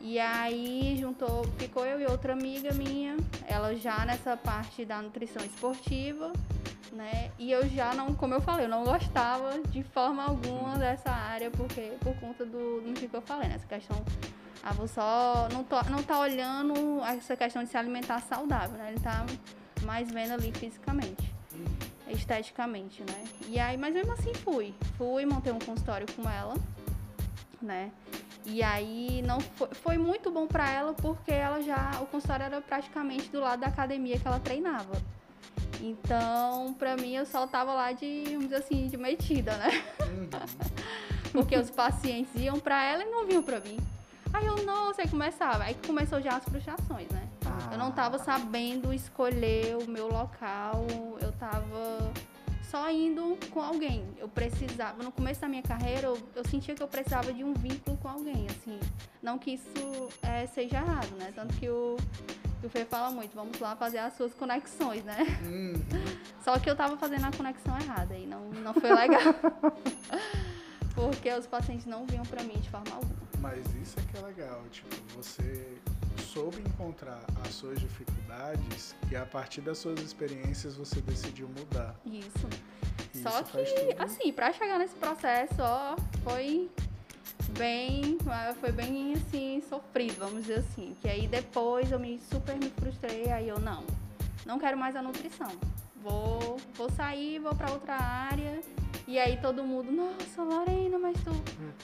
E 0.00 0.18
aí 0.18 0.96
juntou, 0.98 1.44
ficou 1.58 1.84
eu 1.84 2.00
e 2.00 2.06
outra 2.06 2.32
amiga 2.32 2.72
minha, 2.72 3.16
ela 3.46 3.74
já 3.74 4.04
nessa 4.04 4.36
parte 4.36 4.84
da 4.84 5.02
nutrição 5.02 5.44
esportiva, 5.44 6.32
né? 6.92 7.30
E 7.38 7.50
eu 7.50 7.68
já 7.68 7.92
não, 7.94 8.14
como 8.14 8.34
eu 8.34 8.40
falei, 8.40 8.66
eu 8.66 8.70
não 8.70 8.84
gostava 8.84 9.58
de 9.68 9.82
forma 9.82 10.24
alguma 10.24 10.76
dessa 10.78 11.10
área, 11.10 11.50
porque 11.50 11.92
por 12.00 12.14
conta 12.20 12.46
do, 12.46 12.80
do 12.80 12.92
que 12.94 13.12
eu 13.12 13.22
falei, 13.22 13.48
né? 13.48 13.56
Essa 13.56 13.66
questão, 13.66 13.96
ah, 14.62 14.72
vou 14.72 14.86
só, 14.86 15.48
não, 15.52 15.64
tô, 15.64 15.82
não 15.84 16.02
tá 16.02 16.20
olhando 16.20 16.74
essa 17.04 17.36
questão 17.36 17.64
de 17.64 17.70
se 17.70 17.76
alimentar 17.76 18.20
saudável, 18.20 18.78
né? 18.78 18.90
Ele 18.92 19.00
tá 19.00 19.26
mais 19.82 20.10
vendo 20.10 20.32
ali 20.32 20.52
fisicamente 20.52 21.38
esteticamente, 22.10 23.02
né? 23.02 23.24
E 23.48 23.58
aí, 23.58 23.76
mas 23.76 23.94
mesmo 23.94 24.12
assim 24.12 24.32
fui. 24.34 24.74
Fui, 24.96 25.26
montei 25.26 25.52
um 25.52 25.58
consultório 25.58 26.06
com 26.14 26.28
ela, 26.28 26.54
né? 27.60 27.90
E 28.48 28.62
aí 28.62 29.22
não 29.26 29.40
foi, 29.40 29.68
foi 29.72 29.98
muito 29.98 30.30
bom 30.30 30.46
pra 30.46 30.68
ela 30.70 30.94
porque 30.94 31.30
ela 31.30 31.60
já 31.60 31.98
o 32.00 32.06
consultório 32.06 32.46
era 32.46 32.60
praticamente 32.60 33.28
do 33.28 33.40
lado 33.40 33.60
da 33.60 33.66
academia 33.66 34.18
que 34.18 34.26
ela 34.26 34.40
treinava. 34.40 34.94
Então, 35.80 36.74
pra 36.74 36.96
mim 36.96 37.14
eu 37.14 37.26
só 37.26 37.46
tava 37.46 37.72
lá 37.72 37.92
de, 37.92 38.24
vamos 38.26 38.44
dizer 38.44 38.56
assim, 38.56 38.88
de 38.88 38.96
metida, 38.96 39.56
né? 39.58 39.84
Uhum. 40.00 40.28
Porque 41.30 41.56
os 41.56 41.70
pacientes 41.70 42.34
iam 42.36 42.58
pra 42.58 42.82
ela 42.82 43.04
e 43.04 43.06
não 43.06 43.26
vinham 43.26 43.42
pra 43.42 43.60
mim. 43.60 43.78
Aí 44.32 44.46
eu, 44.46 44.64
nossa, 44.64 45.02
aí 45.02 45.08
começava. 45.08 45.64
Aí 45.64 45.76
começou 45.86 46.20
já 46.20 46.36
as 46.36 46.44
frustrações, 46.44 47.08
né? 47.10 47.28
Eu 47.70 47.78
não 47.78 47.90
tava 47.90 48.18
sabendo 48.18 48.92
escolher 48.92 49.76
o 49.76 49.88
meu 49.88 50.08
local, 50.08 50.86
eu 51.20 51.32
tava 51.32 52.12
só 52.70 52.90
indo 52.90 53.38
com 53.50 53.60
alguém. 53.60 54.04
Eu 54.18 54.28
precisava, 54.28 55.02
no 55.02 55.10
começo 55.10 55.40
da 55.40 55.48
minha 55.48 55.62
carreira, 55.62 56.08
eu, 56.08 56.18
eu 56.34 56.44
sentia 56.48 56.74
que 56.74 56.82
eu 56.82 56.88
precisava 56.88 57.32
de 57.32 57.42
um 57.42 57.54
vínculo 57.54 57.96
com 57.96 58.08
alguém, 58.08 58.46
assim. 58.50 58.78
Não 59.22 59.38
que 59.38 59.52
isso 59.52 60.08
é, 60.22 60.46
seja 60.46 60.76
errado, 60.76 61.10
né? 61.18 61.32
Tanto 61.34 61.54
que 61.56 61.68
o, 61.68 61.96
o 62.62 62.68
Fê 62.68 62.84
fala 62.84 63.10
muito, 63.10 63.34
vamos 63.34 63.58
lá 63.58 63.74
fazer 63.74 63.98
as 63.98 64.14
suas 64.14 64.34
conexões, 64.34 65.02
né? 65.04 65.18
Uhum. 65.44 65.74
Só 66.44 66.58
que 66.58 66.68
eu 66.68 66.76
tava 66.76 66.96
fazendo 66.96 67.24
a 67.24 67.32
conexão 67.32 67.78
errada 67.78 68.16
e 68.16 68.26
não, 68.26 68.50
não 68.50 68.74
foi 68.74 68.92
legal. 68.94 69.34
Porque 70.94 71.32
os 71.32 71.46
pacientes 71.46 71.86
não 71.86 72.06
vinham 72.06 72.24
pra 72.24 72.42
mim 72.42 72.58
de 72.58 72.68
forma 72.68 72.94
alguma. 72.94 73.16
Mas 73.40 73.64
isso 73.80 73.96
é 73.98 74.02
que 74.02 74.18
é 74.18 74.26
legal, 74.26 74.62
tipo, 74.70 74.88
você 75.16 75.78
soube 76.28 76.58
encontrar 76.60 77.20
as 77.46 77.54
suas 77.54 77.80
dificuldades 77.80 78.94
e 79.10 79.16
a 79.16 79.24
partir 79.24 79.62
das 79.62 79.78
suas 79.78 79.98
experiências 80.00 80.76
você 80.76 81.00
decidiu 81.00 81.48
mudar. 81.48 81.94
Isso. 82.04 82.48
E 83.14 83.18
Só 83.22 83.40
isso 83.40 83.44
que, 83.52 83.64
tudo. 83.64 84.02
assim, 84.02 84.32
pra 84.32 84.52
chegar 84.52 84.78
nesse 84.78 84.94
processo, 84.96 85.54
ó, 85.60 85.96
foi 86.22 86.70
bem, 87.56 88.18
ah, 88.28 88.54
foi 88.60 88.70
bem, 88.72 89.14
assim, 89.14 89.62
sofrido, 89.68 90.16
vamos 90.18 90.42
dizer 90.42 90.58
assim. 90.58 90.94
Que 91.00 91.08
aí 91.08 91.26
depois 91.26 91.90
eu 91.90 91.98
me 91.98 92.20
super 92.30 92.56
me 92.56 92.68
frustrei, 92.70 93.30
aí 93.30 93.48
eu, 93.48 93.58
não, 93.58 93.84
não 94.44 94.58
quero 94.58 94.76
mais 94.76 94.94
a 94.96 95.02
nutrição. 95.02 95.50
Vou, 96.08 96.56
vou 96.74 96.90
sair, 96.90 97.38
vou 97.38 97.54
pra 97.54 97.70
outra 97.70 97.94
área. 97.94 98.60
E 99.06 99.18
aí 99.18 99.38
todo 99.40 99.64
mundo, 99.64 99.90
nossa, 99.90 100.42
Lorena, 100.42 100.98
mas 100.98 101.16
tu 101.22 101.30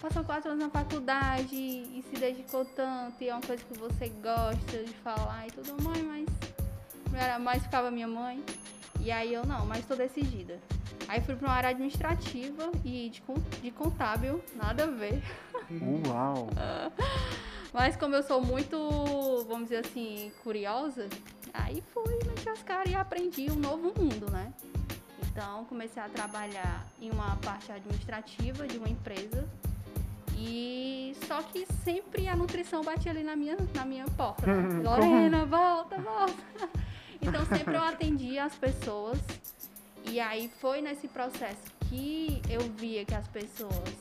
passou 0.00 0.24
quatro 0.24 0.50
anos 0.50 0.64
na 0.64 0.70
faculdade 0.70 1.54
e 1.56 2.04
se 2.10 2.16
dedicou 2.16 2.64
tanto, 2.66 3.22
e 3.22 3.28
é 3.28 3.32
uma 3.34 3.40
coisa 3.40 3.64
que 3.64 3.78
você 3.78 4.08
gosta 4.22 4.84
de 4.84 4.92
falar 4.94 5.46
e 5.46 5.50
tudo, 5.50 5.82
mãe, 5.82 6.02
mas 6.02 6.26
era 7.14 7.38
mais 7.38 7.62
ficava 7.62 7.90
minha 7.90 8.08
mãe. 8.08 8.44
E 9.00 9.10
aí 9.10 9.32
eu 9.32 9.44
não, 9.46 9.64
mas 9.66 9.86
tô 9.86 9.94
decidida. 9.94 10.58
Aí 11.08 11.20
fui 11.20 11.34
pra 11.34 11.48
uma 11.48 11.54
área 11.54 11.70
administrativa 11.70 12.70
e 12.84 13.10
de, 13.10 13.22
de 13.62 13.70
contábil, 13.70 14.42
nada 14.54 14.84
a 14.84 14.86
ver. 14.86 15.22
Uau! 16.06 16.48
Mas 17.74 17.96
como 17.96 18.14
eu 18.14 18.22
sou 18.22 18.40
muito, 18.40 18.78
vamos 19.48 19.64
dizer 19.64 19.84
assim, 19.84 20.30
curiosa, 20.44 21.08
aí 21.54 21.82
fui 21.92 22.14
meti 22.26 22.48
as 22.48 22.62
caras 22.62 22.90
e 22.90 22.94
aprendi 22.94 23.50
um 23.50 23.56
novo 23.56 23.92
mundo, 23.98 24.30
né? 24.30 24.52
Então 25.22 25.64
comecei 25.64 26.02
a 26.02 26.08
trabalhar 26.08 26.84
em 27.00 27.10
uma 27.10 27.36
parte 27.36 27.72
administrativa 27.72 28.66
de 28.66 28.76
uma 28.76 28.88
empresa. 28.88 29.48
E 30.36 31.16
só 31.26 31.42
que 31.42 31.66
sempre 31.84 32.28
a 32.28 32.36
nutrição 32.36 32.82
batia 32.82 33.10
ali 33.12 33.22
na 33.22 33.34
minha, 33.34 33.56
na 33.74 33.84
minha 33.84 34.04
porta. 34.04 34.46
Né? 34.46 34.82
Lorena, 34.82 35.46
volta, 35.46 35.96
volta. 35.98 36.34
Então 37.22 37.42
sempre 37.46 37.74
eu 37.74 37.82
atendia 37.82 38.44
as 38.44 38.54
pessoas. 38.54 39.18
E 40.04 40.20
aí 40.20 40.50
foi 40.60 40.82
nesse 40.82 41.08
processo 41.08 41.62
que 41.88 42.42
eu 42.50 42.60
via 42.76 43.02
que 43.06 43.14
as 43.14 43.26
pessoas 43.28 43.94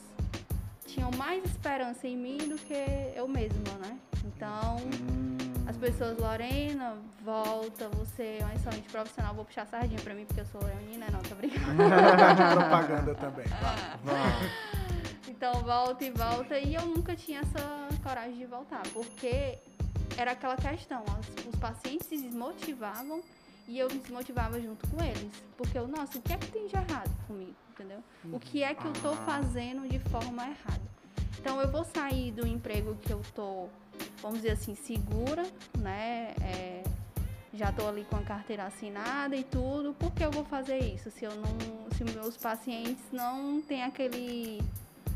tinham 0.86 1.10
mais 1.12 1.42
esperança 1.44 2.06
em 2.06 2.18
mim 2.18 2.36
do 2.36 2.56
que 2.58 2.74
eu 3.16 3.26
mesma, 3.26 3.72
né? 3.80 3.98
Então, 4.26 4.76
Hum, 5.10 5.33
as 5.66 5.76
pessoas, 5.76 6.18
Lorena, 6.18 6.96
volta, 7.24 7.88
você 7.90 8.38
é 8.40 8.44
um 8.46 8.52
excelente 8.52 8.88
profissional, 8.90 9.34
vou 9.34 9.44
puxar 9.44 9.66
sardinha 9.66 10.00
pra 10.00 10.14
mim 10.14 10.24
porque 10.26 10.40
eu 10.40 10.46
sou 10.46 10.62
leonina, 10.62 11.06
não, 11.10 11.20
tô 11.22 11.34
brincando. 11.34 11.64
propaganda 12.56 13.14
também. 13.14 13.46
Então 15.28 15.60
volta 15.62 16.04
e 16.04 16.10
volta 16.10 16.58
e 16.58 16.74
eu 16.74 16.86
nunca 16.86 17.14
tinha 17.14 17.40
essa 17.40 17.88
coragem 18.02 18.36
de 18.38 18.46
voltar, 18.46 18.82
porque 18.94 19.58
era 20.16 20.30
aquela 20.32 20.56
questão, 20.56 21.02
as- 21.18 21.46
os 21.46 21.56
pacientes 21.58 22.06
se 22.06 22.16
desmotivavam 22.16 23.20
e 23.68 23.78
eu 23.78 23.88
me 23.90 23.98
desmotivava 23.98 24.58
junto 24.60 24.88
com 24.88 25.02
eles. 25.04 25.30
Porque 25.56 25.76
eu, 25.78 25.86
nossa, 25.88 26.16
o 26.18 26.22
que 26.22 26.32
é 26.32 26.36
que 26.38 26.46
tem 26.46 26.66
de 26.66 26.74
errado 26.76 27.10
comigo, 27.26 27.54
entendeu? 27.72 27.98
O 28.32 28.38
que 28.38 28.62
é 28.62 28.74
que 28.74 28.86
eu 28.86 28.92
tô 28.94 29.12
fazendo 29.16 29.86
de 29.88 29.98
forma 29.98 30.44
errada? 30.44 30.80
Então 31.38 31.60
eu 31.60 31.70
vou 31.70 31.84
sair 31.84 32.30
do 32.30 32.46
emprego 32.46 32.94
que 33.02 33.12
eu 33.12 33.20
tô, 33.34 33.68
vamos 34.20 34.38
dizer 34.38 34.52
assim, 34.52 34.74
segura, 34.74 35.42
né? 35.78 36.34
É, 36.40 36.82
já 37.52 37.70
tô 37.70 37.86
ali 37.86 38.04
com 38.04 38.16
a 38.16 38.22
carteira 38.22 38.64
assinada 38.64 39.36
e 39.36 39.44
tudo, 39.44 39.94
por 39.94 40.12
que 40.12 40.24
eu 40.24 40.30
vou 40.30 40.44
fazer 40.44 40.78
isso? 40.78 41.10
Se 41.10 41.24
eu 41.24 41.32
não. 41.36 41.90
Se 41.96 42.04
meus 42.04 42.36
pacientes 42.36 43.04
não 43.12 43.60
têm 43.62 43.82
aquele. 43.82 44.60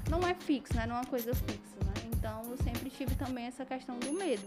Não 0.08 0.26
é 0.26 0.34
fixo, 0.34 0.74
né? 0.76 0.86
Não 0.86 0.96
é 0.96 0.98
uma 1.00 1.06
coisa 1.06 1.34
fixa, 1.34 1.76
né? 1.84 1.92
Então 2.06 2.42
eu 2.50 2.56
sempre 2.58 2.88
tive 2.90 3.14
também 3.16 3.46
essa 3.46 3.64
questão 3.64 3.98
do 3.98 4.12
medo. 4.12 4.46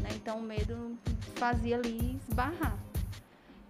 Né? 0.00 0.10
Então 0.14 0.38
o 0.38 0.42
medo 0.42 0.96
fazia 1.36 1.76
ali 1.76 2.18
esbarrar. 2.28 2.76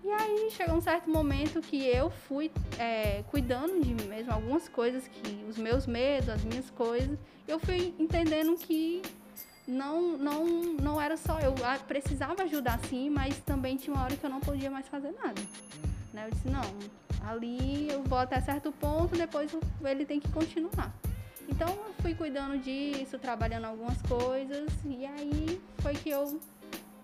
E 0.03 0.11
aí 0.11 0.51
chegou 0.51 0.77
um 0.77 0.81
certo 0.81 1.11
momento 1.11 1.61
que 1.61 1.85
eu 1.87 2.09
fui 2.11 2.51
é, 2.79 3.23
cuidando 3.31 3.83
de 3.83 3.93
mim 3.93 4.07
mesma, 4.07 4.35
algumas 4.35 4.67
coisas 4.69 5.07
que, 5.07 5.45
os 5.47 5.59
meus 5.59 5.87
medos, 5.87 6.31
as 6.31 6.43
minhas 6.43 6.71
coisas, 6.71 7.19
eu 7.47 7.59
fui 7.59 7.95
entendendo 7.99 8.57
que 8.57 9.03
não, 9.71 10.19
não, 10.19 10.47
não 10.81 11.01
era 11.01 11.17
só 11.17 11.39
eu, 11.41 11.55
ah, 11.65 11.79
precisava 11.79 12.43
ajudar 12.43 12.79
sim, 12.89 13.09
mas 13.09 13.39
também 13.39 13.77
tinha 13.77 13.95
uma 13.95 14.05
hora 14.05 14.17
que 14.17 14.25
eu 14.25 14.31
não 14.31 14.41
podia 14.41 14.71
mais 14.71 14.87
fazer 14.89 15.13
nada. 15.13 15.41
Né? 16.13 16.27
Eu 16.27 16.31
disse, 16.31 16.49
não, 16.49 17.29
ali 17.29 17.89
eu 17.91 18.03
vou 18.03 18.19
até 18.19 18.41
certo 18.41 18.73
ponto, 18.73 19.17
depois 19.17 19.51
ele 19.85 20.05
tem 20.05 20.19
que 20.21 20.29
continuar. 20.31 20.93
Então 21.49 21.69
eu 21.69 21.95
fui 22.01 22.15
cuidando 22.15 22.59
disso, 22.59 23.19
trabalhando 23.19 23.65
algumas 23.65 24.01
coisas, 24.03 24.69
e 24.85 25.07
aí 25.07 25.61
foi 25.79 25.95
que 25.95 26.11
eu 26.11 26.41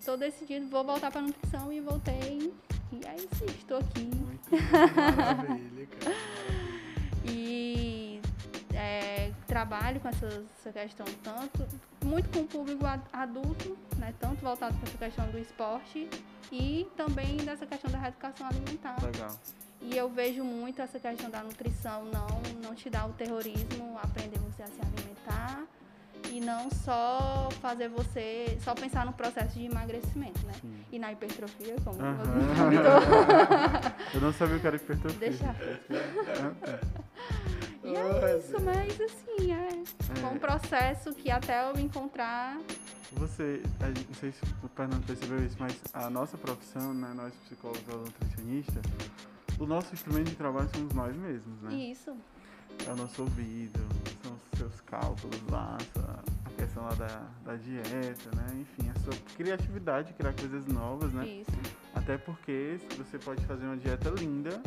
tô 0.05 0.17
decidindo, 0.17 0.69
vou 0.69 0.85
voltar 0.85 1.11
pra 1.11 1.21
nutrição 1.21 1.73
e 1.73 1.81
voltei. 1.81 2.53
E 2.93 3.07
aí 3.07 3.29
sim, 3.37 3.47
estou 3.47 3.79
aqui. 3.79 4.11
Maravilha, 4.73 5.07
cara. 5.07 5.37
maravilha. 5.37 5.89
E 7.29 8.21
é, 8.73 9.16
trabalho 9.57 9.99
com 10.01 10.09
essa, 10.09 10.27
essa 10.59 10.71
questão 10.71 11.07
tanto, 11.25 11.67
muito 12.05 12.29
com 12.29 12.41
o 12.41 12.47
público 12.47 12.85
adulto, 13.11 13.79
né? 13.97 14.13
Tanto 14.21 14.43
voltado 14.43 14.77
para 14.77 14.87
essa 14.87 14.99
questão 14.99 15.27
do 15.31 15.39
esporte 15.39 16.11
e 16.53 16.87
também 16.95 17.39
dessa 17.39 17.65
questão 17.65 17.91
da 17.91 18.07
educação 18.07 18.47
alimentar. 18.47 19.03
Legal. 19.03 19.35
E 19.81 19.97
eu 19.97 20.11
vejo 20.11 20.45
muito 20.45 20.83
essa 20.83 21.01
questão 21.01 21.31
da 21.31 21.43
nutrição 21.43 22.05
não, 22.05 22.27
não 22.63 22.75
te 22.75 22.91
dar 22.91 23.07
o 23.07 23.15
terrorismo, 23.15 23.99
aprender 24.03 24.39
você 24.41 24.63
a 24.63 24.67
se 24.67 24.79
alimentar 24.79 25.65
e 26.31 26.39
não 26.39 26.71
só 26.71 27.49
fazer 27.63 27.89
você, 27.89 28.59
só 28.61 28.75
pensar 28.75 29.07
no 29.07 29.15
processo 29.15 29.59
de 29.59 29.65
emagrecimento, 29.65 30.47
né? 30.47 30.53
Sim. 30.61 30.85
E 30.93 30.99
na 30.99 31.13
hipertrofia, 31.13 31.77
como 31.83 31.99
uhum. 31.99 32.15
você 32.15 32.31
comentou. 32.61 33.01
eu 34.13 34.21
não 34.21 34.35
sabia 34.35 34.57
o 34.57 34.61
que 34.61 34.67
era 34.67 34.77
hipertrofia. 34.77 35.19
Deixa. 35.19 35.57
e 37.87 37.95
é 37.95 38.39
isso, 38.39 38.61
mas 38.63 39.01
assim, 39.01 39.53
é, 39.53 40.23
é 40.23 40.27
um 40.27 40.39
processo 40.39 41.13
que 41.15 41.31
até 41.31 41.69
eu 41.69 41.79
encontrar 41.79 42.59
você, 43.13 43.63
não 43.81 44.15
sei 44.15 44.33
se 44.33 44.43
o 44.63 44.69
Fernando 44.69 45.05
percebeu 45.07 45.45
isso, 45.45 45.57
mas 45.59 45.81
a 45.93 46.11
nossa 46.11 46.37
profissão, 46.37 46.93
né, 46.93 47.13
nós 47.15 47.33
psicólogos 47.45 47.89
ou 47.89 48.01
nutricionistas, 48.01 48.83
o 49.59 49.67
nosso 49.67 49.95
instrumento 49.95 50.29
de 50.29 50.37
trabalho 50.37 50.69
somos 50.75 50.93
nós 50.93 51.17
mesmos, 51.17 51.61
né? 51.63 51.75
Isso. 51.75 52.15
É 52.87 52.91
o 52.91 52.97
nosso 52.97 53.23
ouvido, 53.23 53.81
são 54.23 54.33
os 54.35 54.59
seus 54.59 54.81
cálculos 54.83 55.41
lá, 55.51 55.79
a 55.97 56.61
questão 56.61 56.85
lá 56.85 56.95
da, 56.95 57.27
da 57.45 57.57
dieta, 57.57 58.31
né? 58.37 58.47
Enfim, 58.61 58.91
a 58.91 58.99
sua 59.01 59.15
criatividade, 59.35 60.13
criar 60.13 60.35
coisas 60.35 60.67
novas, 60.67 61.13
né? 61.13 61.27
Isso. 61.27 61.51
Até 61.95 62.19
porque 62.19 62.79
você 62.99 63.19
pode 63.19 63.45
fazer 63.47 63.65
uma 63.65 63.77
dieta 63.77 64.11
linda. 64.11 64.61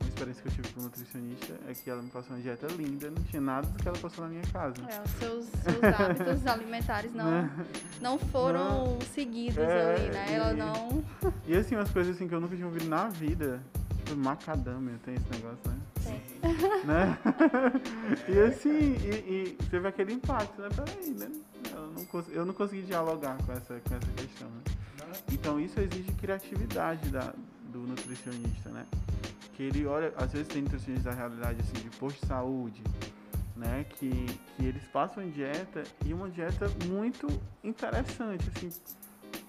Uma 0.00 0.08
experiência 0.08 0.42
que 0.42 0.48
eu 0.48 0.52
tive 0.52 0.68
com 0.74 0.80
nutricionista 0.82 1.54
é 1.68 1.74
que 1.74 1.90
ela 1.90 2.02
me 2.02 2.10
passou 2.10 2.36
uma 2.36 2.42
dieta 2.42 2.66
linda, 2.68 3.10
não 3.10 3.22
tinha 3.24 3.40
nada 3.40 3.66
do 3.66 3.82
que 3.82 3.88
ela 3.88 3.98
passou 3.98 4.24
na 4.24 4.30
minha 4.30 4.42
casa. 4.52 4.74
É, 4.88 5.00
os 5.00 5.10
seus, 5.12 5.46
seus 5.46 5.84
hábitos 5.84 6.46
alimentares 6.46 7.12
não, 7.14 7.30
né? 7.30 7.66
não 8.00 8.18
foram 8.18 8.94
não. 8.94 9.00
seguidos 9.14 9.58
é, 9.58 9.94
ali, 9.94 10.08
né? 10.10 10.26
Ela 10.32 10.52
não. 10.52 11.04
E 11.46 11.56
assim, 11.56 11.74
umas 11.74 11.90
coisas 11.90 12.16
assim 12.16 12.28
que 12.28 12.34
eu 12.34 12.40
nunca 12.40 12.54
tinha 12.54 12.66
ouvido 12.66 12.88
na 12.88 13.08
vida 13.08 13.60
macadâmia, 14.16 14.98
tem 15.04 15.14
esse 15.14 15.30
negócio, 15.30 15.58
né? 15.66 15.78
Tem. 16.02 16.86
né? 16.86 17.18
e 18.28 18.40
assim, 18.40 18.96
e, 18.96 19.56
e, 19.58 19.58
teve 19.70 19.88
aquele 19.88 20.12
impacto, 20.12 20.60
né? 20.60 20.68
Peraí, 20.74 21.10
né? 21.10 21.30
Eu 21.72 21.92
não, 21.92 22.24
eu 22.30 22.46
não 22.46 22.54
consegui 22.54 22.82
dialogar 22.82 23.36
com 23.44 23.52
essa, 23.52 23.80
com 23.80 23.94
essa 23.94 24.10
questão, 24.16 24.48
né? 24.48 24.62
Então 25.32 25.60
isso 25.60 25.78
exige 25.80 26.12
criatividade 26.12 27.08
da, 27.10 27.32
do 27.72 27.80
nutricionista, 27.80 28.70
né? 28.70 28.86
Que 29.58 29.64
ele 29.64 29.86
olha, 29.86 30.14
às 30.16 30.30
vezes 30.30 30.46
tem 30.46 30.62
nutricionistas 30.62 31.12
da 31.12 31.18
realidade 31.18 31.60
assim, 31.60 31.82
de 31.82 31.90
posto 31.96 32.20
de 32.20 32.26
saúde, 32.28 32.80
né? 33.56 33.84
Que, 33.90 34.08
que 34.56 34.64
eles 34.64 34.84
passam 34.84 35.20
em 35.20 35.30
dieta 35.30 35.82
e 36.06 36.14
uma 36.14 36.30
dieta 36.30 36.70
muito 36.86 37.26
interessante, 37.64 38.48
assim. 38.54 38.70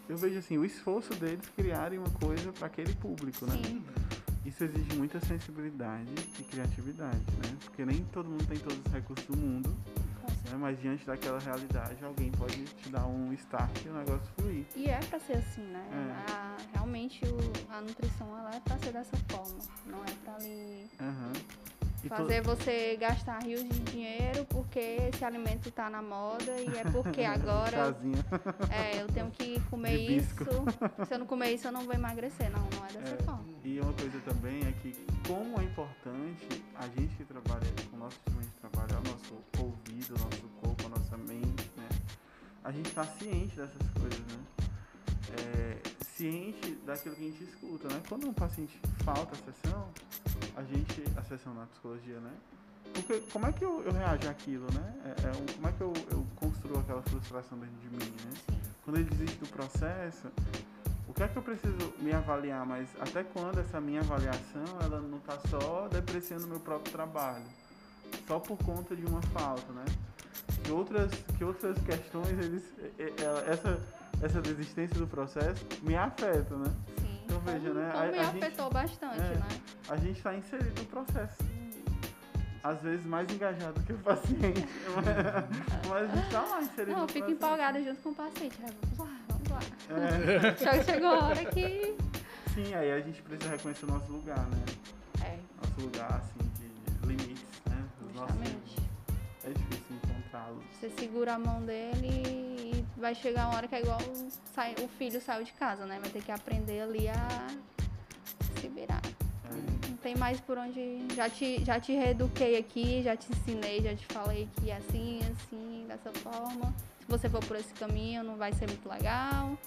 Eu 0.10 0.18
vejo 0.18 0.40
assim, 0.40 0.58
o 0.58 0.66
esforço 0.66 1.14
deles 1.14 1.48
criarem 1.56 2.00
uma 2.00 2.10
coisa 2.10 2.52
para 2.52 2.66
aquele 2.66 2.92
público, 2.96 3.46
né? 3.46 3.62
Sim. 3.64 3.84
Isso 4.44 4.64
exige 4.64 4.98
muita 4.98 5.20
sensibilidade 5.20 6.10
e 6.40 6.44
criatividade, 6.44 7.20
né? 7.20 7.56
Porque 7.64 7.86
nem 7.86 8.04
todo 8.06 8.28
mundo 8.28 8.48
tem 8.48 8.58
todos 8.58 8.80
os 8.84 8.92
recursos 8.92 9.28
do 9.28 9.38
mundo, 9.38 9.78
né? 10.50 10.58
mas 10.58 10.80
diante 10.80 11.06
daquela 11.06 11.40
realidade, 11.40 12.04
alguém 12.04 12.32
pode 12.32 12.64
te 12.64 12.90
dar 12.90 13.06
um 13.06 13.34
start 13.34 13.86
e 13.86 13.90
o 13.90 13.94
negócio 13.94 14.28
fluir. 14.38 14.66
E 14.76 14.86
é 14.90 15.00
para 15.00 15.20
ser 15.20 15.38
assim, 15.38 15.62
né? 15.62 15.86
É. 15.92 16.32
A, 16.32 16.58
realmente 16.74 17.22
o, 17.26 17.74
a 17.74 17.82
nutrição 17.82 18.38
ela 18.38 18.56
é 18.56 18.60
para 18.60 18.78
ser 18.80 18.92
dessa 18.92 19.18
forma, 19.30 19.60
não 19.86 20.04
é 20.04 20.12
para 20.24 20.36
ali. 20.36 20.90
Uhum. 21.00 21.34
Fazer 22.08 22.42
você 22.42 22.96
gastar 22.98 23.44
rios 23.44 23.64
de 23.64 23.80
dinheiro 23.80 24.46
porque 24.46 24.80
esse 24.80 25.24
alimento 25.26 25.70
está 25.70 25.90
na 25.90 26.02
moda 26.02 26.52
e 26.60 26.78
é 26.78 26.84
porque 26.92 27.24
agora 27.26 27.96
é, 28.72 29.02
eu 29.02 29.08
tenho 29.08 29.30
que 29.32 29.60
comer 29.70 29.98
isso. 29.98 30.36
Se 31.08 31.14
eu 31.14 31.20
não 31.20 31.26
comer 31.26 31.54
isso, 31.54 31.68
eu 31.68 31.72
não 31.72 31.82
vou 31.82 31.94
emagrecer. 31.94 32.50
Não, 32.52 32.62
não 32.62 32.86
é 32.86 32.92
dessa 32.94 33.16
é, 33.16 33.24
forma. 33.24 33.46
E 33.64 33.80
uma 33.80 33.94
coisa 33.94 34.20
também 34.22 34.62
é 34.68 34.72
que 34.82 34.94
como 35.28 35.60
é 35.60 35.64
importante 35.64 36.64
a 36.76 36.88
gente 36.88 37.16
que 37.16 37.26
trabalha 37.26 37.68
com 37.90 37.98
o 37.98 38.00
nosso 38.00 38.20
de 38.40 38.48
trabalho, 38.62 38.98
o 38.98 39.12
nosso 39.12 39.44
ouvido, 39.60 40.16
o 40.16 40.20
nosso 40.20 40.48
corpo, 40.62 40.86
a 40.86 40.90
nossa 40.90 41.18
mente, 41.18 41.72
né? 41.76 41.90
A 42.64 42.72
gente 42.72 42.90
está 42.90 43.04
ciente 43.04 43.56
dessas 43.56 43.90
coisas, 44.00 44.20
né? 44.20 44.40
É, 45.38 45.78
ciente 46.20 46.76
daquilo 46.86 47.16
que 47.16 47.22
a 47.22 47.32
gente 47.32 47.44
escuta, 47.46 47.88
né? 47.88 48.02
Quando 48.10 48.28
um 48.28 48.34
paciente 48.34 48.78
falta 49.06 49.34
a 49.34 49.38
sessão, 49.38 49.88
a 50.58 50.64
gente, 50.64 51.02
a 51.16 51.24
sessão 51.24 51.54
na 51.54 51.66
psicologia, 51.68 52.20
né? 52.20 52.32
Porque 52.94 53.20
como 53.32 53.46
é 53.46 53.54
que 53.54 53.64
eu, 53.64 53.82
eu 53.84 53.94
reajo 53.94 54.28
àquilo, 54.30 54.68
né? 54.74 54.94
É, 55.06 55.10
é 55.12 55.54
como 55.54 55.68
é 55.68 55.72
que 55.72 55.82
eu, 55.82 55.94
eu 56.12 56.28
construo 56.36 56.80
aquela 56.80 57.02
frustração 57.04 57.58
dentro 57.58 57.76
de 57.78 57.90
mim, 57.90 58.12
né? 58.26 58.58
Quando 58.84 58.98
ele 58.98 59.10
desiste 59.10 59.38
do 59.38 59.48
processo, 59.48 60.28
o 61.08 61.14
que 61.14 61.24
é 61.24 61.28
que 61.30 61.38
eu 61.38 61.42
preciso 61.42 61.94
me 62.00 62.12
avaliar, 62.12 62.66
mas 62.66 62.90
até 63.00 63.24
quando 63.24 63.60
essa 63.60 63.80
minha 63.80 64.02
avaliação 64.02 64.66
ela 64.84 65.00
não 65.00 65.20
está 65.20 65.40
só 65.48 65.88
depreciando 65.88 66.48
meu 66.48 66.60
próprio 66.60 66.92
trabalho, 66.92 67.46
só 68.28 68.40
por 68.40 68.58
conta 68.58 68.94
de 68.94 69.06
uma 69.06 69.22
falta, 69.22 69.72
né? 69.72 69.86
Que 70.66 70.72
outras, 70.72 71.12
que 71.38 71.44
outras 71.46 71.78
questões, 71.84 72.38
eles, 72.40 72.64
essa, 73.48 73.80
essa 74.22 74.42
desistência 74.42 74.98
do 74.98 75.08
processo 75.08 75.66
me 75.82 75.96
afeta, 75.96 76.56
né? 76.56 76.72
Sim. 77.00 77.20
Então 77.26 77.40
veja, 77.42 77.74
né? 77.74 77.90
Então 77.90 78.02
a, 78.02 78.08
me 78.08 78.20
a 78.20 78.22
afetou 78.30 78.66
gente, 78.66 78.74
bastante, 78.74 79.22
é, 79.22 79.36
né? 79.36 79.48
A 79.90 79.98
gente 79.98 80.18
está 80.18 80.36
inserido 80.36 80.82
no 80.82 80.88
processo. 80.88 81.38
Às 82.62 82.82
vezes 82.82 83.06
mais 83.06 83.32
engajado 83.32 83.80
que 83.82 83.94
o 83.94 83.98
paciente. 84.00 84.68
mas 85.88 86.12
a 86.12 86.16
gente 86.16 86.26
está 86.26 86.42
lá 86.42 86.62
inserido 86.62 86.92
Não, 86.92 87.02
eu 87.04 87.08
fico 87.08 87.32
empolgada 87.32 87.82
junto 87.82 88.02
com 88.02 88.10
o 88.10 88.16
paciente. 88.16 88.58
Vamos 88.62 88.98
lá, 88.98 89.20
vamos 89.30 89.50
lá. 89.50 89.60
É. 90.76 90.84
Chegou 90.84 91.10
a 91.10 91.26
hora 91.28 91.46
que. 91.46 91.96
Sim, 92.54 92.74
aí 92.74 92.92
a 92.92 93.00
gente 93.00 93.22
precisa 93.22 93.52
reconhecer 93.52 93.86
o 93.86 93.90
nosso 93.90 94.12
lugar, 94.12 94.40
né? 94.40 94.66
É. 95.24 95.38
Nosso 95.62 95.82
lugar, 95.82 96.12
assim, 96.16 96.52
de 96.58 97.08
limites, 97.08 97.62
né? 97.70 97.86
Justamente. 98.02 98.52
Nossos... 98.52 98.90
É 99.46 99.50
difícil 99.52 99.79
encontrá-los. 100.40 100.64
Você 100.80 100.90
segura 100.98 101.34
a 101.34 101.40
mão 101.40 101.62
dele 101.62 102.08
e 102.08 102.86
vai 102.98 103.14
chegar 103.14 103.48
uma 103.48 103.58
hora 103.58 103.68
que 103.68 103.76
é 103.76 103.82
igual 103.82 104.00
sai, 104.54 104.76
o 104.82 104.88
filho 104.88 105.22
saiu 105.22 105.44
de 105.44 105.52
casa, 105.54 105.86
né? 105.86 106.00
Vai 106.00 106.10
ter 106.10 106.24
que 106.24 106.32
aprender 106.32 106.82
ali 106.82 107.08
a 107.08 107.48
se 108.60 108.68
virar. 108.68 109.02
É. 109.46 109.88
Não 109.90 109.98
tem 109.98 110.16
mais 110.16 110.40
por 110.40 110.58
onde. 110.58 111.06
Já 111.16 111.30
te, 111.30 111.64
já 111.64 111.80
te 111.80 111.94
reeduquei 111.94 112.58
aqui, 112.58 113.02
já 113.04 113.16
te 113.16 113.32
ensinei, 113.32 113.82
já 113.82 113.96
te 113.96 114.06
falei 114.08 114.48
que 114.56 114.70
é 114.70 114.78
assim, 114.78 115.20
assim, 115.20 115.86
dessa 115.88 116.12
forma 116.20 116.74
se 117.00 117.06
você 117.08 117.30
for 117.30 117.44
por 117.44 117.58
esse 117.58 117.74
caminho 117.74 118.24
não 118.24 118.36
vai 118.36 118.54
ser 118.54 118.68
muito 118.68 118.88
legal. 118.88 119.58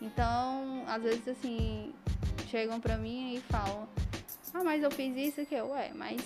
Então, 0.00 0.84
às 0.86 1.02
vezes 1.02 1.26
assim, 1.28 1.94
chegam 2.48 2.80
pra 2.80 2.96
mim 2.96 3.34
e 3.34 3.40
falam, 3.40 3.88
ah, 4.52 4.64
mas 4.64 4.82
eu 4.82 4.90
fiz 4.90 5.16
isso 5.16 5.46
que 5.46 5.54
eu, 5.54 5.70
ué, 5.70 5.92
mas 5.94 6.20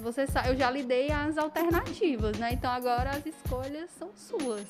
você 0.00 0.26
sabe, 0.26 0.50
eu 0.50 0.56
já 0.56 0.70
lhe 0.70 0.82
dei 0.82 1.10
as 1.10 1.36
alternativas, 1.38 2.38
né? 2.38 2.52
Então 2.52 2.70
agora 2.70 3.10
as 3.10 3.24
escolhas 3.26 3.90
são 3.98 4.10
suas. 4.16 4.66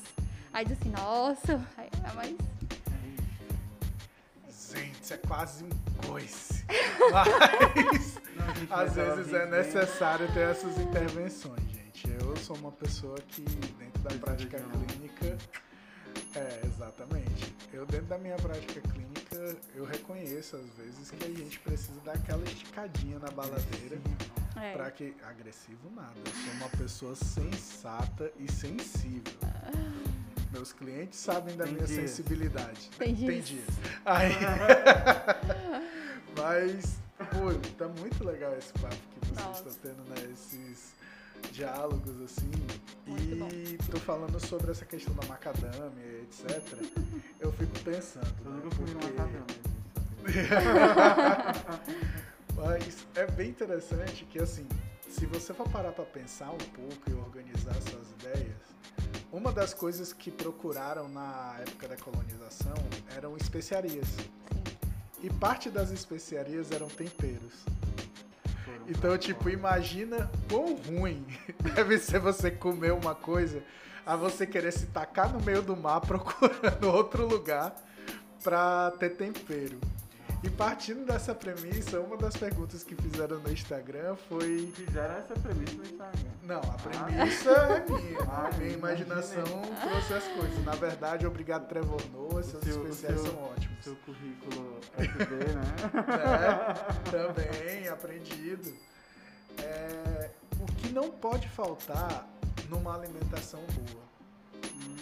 Aí 0.53 0.65
diz 0.65 0.77
assim, 0.79 0.89
nossa, 0.89 1.61
aí, 1.77 1.89
é 2.03 2.13
mas. 2.13 2.35
Gente, 4.73 5.01
isso 5.01 5.13
é 5.13 5.17
quase 5.17 5.63
um 5.63 5.69
coice. 6.07 6.65
Mas 7.11 8.69
não, 8.69 8.77
às 8.77 8.93
vezes 8.93 9.33
é 9.33 9.45
necessário 9.45 10.31
ter 10.33 10.49
essas 10.49 10.77
intervenções, 10.77 11.61
gente. 11.71 12.09
Eu 12.21 12.35
sou 12.37 12.55
uma 12.57 12.71
pessoa 12.71 13.15
que, 13.29 13.41
dentro 13.41 14.01
da 14.03 14.13
prática 14.15 14.59
clínica, 14.59 15.37
é, 16.35 16.61
exatamente. 16.65 17.55
Eu, 17.71 17.85
dentro 17.85 18.07
da 18.07 18.17
minha 18.17 18.35
prática 18.35 18.81
clínica, 18.81 19.57
eu 19.75 19.85
reconheço, 19.85 20.55
às 20.57 20.69
vezes, 20.77 21.11
que 21.11 21.23
a 21.23 21.29
gente 21.29 21.59
precisa 21.59 21.99
dar 22.01 22.13
aquela 22.13 22.43
esticadinha 22.43 23.19
na 23.19 23.29
baladeira. 23.31 23.97
É. 24.61 24.73
Pra 24.73 24.91
que. 24.91 25.15
Agressivo 25.23 25.89
nada. 25.95 26.13
Eu 26.25 26.31
sou 26.31 26.53
uma 26.53 26.69
pessoa 26.69 27.15
sensata 27.15 28.31
e 28.39 28.51
sensível. 28.51 29.33
Meus 30.51 30.71
clientes 30.73 31.19
sabem 31.19 31.55
da 31.55 31.65
Tem 31.65 31.73
minha 31.73 31.85
dias. 31.85 32.09
sensibilidade. 32.09 32.89
Tem 32.97 33.13
dias. 33.13 33.31
Tem 33.31 33.41
dias. 33.41 33.67
Aí... 34.05 34.31
Mas, 36.37 36.97
pô, 37.17 37.53
tá 37.77 37.87
muito 37.87 38.23
legal 38.23 38.55
esse 38.57 38.71
papo 38.73 38.95
que 38.95 39.19
você 39.27 39.41
está 39.69 39.79
tendo, 39.81 40.03
né? 40.09 40.15
Esses 40.31 40.93
diálogos, 41.51 42.21
assim. 42.21 42.49
Muito 43.05 43.23
e 43.23 43.35
bom. 43.35 43.49
tô 43.91 43.99
falando 43.99 44.39
sobre 44.39 44.71
essa 44.71 44.85
questão 44.85 45.13
da 45.15 45.25
macadâmia, 45.27 46.21
etc. 46.23 46.61
Eu 47.39 47.51
fico 47.53 47.79
pensando. 47.79 48.33
Eu 48.45 48.51
nunca 48.51 48.69
fui 48.71 48.85
porque... 48.85 49.17
macadâmia. 49.17 49.45
Mas 52.57 53.05
é 53.15 53.27
bem 53.27 53.49
interessante 53.49 54.25
que, 54.25 54.39
assim, 54.39 54.67
se 55.07 55.27
você 55.27 55.53
for 55.53 55.69
parar 55.69 55.91
para 55.91 56.05
pensar 56.05 56.49
um 56.49 56.57
pouco 56.57 57.09
e 57.09 57.13
organizar 57.13 57.75
suas 57.75 58.11
ideias, 58.11 58.57
uma 59.31 59.51
das 59.51 59.75
coisas 59.75 60.11
que 60.11 60.31
procuraram 60.31 61.07
na 61.07 61.55
época 61.59 61.87
da 61.87 61.95
colonização 61.95 62.73
eram 63.15 63.37
especiarias. 63.37 64.07
E 65.21 65.29
parte 65.29 65.69
das 65.69 65.91
especiarias 65.91 66.71
eram 66.71 66.87
temperos. 66.87 67.53
Então, 68.87 69.17
tipo, 69.17 69.49
imagina 69.49 70.29
quão 70.49 70.75
ruim 70.75 71.25
deve 71.75 71.99
ser 71.99 72.19
você 72.19 72.49
comer 72.49 72.91
uma 72.93 73.13
coisa 73.13 73.61
a 74.05 74.15
você 74.15 74.47
querer 74.47 74.71
se 74.71 74.87
tacar 74.87 75.31
no 75.31 75.41
meio 75.41 75.61
do 75.61 75.75
mar 75.75 75.99
procurando 76.07 76.87
outro 76.87 77.27
lugar 77.27 77.75
pra 78.41 78.91
ter 78.97 79.11
tempero. 79.11 79.79
E 80.43 80.49
partindo 80.51 81.03
dessa 81.05 81.33
premissa, 81.33 81.99
uma 81.99 82.15
das 82.15 82.37
perguntas 82.37 82.83
que 82.83 82.95
fizeram 82.95 83.39
no 83.39 83.51
Instagram 83.51 84.15
foi. 84.29 84.71
Fizeram 84.75 85.15
essa 85.17 85.33
premissa 85.33 85.73
no 85.75 85.83
Instagram. 85.83 86.31
Não, 86.43 86.59
a 86.59 86.73
premissa 86.77 87.49
é 87.51 87.85
minha. 87.89 88.19
Ah, 88.29 88.49
a 88.53 88.57
minha 88.57 88.73
imaginação 88.73 89.43
trouxe 89.81 90.13
as 90.13 90.23
coisas. 90.27 90.63
Na 90.63 90.73
verdade, 90.75 91.25
obrigado, 91.25 91.67
Trevor 91.67 91.99
Noah, 92.13 92.43
seus 92.43 92.63
seu- 92.63 92.83
especiais 92.87 93.19
seu- 93.19 93.31
são 93.31 93.43
ótimos. 93.45 93.77
Seu 93.83 93.95
currículo 93.97 94.79
FB, 94.97 95.35
né? 95.53 95.63
É, 97.07 97.11
também, 97.11 97.87
aprendido. 97.87 98.73
É, 99.59 100.29
o 100.59 100.65
que 100.73 100.89
não 100.89 101.09
pode 101.09 101.47
faltar 101.49 102.27
numa 102.69 102.95
alimentação 102.95 103.61
boa? 103.61 104.06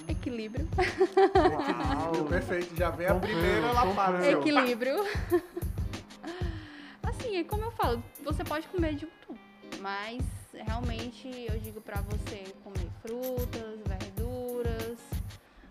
Equilíbrio. 0.08 0.68
Equilíbrio, 0.78 2.26
perfeito. 2.30 2.76
Já 2.76 2.90
vem 2.90 3.08
a 3.08 3.16
primeira 3.16 3.72
lapada. 3.72 4.30
Equilíbrio. 4.30 5.04
assim, 7.04 7.38
é 7.38 7.44
como 7.44 7.64
eu 7.64 7.72
falo, 7.72 8.04
você 8.24 8.44
pode 8.44 8.68
comer 8.68 8.96
de 8.96 9.06
tudo. 9.26 9.40
Mas 9.80 10.22
realmente 10.54 11.28
eu 11.50 11.60
digo 11.60 11.82
pra 11.82 12.02
você 12.02 12.44
comer 12.64 12.90
frutas, 13.02 13.80
verduras, 13.86 14.98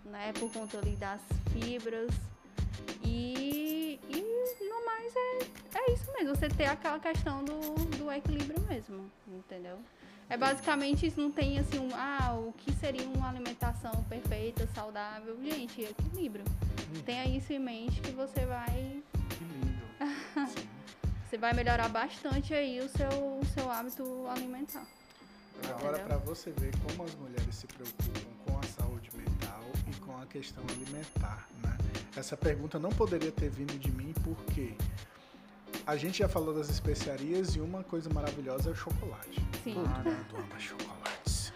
né? 0.05 0.32
Por 0.39 0.53
conta 0.53 0.78
ali 0.78 0.97
das 0.97 1.20
fibras. 1.53 2.11
E, 3.03 3.99
e 4.09 4.68
no 4.68 4.85
mais 4.85 5.14
é, 5.16 5.78
é 5.78 5.93
isso 5.93 6.12
mesmo, 6.12 6.35
você 6.35 6.49
ter 6.49 6.66
aquela 6.66 6.99
questão 6.99 7.45
do, 7.45 7.61
do 7.97 8.11
equilíbrio 8.11 8.61
mesmo, 8.62 9.11
entendeu? 9.28 9.78
É 10.29 10.37
basicamente 10.37 11.07
isso, 11.07 11.20
não 11.20 11.31
tem 11.31 11.59
assim 11.59 11.79
um, 11.79 11.91
ah, 11.95 12.35
o 12.39 12.53
que 12.53 12.72
seria 12.72 13.07
uma 13.09 13.29
alimentação 13.29 13.93
perfeita, 14.05 14.66
saudável. 14.75 15.39
Gente, 15.43 15.83
equilíbrio. 15.83 16.45
Tenha 17.05 17.27
isso 17.27 17.53
em 17.53 17.59
mente 17.59 18.01
que 18.01 18.11
você 18.11 18.47
vai, 18.47 19.03
Que 19.31 19.45
lindo. 19.45 19.85
você 21.29 21.37
vai 21.37 21.53
melhorar 21.53 21.89
bastante 21.89 22.55
aí 22.55 22.81
o 22.81 22.89
seu, 22.89 23.09
o 23.09 23.45
seu 23.55 23.70
hábito 23.70 24.27
alimentar. 24.29 24.87
Agora, 25.68 25.99
para 25.99 26.16
você 26.18 26.51
ver 26.53 26.72
como 26.79 27.05
as 27.05 27.14
mulheres 27.14 27.55
se 27.55 27.66
preocupam 27.66 28.20
com 28.45 28.59
a 28.59 28.62
saúde 28.62 29.11
mental 29.14 29.62
e 29.91 29.95
com 30.01 30.16
a 30.20 30.27
questão 30.27 30.64
alimentar, 30.68 31.49
né? 31.62 31.77
Essa 32.16 32.37
pergunta 32.37 32.79
não 32.79 32.91
poderia 32.91 33.33
ter 33.33 33.51
vindo 33.51 33.79
de 33.79 33.91
mim 33.91 34.12
porque 34.22 34.75
a 35.87 35.97
gente 35.97 36.18
já 36.18 36.28
falou 36.28 36.55
das 36.55 36.68
especiarias 36.70 37.55
e 37.57 37.61
uma 37.61 37.82
coisa 37.85 38.09
maravilhosa 38.12 38.70
é 38.70 38.72
o 38.72 38.76
chocolate. 38.76 39.45
Sim. 39.62 39.74
Todo 39.74 39.89
mundo 39.89 40.26
ama 40.39 40.59
chocolates. 40.59 41.53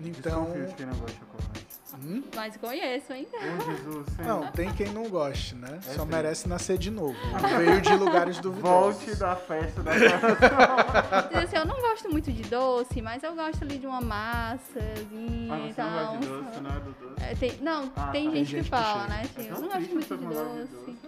Então, 0.00 0.44
Desconfio 0.44 0.66
de 0.66 0.74
quem 0.74 0.86
não 0.86 0.94
gosta 0.94 1.12
de 1.12 1.18
chocolate. 1.18 1.66
hum? 2.04 2.22
Mas 2.36 2.56
conheço, 2.56 3.12
hein? 3.12 3.26
Ô, 3.34 3.64
Jesus, 3.72 4.06
não, 4.18 4.52
tem 4.52 4.72
quem 4.72 4.92
não 4.92 5.08
goste, 5.08 5.56
né? 5.56 5.80
É 5.88 5.94
Só 5.94 6.02
sim. 6.04 6.08
merece 6.08 6.48
nascer 6.48 6.78
de 6.78 6.88
novo. 6.90 7.16
Veio 7.58 7.80
de 7.80 7.94
lugares 7.96 8.38
duvidosos. 8.38 9.02
Volte 9.04 9.16
da 9.16 9.34
festa 9.34 9.82
da 9.82 9.92
casa. 9.98 11.28
Assim, 11.42 11.56
eu 11.56 11.64
não 11.66 11.80
gosto 11.80 12.08
muito 12.08 12.32
de 12.32 12.42
doce, 12.44 13.02
mas 13.02 13.24
eu 13.24 13.34
gosto 13.34 13.62
ali 13.64 13.78
de 13.78 13.86
uma 13.88 14.00
massazinha 14.00 15.48
Mas 15.48 15.64
e 15.70 15.74
você 15.74 15.74
tal. 15.74 15.90
não 15.90 16.04
gosta 16.04 16.18
de 16.20 16.26
doce, 16.28 16.54
você 16.54 16.60
não 16.60 16.70
é 16.70 16.80
do 16.80 16.90
doce. 16.92 17.22
É, 17.24 17.34
tem- 17.34 17.58
não, 17.60 17.92
Ah, 17.96 18.06
tem 18.12 18.24
tá. 18.30 18.36
gente, 18.36 18.50
gente 18.50 18.56
que 18.58 18.62
que 18.64 18.70
fala, 18.70 19.00
chega. 19.02 19.08
né? 19.14 19.20
É 19.22 19.24
Assim, 19.40 19.48
eu 19.48 19.60
não 19.60 19.68
gosto 19.68 19.92
muito 19.94 20.16
de 20.16 20.24
doce. 20.26 20.98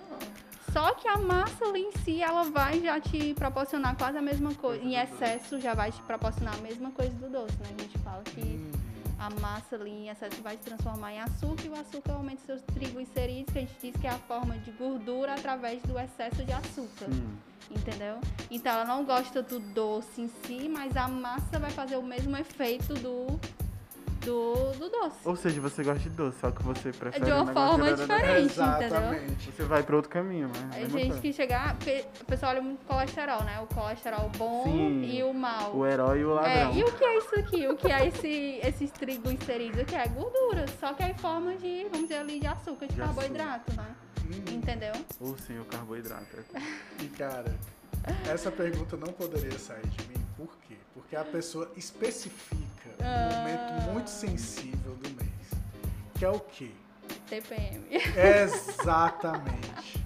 Só 0.72 0.94
que 0.94 1.08
a 1.08 1.16
massa 1.16 1.64
ali 1.64 1.80
em 1.80 1.92
si, 2.04 2.22
ela 2.22 2.44
vai 2.44 2.80
já 2.80 3.00
te 3.00 3.34
proporcionar 3.34 3.96
quase 3.96 4.18
a 4.18 4.22
mesma 4.22 4.54
coisa. 4.54 4.82
Em 4.82 4.94
excesso, 4.94 5.60
já 5.60 5.74
vai 5.74 5.90
te 5.90 6.00
proporcionar 6.02 6.54
a 6.54 6.58
mesma 6.58 6.90
coisa 6.92 7.12
do 7.16 7.28
doce, 7.28 7.56
né? 7.58 7.74
A 7.76 7.82
gente 7.82 7.98
fala 7.98 8.22
que 8.22 8.40
Hum, 8.40 8.70
a 9.20 9.28
massa 9.38 9.76
ali 9.76 9.90
em 9.90 10.08
excesso 10.08 10.40
vai 10.42 10.56
se 10.56 10.62
transformar 10.62 11.12
em 11.12 11.20
açúcar 11.20 11.66
e 11.66 11.68
o 11.68 11.74
açúcar 11.74 12.12
aumenta 12.12 12.40
seus 12.46 12.62
triglicerídeos, 12.62 13.52
que 13.52 13.58
a 13.58 13.60
gente 13.60 13.76
diz 13.80 14.00
que 14.00 14.06
é 14.06 14.10
a 14.10 14.18
forma 14.18 14.56
de 14.58 14.70
gordura 14.70 15.34
através 15.34 15.82
do 15.82 15.98
excesso 15.98 16.42
de 16.42 16.52
açúcar. 16.52 17.06
Sim. 17.10 17.38
Entendeu? 17.70 18.18
Então 18.50 18.72
ela 18.72 18.84
não 18.84 19.04
gosta 19.04 19.42
do 19.42 19.60
doce 19.60 20.22
em 20.22 20.28
si, 20.28 20.68
mas 20.68 20.96
a 20.96 21.06
massa 21.06 21.58
vai 21.58 21.70
fazer 21.70 21.96
o 21.96 22.02
mesmo 22.02 22.36
efeito 22.36 22.94
do, 22.94 23.38
do, 24.20 24.72
do 24.78 24.88
doce. 24.88 25.16
Ou 25.24 25.34
seja, 25.36 25.60
você 25.60 25.82
gosta 25.82 26.00
de 26.00 26.10
doce, 26.10 26.38
só 26.40 26.50
que 26.50 26.62
você 26.62 26.92
prefere 26.92 27.24
De 27.24 27.32
uma 27.32 27.42
um 27.42 27.52
forma 27.54 27.92
diferente. 27.92 28.52
entendeu? 28.52 28.86
Exatamente. 28.86 29.52
Você 29.52 29.62
vai 29.64 29.82
pra 29.82 29.96
outro 29.96 30.10
caminho, 30.10 30.48
mas. 30.48 30.76
Aí 30.76 30.82
mesma 30.84 30.98
gente 31.00 31.20
que 31.20 31.32
chegar, 31.32 31.74
porque 31.76 32.04
o 32.20 32.24
pessoal 32.24 32.52
olha 32.52 32.62
muito 32.62 32.84
colesterol, 32.86 33.42
né? 33.44 33.60
O 33.60 33.66
colesterol 33.74 34.30
bom 34.36 34.64
Sim. 34.64 35.04
e 35.04 35.22
o 35.22 35.32
mal. 35.32 35.74
O 35.74 35.86
herói 35.86 36.20
e 36.20 36.24
o 36.24 36.30
É, 36.30 36.34
ladrão. 36.64 36.74
e 36.76 36.84
o 36.84 36.92
que 36.92 37.04
é 37.04 37.18
isso 37.18 37.34
aqui? 37.40 37.68
O 37.68 37.76
que 37.76 37.90
é 37.90 38.06
esse, 38.08 38.60
esses 38.62 38.90
triglicerídeos? 38.90 39.82
O 39.82 39.86
que 39.86 39.94
é 39.96 40.06
gordura? 40.08 40.66
Só 40.78 40.92
que 40.92 41.02
é 41.02 41.10
em 41.10 41.14
forma 41.14 41.54
de, 41.56 41.84
vamos 41.90 42.08
dizer 42.08 42.20
ali, 42.20 42.40
de 42.40 42.46
açúcar, 42.46 42.86
de, 42.86 42.94
De 42.94 43.00
carboidrato, 43.00 43.72
né? 43.74 43.86
Hum, 44.26 44.52
Entendeu? 44.54 44.92
Ou 45.20 45.36
sim, 45.38 45.58
o 45.58 45.64
carboidrato. 45.64 46.24
E 47.02 47.06
cara, 47.08 47.52
essa 48.32 48.50
pergunta 48.50 48.96
não 48.96 49.12
poderia 49.12 49.58
sair 49.58 49.84
de 49.86 50.08
mim, 50.08 50.19
por 50.46 50.56
quê? 50.66 50.76
Porque 50.94 51.14
a 51.16 51.24
pessoa 51.24 51.70
especifica 51.76 52.88
um 52.98 53.04
Ah. 53.04 53.28
momento 53.36 53.90
muito 53.92 54.08
sensível 54.10 54.94
do 54.94 55.10
mês. 55.10 55.30
Que 56.18 56.24
é 56.24 56.30
o 56.30 56.40
quê? 56.40 56.70
TPM. 57.28 57.84
Exatamente. 58.42 60.00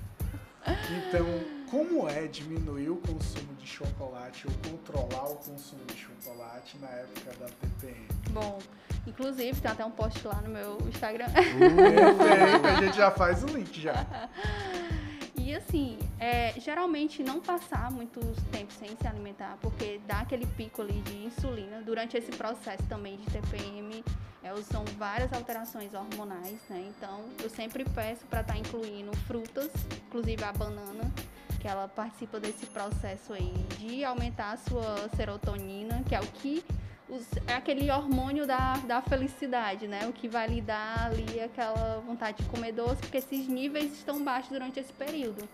Então, 0.66 1.26
como 1.70 2.08
é 2.08 2.26
diminuir 2.26 2.88
o 2.90 2.96
consumo 2.96 3.54
de 3.54 3.66
chocolate 3.66 4.46
ou 4.46 4.70
controlar 4.70 5.24
o 5.30 5.36
consumo 5.36 5.84
de 5.86 5.96
chocolate 5.96 6.78
na 6.78 6.88
época 6.88 7.32
da 7.38 7.46
TPM? 7.46 8.08
Bom, 8.30 8.58
inclusive 9.06 9.60
tem 9.60 9.70
até 9.70 9.84
um 9.84 9.90
post 9.90 10.26
lá 10.26 10.40
no 10.40 10.48
meu 10.50 10.78
Instagram. 10.88 11.26
Perfeito, 11.32 12.66
a 12.66 12.80
gente 12.82 12.96
já 12.96 13.10
faz 13.10 13.42
o 13.44 13.46
link 13.46 13.80
já. 13.80 13.94
E 15.44 15.54
assim, 15.54 15.98
é, 16.18 16.58
geralmente 16.58 17.22
não 17.22 17.38
passar 17.38 17.90
muito 17.90 18.18
tempo 18.50 18.72
sem 18.72 18.96
se 18.96 19.06
alimentar, 19.06 19.58
porque 19.60 20.00
dá 20.06 20.20
aquele 20.20 20.46
pico 20.46 20.80
ali 20.80 21.02
de 21.02 21.26
insulina. 21.26 21.82
Durante 21.82 22.16
esse 22.16 22.30
processo 22.32 22.82
também 22.84 23.18
de 23.18 23.26
TPM, 23.26 24.02
é, 24.42 24.56
são 24.62 24.86
várias 24.96 25.30
alterações 25.34 25.92
hormonais, 25.92 26.58
né? 26.70 26.90
Então, 26.96 27.26
eu 27.42 27.50
sempre 27.50 27.84
peço 27.84 28.24
para 28.24 28.40
estar 28.40 28.56
incluindo 28.56 29.14
frutas, 29.26 29.70
inclusive 30.06 30.42
a 30.42 30.52
banana, 30.54 31.12
que 31.60 31.68
ela 31.68 31.88
participa 31.88 32.40
desse 32.40 32.64
processo 32.64 33.34
aí 33.34 33.52
de 33.78 34.02
aumentar 34.02 34.52
a 34.52 34.56
sua 34.56 35.10
serotonina, 35.14 36.02
que 36.08 36.14
é 36.14 36.20
o 36.20 36.26
que 36.26 36.64
os- 37.08 37.26
é 37.46 37.54
aquele 37.54 37.90
hormônio 37.90 38.46
da, 38.46 38.74
da 38.86 39.02
felicidade, 39.02 39.86
né? 39.86 40.06
O 40.06 40.12
que 40.12 40.28
vai 40.28 40.46
lhe 40.48 40.60
dar 40.60 41.06
ali 41.06 41.40
aquela 41.40 42.00
vontade 42.06 42.42
de 42.42 42.48
comer 42.48 42.72
doce, 42.72 42.96
porque 42.96 43.18
esses 43.18 43.46
níveis 43.48 43.92
estão 43.92 44.22
baixos 44.22 44.50
durante 44.50 44.78
esse 44.80 44.92
período. 44.92 45.48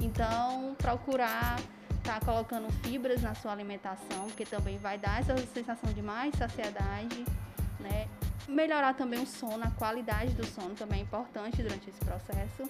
Então, 0.00 0.74
procurar 0.78 1.58
estar 1.98 2.18
colocando 2.24 2.68
fibras 2.82 3.22
na 3.22 3.34
sua 3.34 3.52
alimentação, 3.52 4.24
porque 4.26 4.44
também 4.44 4.76
vai 4.78 4.98
dar 4.98 5.20
essa 5.20 5.36
sensação 5.54 5.92
de 5.92 6.02
mais 6.02 6.34
saciedade, 6.34 7.24
né? 7.78 8.08
Melhorar 8.48 8.94
também 8.94 9.22
o 9.22 9.26
sono, 9.26 9.62
a 9.62 9.70
qualidade 9.70 10.32
do 10.34 10.44
sono 10.44 10.74
também 10.74 10.98
é 10.98 11.02
importante 11.02 11.62
durante 11.62 11.88
esse 11.90 12.00
processo. 12.04 12.68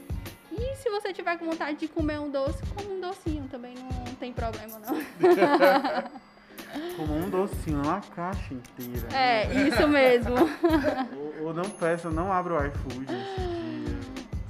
E 0.53 0.77
se 0.77 0.91
você 0.91 1.15
tiver 1.15 1.39
com 1.39 1.47
vontade 1.47 1.79
de 1.79 1.89
comer 1.89 2.21
um 2.21 2.31
doce, 2.31 2.63
come 2.77 2.93
um 2.95 3.01
docinho 3.01 3.49
também, 3.51 3.75
não 3.75 4.15
tem 4.17 4.33
problema 4.35 4.79
não. 4.79 4.93
Como 6.97 7.17
um 7.17 7.29
docinho, 7.29 7.83
uma 7.83 8.01
caixa 8.01 8.55
inteira. 8.55 9.09
É, 9.15 9.69
isso 9.69 9.87
mesmo. 9.89 10.35
Ou, 11.41 11.47
ou 11.49 11.55
não 11.55 11.69
peça, 11.69 12.11
não 12.11 12.33
abra 12.33 12.55
o 12.55 12.67
iFood 12.67 13.05
esse 13.05 13.41
dia. 13.41 13.99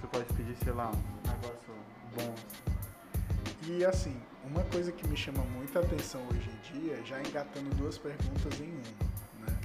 Você 0.01 0.07
pode 0.07 0.25
pedir, 0.35 0.57
sei 0.63 0.73
lá, 0.73 0.91
um 0.91 1.29
negócio 1.29 1.73
bom. 2.17 2.35
E 3.69 3.85
assim, 3.85 4.15
uma 4.45 4.63
coisa 4.65 4.93
que 4.93 5.07
me 5.09 5.17
chama 5.17 5.43
muita 5.57 5.81
atenção 5.81 6.21
hoje 6.31 6.51
em 6.51 6.81
dia, 6.81 7.01
já 7.05 7.21
engatando 7.21 7.71
duas 7.77 7.97
perguntas 7.97 8.61
em 8.61 8.71
uma, 8.71 9.47
né? 9.47 9.59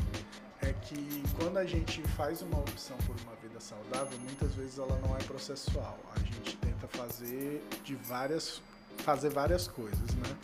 É 0.61 0.73
que 0.73 1.23
quando 1.39 1.57
a 1.57 1.65
gente 1.65 2.01
faz 2.09 2.41
uma 2.41 2.59
opção 2.59 2.95
por 3.05 3.15
uma 3.23 3.35
vida 3.41 3.59
saudável, 3.59 4.17
muitas 4.19 4.55
vezes 4.55 4.77
ela 4.77 4.97
não 5.05 5.15
é 5.15 5.23
processual. 5.23 5.99
A 6.15 6.19
gente 6.19 6.55
tenta 6.57 6.87
fazer 6.87 7.63
de 7.83 7.95
várias 7.95 8.61
fazer 8.99 9.29
várias 9.29 9.67
coisas, 9.67 10.15
né? 10.15 10.35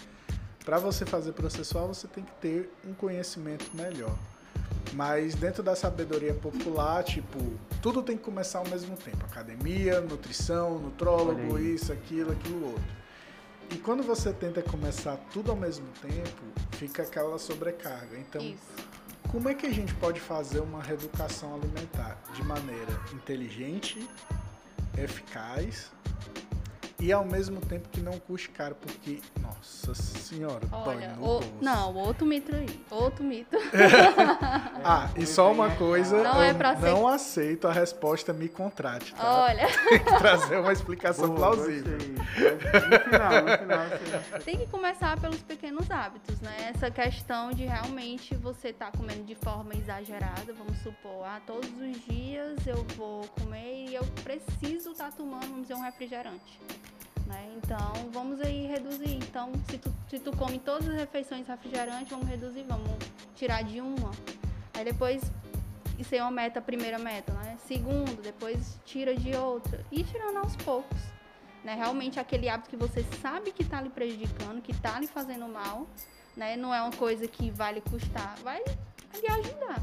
Para 0.63 0.77
você 0.77 1.05
fazer 1.05 1.33
processual, 1.33 1.87
você 1.87 2.07
tem 2.07 2.23
que 2.23 2.31
ter 2.33 2.71
um 2.87 2.93
conhecimento 2.93 3.69
melhor. 3.73 4.17
Mas 4.93 5.35
dentro 5.35 5.61
da 5.61 5.75
sabedoria 5.75 6.33
popular, 6.33 7.03
tipo, 7.03 7.39
tudo 7.81 8.01
tem 8.01 8.15
que 8.15 8.23
começar 8.23 8.59
ao 8.59 8.67
mesmo 8.67 8.95
tempo. 8.95 9.25
Academia, 9.25 9.99
nutrição, 9.99 10.79
nutrólogo, 10.79 11.59
isso, 11.59 11.91
aquilo, 11.91 12.31
aquilo 12.31 12.67
outro. 12.67 13.03
E 13.71 13.77
quando 13.77 14.03
você 14.03 14.31
tenta 14.31 14.61
começar 14.61 15.17
tudo 15.31 15.51
ao 15.51 15.57
mesmo 15.57 15.87
tempo, 16.01 16.41
fica 16.73 17.03
aquela 17.03 17.39
sobrecarga. 17.39 18.17
Então, 18.17 18.41
Isso. 18.41 18.61
como 19.31 19.49
é 19.49 19.55
que 19.55 19.65
a 19.65 19.71
gente 19.71 19.93
pode 19.95 20.19
fazer 20.19 20.59
uma 20.59 20.81
reeducação 20.81 21.55
alimentar 21.55 22.21
de 22.35 22.43
maneira 22.43 22.99
inteligente, 23.13 24.07
eficaz 24.95 25.91
e 27.03 27.11
ao 27.11 27.25
mesmo 27.25 27.59
tempo 27.59 27.89
que 27.89 27.99
não 27.99 28.13
custe 28.17 28.47
caro, 28.49 28.75
porque, 28.75 29.19
nossa 29.41 29.93
senhora, 29.93 30.61
Olha, 30.71 30.83
dói 30.99 31.07
no 31.07 31.13
o- 31.15 31.25
bolso. 31.25 31.53
não, 31.61 31.93
outro 31.95 32.25
mito 32.25 32.55
aí. 32.55 32.79
Outro 32.89 33.23
mito. 33.23 33.57
Ah, 34.85 35.09
e 35.15 35.25
só 35.25 35.51
uma 35.51 35.69
coisa, 35.75 36.21
Não 36.23 36.41
é 36.41 36.51
eu 36.51 36.55
pra 36.55 36.75
ser- 36.75 36.85
não 36.91 37.07
aceito 37.07 37.67
a 37.67 37.71
resposta 37.71 38.33
me 38.33 38.49
contrate, 38.49 39.13
tá? 39.15 39.43
Olha, 39.43 39.65
Tem 39.89 39.99
que 39.99 40.17
trazer 40.17 40.57
uma 40.59 40.73
explicação 40.73 41.27
Boa, 41.27 41.37
plausível. 41.37 41.93
gostei. 41.93 42.13
No 42.13 42.99
final, 42.99 43.41
no 43.43 43.57
final, 43.57 43.85
você... 43.87 44.39
tem 44.43 44.57
que 44.59 44.67
começar 44.67 45.19
pelos 45.19 45.41
pequenos 45.41 45.89
hábitos, 45.89 46.39
né? 46.41 46.71
Essa 46.75 46.91
questão 46.91 47.51
de 47.51 47.65
realmente 47.65 48.35
você 48.35 48.69
estar 48.69 48.91
comendo 48.91 49.23
de 49.23 49.35
forma 49.35 49.73
exagerada, 49.73 50.53
vamos 50.53 50.77
supor, 50.79 51.25
ah, 51.25 51.39
todos 51.45 51.69
os 51.69 52.05
dias 52.05 52.65
eu 52.67 52.83
vou 52.97 53.25
comer 53.39 53.85
e 53.89 53.95
eu 53.95 54.03
preciso 54.23 54.91
estar 54.91 55.11
tomando, 55.13 55.45
vamos 55.47 55.61
dizer, 55.63 55.75
um 55.75 55.81
refrigerante. 55.81 56.59
Né? 57.25 57.53
Então, 57.57 57.93
vamos 58.11 58.41
aí 58.41 58.67
reduzir. 58.67 59.15
Então, 59.15 59.51
se 59.69 59.77
tu, 59.77 59.93
se 60.09 60.19
tu 60.19 60.35
come 60.35 60.59
todas 60.59 60.87
as 60.89 60.95
refeições 60.95 61.47
refrigerante, 61.47 62.09
vamos 62.09 62.27
reduzir, 62.27 62.63
vamos 62.63 62.89
tirar 63.35 63.63
de 63.63 63.79
uma. 63.79 64.11
Aí 64.73 64.83
depois, 64.83 65.21
isso 65.97 66.13
é 66.15 66.21
uma 66.21 66.31
meta, 66.31 66.61
primeira 66.61 66.97
meta, 66.99 67.31
né? 67.33 67.57
Segundo, 67.67 68.21
depois 68.21 68.79
tira 68.85 69.15
de 69.15 69.35
outra. 69.35 69.85
E 69.91 70.03
tirando 70.03 70.37
aos 70.37 70.55
poucos. 70.57 70.99
Né? 71.63 71.75
Realmente 71.75 72.19
aquele 72.19 72.49
hábito 72.49 72.69
que 72.69 72.75
você 72.75 73.03
sabe 73.21 73.51
que 73.51 73.63
está 73.63 73.79
lhe 73.79 73.89
prejudicando, 73.89 74.61
que 74.61 74.71
está 74.71 74.99
lhe 74.99 75.07
fazendo 75.07 75.47
mal, 75.47 75.87
né? 76.35 76.57
Não 76.57 76.73
é 76.73 76.81
uma 76.81 76.91
coisa 76.91 77.25
que 77.27 77.49
vai 77.51 77.75
lhe 77.75 77.81
custar, 77.81 78.35
vai 78.43 78.61
lhe 78.61 79.27
ajudar. 79.27 79.81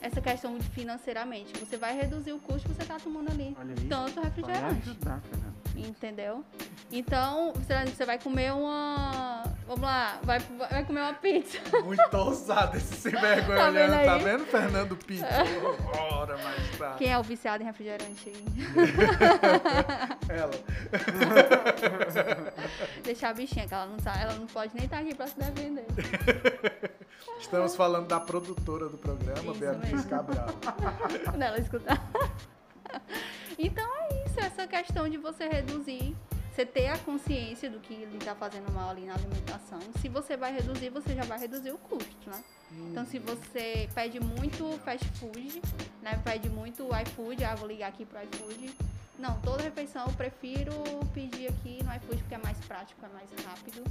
Essa 0.00 0.20
questão 0.20 0.56
de 0.56 0.66
financeiramente, 0.70 1.52
você 1.58 1.76
vai 1.76 1.94
reduzir 1.96 2.32
o 2.32 2.38
custo 2.38 2.68
que 2.68 2.74
você 2.74 2.82
está 2.82 2.98
tomando 2.98 3.30
ali, 3.30 3.54
Olha 3.58 3.74
aí. 3.78 3.88
tanto 3.88 4.14
Vai 4.14 4.24
refrigerante. 4.24 4.90
ajudar, 4.90 5.20
Fernando. 5.20 5.50
Entendeu? 5.76 6.44
Então, 6.90 7.52
você 7.54 8.04
vai 8.04 8.18
comer 8.18 8.52
uma. 8.52 9.42
Vamos 9.70 9.84
lá, 9.84 10.18
vai, 10.24 10.40
vai 10.40 10.84
comer 10.84 11.00
uma 11.00 11.14
pizza. 11.14 11.60
Muito 11.84 12.16
ousado 12.16 12.76
esse 12.76 12.92
sem 12.96 13.12
vergonha 13.12 13.56
Tá 13.56 13.70
vendo 13.70 14.04
tá 14.04 14.18
vendo, 14.18 14.44
Fernando 14.46 14.96
Pinto? 14.96 15.24
Ora, 15.96 16.36
mas 16.38 16.76
tá. 16.76 16.94
Quem 16.94 17.12
é 17.12 17.16
o 17.16 17.22
viciado 17.22 17.62
em 17.62 17.66
refrigerante 17.66 18.30
aí? 18.30 18.44
Ela. 20.28 20.50
Deixar 23.04 23.28
a 23.28 23.32
bichinha, 23.32 23.68
que 23.68 23.72
ela 23.72 23.86
não, 23.86 23.96
tá, 23.98 24.20
ela 24.20 24.34
não 24.34 24.48
pode 24.48 24.74
nem 24.74 24.86
estar 24.86 24.98
aqui 24.98 25.14
pra 25.14 25.28
se 25.28 25.38
defender. 25.38 25.86
Estamos 27.38 27.76
falando 27.76 28.08
da 28.08 28.18
produtora 28.18 28.88
do 28.88 28.98
programa, 28.98 29.52
Isso 29.52 29.54
Beatriz 29.54 29.92
mesmo. 29.92 30.10
Cabral. 30.10 30.48
Quando 31.26 31.42
ela 31.42 31.60
escutar. 31.60 32.10
Então 33.56 33.86
é 33.86 34.24
isso, 34.26 34.40
essa 34.40 34.66
questão 34.66 35.08
de 35.08 35.16
você 35.16 35.46
reduzir, 35.46 36.16
você 36.60 36.66
ter 36.66 36.88
a 36.88 36.98
consciência 36.98 37.70
do 37.70 37.80
que 37.80 37.94
lhe 37.94 38.18
está 38.18 38.34
fazendo 38.34 38.70
mal 38.72 38.90
ali 38.90 39.06
na 39.06 39.14
alimentação. 39.14 39.78
Se 40.00 40.08
você 40.08 40.36
vai 40.36 40.52
reduzir, 40.52 40.90
você 40.90 41.14
já 41.14 41.24
vai 41.24 41.38
reduzir 41.38 41.70
o 41.70 41.78
custo, 41.78 42.28
né? 42.28 42.44
Então 42.90 43.06
se 43.06 43.18
você 43.18 43.88
pede 43.94 44.20
muito 44.20 44.78
fast 44.84 45.06
food, 45.18 45.62
né? 46.02 46.20
Pede 46.22 46.50
muito 46.50 46.86
iFood, 47.06 47.44
ah, 47.44 47.54
vou 47.54 47.66
ligar 47.66 47.88
aqui 47.88 48.04
pro 48.04 48.18
iFood. 48.22 48.74
Não, 49.18 49.40
toda 49.40 49.62
refeição 49.62 50.06
eu 50.06 50.12
prefiro 50.12 50.72
pedir 51.14 51.48
aqui 51.48 51.82
no 51.82 51.94
iFood 51.94 52.18
porque 52.18 52.34
é 52.34 52.38
mais 52.38 52.58
prático, 52.58 53.04
é 53.06 53.08
mais 53.08 53.30
rápido. 53.44 53.82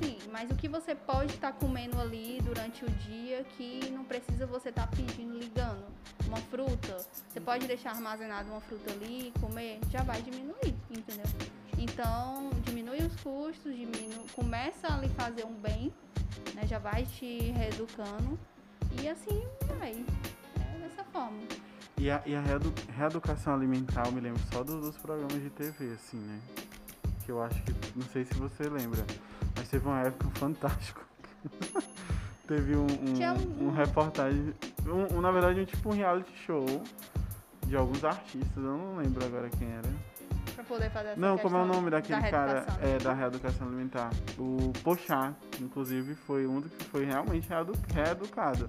Sim, 0.00 0.18
mas 0.30 0.48
o 0.52 0.54
que 0.54 0.68
você 0.68 0.94
pode 0.94 1.34
estar 1.34 1.52
comendo 1.52 2.00
ali 2.00 2.40
durante 2.44 2.84
o 2.84 2.90
dia 2.90 3.44
que 3.56 3.90
não 3.90 4.04
precisa 4.04 4.46
você 4.46 4.68
estar 4.68 4.86
pedindo, 4.86 5.36
ligando? 5.36 5.84
Uma 6.28 6.36
fruta, 6.36 6.96
você 7.28 7.40
pode 7.40 7.66
deixar 7.66 7.90
armazenado 7.90 8.48
uma 8.50 8.60
fruta 8.60 8.92
ali 8.92 9.32
e 9.34 9.40
comer, 9.40 9.80
já 9.90 10.04
vai 10.04 10.22
diminuir, 10.22 10.76
entendeu? 10.88 11.26
Então, 11.78 12.50
diminui 12.64 12.98
os 12.98 13.14
custos, 13.20 13.72
diminu... 13.74 14.24
começa 14.34 14.92
a 14.92 14.96
lhe 14.98 15.08
fazer 15.10 15.44
um 15.46 15.54
bem, 15.54 15.92
né? 16.54 16.66
Já 16.66 16.78
vai 16.78 17.04
te 17.04 17.52
reeducando 17.52 18.38
e 19.00 19.08
assim 19.08 19.42
vai. 19.78 20.04
É 20.60 20.78
dessa 20.80 21.04
forma. 21.04 21.38
E 21.96 22.10
a, 22.10 22.22
e 22.26 22.34
a 22.34 22.40
reedu- 22.40 22.72
reeducação 22.96 23.54
alimentar, 23.54 24.06
eu 24.06 24.12
me 24.12 24.20
lembro 24.20 24.40
só 24.52 24.62
do- 24.64 24.80
dos 24.80 24.96
programas 24.96 25.40
de 25.40 25.50
TV, 25.50 25.92
assim, 25.94 26.18
né? 26.18 26.40
Que 27.24 27.30
eu 27.32 27.42
acho 27.42 27.62
que, 27.62 27.72
não 27.96 28.06
sei 28.08 28.24
se 28.24 28.34
você 28.34 28.64
lembra, 28.68 29.04
mas 29.56 29.68
teve 29.68 29.86
uma 29.86 30.00
época 30.00 30.28
fantástico. 30.38 31.04
teve 32.46 32.74
um, 32.76 32.86
um, 32.86 33.14
um- 33.64 33.68
um 33.68 33.70
reportagem, 33.70 34.54
um, 34.86 35.16
um, 35.18 35.20
na 35.20 35.30
verdade, 35.30 35.60
um 35.60 35.64
tipo 35.64 35.88
um 35.90 35.92
reality 35.92 36.32
show 36.46 36.64
de 37.66 37.76
alguns 37.76 38.02
artistas, 38.02 38.56
eu 38.56 38.62
não 38.78 38.96
lembro 38.96 39.24
agora 39.24 39.48
quem 39.50 39.68
era. 39.70 39.88
Pra 40.54 40.64
poder 40.64 40.90
fazer 40.90 41.08
essa 41.10 41.20
Não, 41.20 41.38
como 41.38 41.56
é 41.56 41.62
o 41.62 41.66
nome 41.66 41.90
daquele 41.90 42.20
da 42.20 42.30
cara 42.30 42.66
é, 42.82 42.98
da 42.98 43.12
reeducação 43.14 43.66
alimentar? 43.68 44.10
O 44.38 44.72
Pochá, 44.82 45.32
inclusive, 45.60 46.14
foi 46.14 46.46
um 46.46 46.60
do 46.60 46.68
que 46.68 46.84
foi 46.86 47.04
realmente 47.04 47.48
reedu- 47.48 47.78
reeducado. 47.94 48.68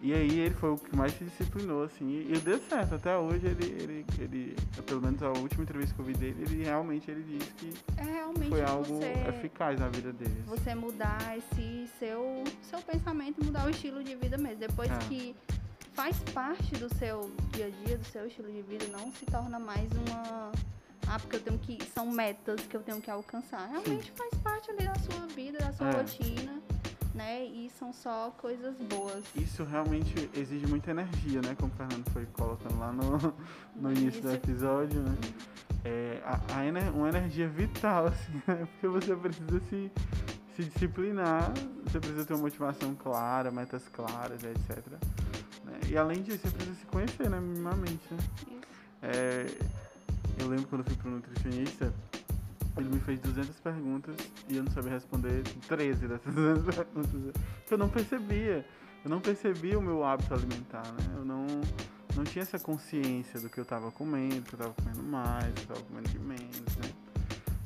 E 0.00 0.12
aí 0.12 0.38
ele 0.38 0.54
foi 0.54 0.70
o 0.70 0.76
que 0.76 0.94
mais 0.94 1.12
se 1.14 1.24
disciplinou, 1.24 1.82
assim, 1.82 2.24
e, 2.30 2.38
deu 2.38 2.58
certo. 2.60 2.94
Até 2.94 3.16
hoje 3.16 3.46
ele, 3.46 3.64
ele, 3.82 4.06
ele, 4.20 4.56
pelo 4.86 5.00
menos 5.00 5.20
a 5.22 5.30
última 5.30 5.64
entrevista 5.64 5.92
que 5.94 6.00
eu 6.00 6.04
vi 6.04 6.12
dele, 6.12 6.36
ele 6.46 6.62
realmente 6.62 7.10
ele 7.10 7.22
disse 7.24 7.50
que 7.54 7.74
É 7.96 8.04
realmente 8.04 8.48
foi 8.50 8.62
algo 8.62 9.00
eficaz 9.28 9.80
na 9.80 9.88
vida 9.88 10.12
dele. 10.12 10.40
você 10.46 10.72
mudar 10.74 11.36
esse 11.36 11.88
seu, 11.98 12.44
seu 12.62 12.78
pensamento, 12.80 13.44
mudar 13.44 13.66
o 13.66 13.70
estilo 13.70 14.04
de 14.04 14.14
vida 14.14 14.38
mesmo. 14.38 14.58
Depois 14.60 14.88
É. 14.90 14.98
que 15.08 15.34
faz 15.94 16.16
parte 16.32 16.76
do 16.76 16.94
seu 16.94 17.28
dia 17.52 17.66
a 17.66 17.70
dia, 17.86 17.98
do 17.98 18.04
seu 18.04 18.24
estilo 18.26 18.52
de 18.52 18.62
vida, 18.62 18.84
não 18.92 19.10
se 19.10 19.24
torna 19.26 19.58
mais 19.58 19.90
uma. 19.92 20.52
Ah, 21.10 21.18
porque 21.18 21.36
eu 21.36 21.40
tenho 21.40 21.58
que. 21.58 21.78
São 21.94 22.06
metas 22.10 22.60
que 22.66 22.76
eu 22.76 22.82
tenho 22.82 23.00
que 23.00 23.10
alcançar. 23.10 23.66
Realmente 23.68 24.12
faz 24.12 24.30
parte 24.42 24.70
ali 24.70 24.84
da 24.84 24.94
sua 24.96 25.26
vida, 25.28 25.58
da 25.58 25.72
sua 25.72 25.88
É. 25.88 25.92
rotina, 25.92 26.60
né? 27.14 27.44
E 27.44 27.70
são 27.78 27.92
só 27.92 28.30
coisas 28.38 28.76
boas. 28.76 29.24
Isso 29.34 29.64
realmente 29.64 30.30
exige 30.34 30.66
muita 30.66 30.90
energia, 30.90 31.40
né? 31.40 31.56
Como 31.58 31.72
o 31.72 31.76
Fernando 31.76 32.10
foi 32.10 32.26
colocando 32.26 32.78
lá 32.78 32.92
no, 32.92 33.34
no 33.74 33.90
início 33.92 34.20
do 34.22 34.32
episódio, 34.32 35.00
né? 35.00 35.14
É, 35.84 36.20
a, 36.24 36.34
a 36.34 36.90
uma 36.90 37.08
energia 37.08 37.48
vital, 37.48 38.06
assim, 38.12 38.42
né? 38.46 38.68
Porque 38.80 38.88
você 38.88 39.16
precisa 39.16 39.60
se, 39.70 39.90
se 40.56 40.64
disciplinar, 40.64 41.50
você 41.84 41.98
precisa 41.98 42.26
ter 42.26 42.34
uma 42.34 42.42
motivação 42.42 42.94
clara, 42.94 43.50
metas 43.50 43.88
claras, 43.88 44.42
etc. 44.44 44.76
né? 45.64 45.80
E 45.88 45.96
além 45.96 46.22
disso, 46.22 46.40
você 46.42 46.50
precisa 46.50 46.76
se 46.76 46.86
conhecer, 46.86 47.30
né? 47.30 47.40
Minimamente, 47.40 48.02
né? 48.12 48.18
Isso. 48.46 48.58
É, 49.00 49.46
eu 50.40 50.48
lembro 50.48 50.66
quando 50.68 50.82
eu 50.82 50.86
fui 50.86 50.96
pro 50.96 51.10
nutricionista, 51.10 51.92
ele 52.76 52.88
me 52.88 53.00
fez 53.00 53.18
200 53.20 53.58
perguntas 53.60 54.16
e 54.48 54.56
eu 54.56 54.64
não 54.64 54.70
sabia 54.70 54.92
responder 54.92 55.42
13 55.66 56.08
dessas 56.08 56.32
200 56.34 56.74
perguntas. 56.74 57.42
Eu 57.70 57.78
não 57.78 57.88
percebia. 57.88 58.66
Eu 59.04 59.10
não 59.10 59.20
percebia 59.20 59.78
o 59.78 59.82
meu 59.82 60.04
hábito 60.04 60.34
alimentar, 60.34 60.84
né? 60.84 61.14
Eu 61.16 61.24
não, 61.24 61.46
não 62.16 62.24
tinha 62.24 62.42
essa 62.42 62.58
consciência 62.58 63.40
do 63.40 63.48
que 63.48 63.58
eu 63.58 63.64
tava 63.64 63.90
comendo, 63.92 64.42
que 64.42 64.54
eu 64.54 64.58
tava 64.58 64.74
comendo 64.74 65.02
mais, 65.02 65.54
que 65.54 65.62
eu 65.62 65.66
tava 65.68 65.80
comendo 65.82 66.08
de 66.08 66.18
menos, 66.18 66.76
né? 66.76 67.07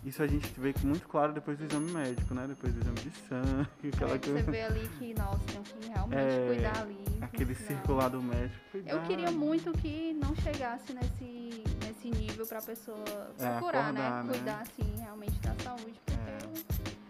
Isso 0.04 0.20
a 0.20 0.26
gente 0.26 0.48
vê 0.58 0.74
muito 0.82 1.06
claro 1.08 1.32
depois 1.32 1.56
do 1.56 1.64
exame 1.64 1.92
médico, 1.92 2.34
né? 2.34 2.44
Depois 2.48 2.72
do 2.74 2.80
exame 2.80 2.98
de 3.00 3.10
sangue, 3.28 3.88
aquela 3.94 4.14
É 4.14 4.18
que 4.18 4.26
você 4.26 4.32
coisa. 4.42 4.50
vê 4.50 4.62
ali 4.62 4.88
que, 4.98 5.14
nossa, 5.14 5.38
tem 5.46 5.62
que 5.62 5.88
realmente 5.88 6.20
É, 6.20 6.46
cuidar 6.48 6.78
ali. 6.80 6.98
Aquele 7.20 7.56
lá 7.94 8.08
do 8.08 8.20
médico. 8.20 8.60
Eu 8.84 9.00
queria 9.02 9.30
muito 9.30 9.70
que 9.78 10.12
não 10.14 10.34
chegasse 10.34 10.92
nesse, 10.92 11.62
nesse 11.84 12.10
nível 12.10 12.44
pra 12.48 12.60
pessoa 12.60 13.04
É, 13.38 13.48
procurar, 13.58 13.88
acordar, 13.88 13.92
né? 13.92 14.22
né? 14.24 14.32
Cuidar, 14.32 14.60
assim, 14.62 14.96
realmente 14.98 15.38
da 15.38 15.54
saúde, 15.62 16.00
porque 16.04 16.20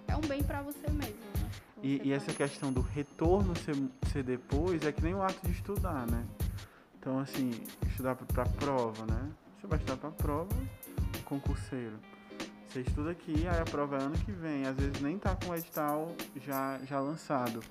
é, 0.08 0.16
um 0.16 0.20
bem 0.20 0.42
pra 0.42 0.60
você 0.60 0.86
mesmo, 0.90 1.14
né? 1.38 1.50
E, 1.82 1.96
Você 1.96 2.04
e 2.04 2.12
essa 2.12 2.26
faz. 2.26 2.36
questão 2.36 2.70
do 2.72 2.82
retorno 2.82 3.56
ser, 3.56 3.74
ser 4.12 4.22
depois 4.22 4.84
é 4.84 4.92
que 4.92 5.02
nem 5.02 5.14
o 5.14 5.22
ato 5.22 5.40
de 5.46 5.52
estudar, 5.52 6.06
né? 6.10 6.24
Então, 6.98 7.18
assim, 7.18 7.50
estudar 7.88 8.14
pra, 8.16 8.26
pra 8.26 8.44
prova, 8.44 9.06
né? 9.06 9.30
Você 9.58 9.66
vai 9.66 9.78
estudar 9.78 9.96
pra 9.96 10.10
prova, 10.10 10.54
concurseiro. 11.24 11.98
Você 12.72 12.80
estuda 12.80 13.10
aqui, 13.10 13.46
aí 13.46 13.60
a 13.60 13.64
prova 13.64 13.98
é 13.98 14.00
ano 14.00 14.16
que 14.16 14.32
vem. 14.32 14.64
Às 14.64 14.74
vezes 14.74 14.98
nem 15.02 15.18
tá 15.18 15.36
com 15.36 15.50
o 15.50 15.54
edital 15.54 16.10
já, 16.36 16.78
já 16.86 16.98
lançado. 17.00 17.62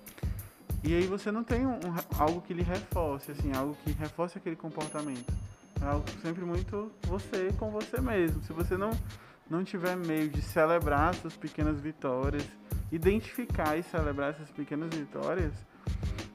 E 0.83 0.93
aí 0.93 1.07
você 1.07 1.31
não 1.31 1.43
tem 1.43 1.65
um, 1.65 1.79
algo 2.19 2.39
que 2.41 2.53
lhe 2.53 2.61
reforce, 2.61 3.31
assim, 3.31 3.51
algo 3.51 3.75
que 3.83 3.91
reforce 3.93 4.37
aquele 4.37 4.55
comportamento. 4.55 5.33
É 5.81 5.85
algo 5.85 6.05
sempre 6.21 6.45
muito 6.45 6.91
você 7.01 7.51
com 7.57 7.71
você 7.71 7.99
mesmo. 7.99 8.43
Se 8.43 8.53
você 8.53 8.77
não, 8.77 8.91
não 9.49 9.63
tiver 9.63 9.95
meio 9.95 10.29
de 10.29 10.39
celebrar 10.39 11.15
suas 11.15 11.35
pequenas 11.35 11.79
vitórias, 11.79 12.45
identificar 12.91 13.75
e 13.75 13.81
celebrar 13.81 14.29
essas 14.29 14.51
pequenas 14.51 14.93
vitórias, 14.93 15.51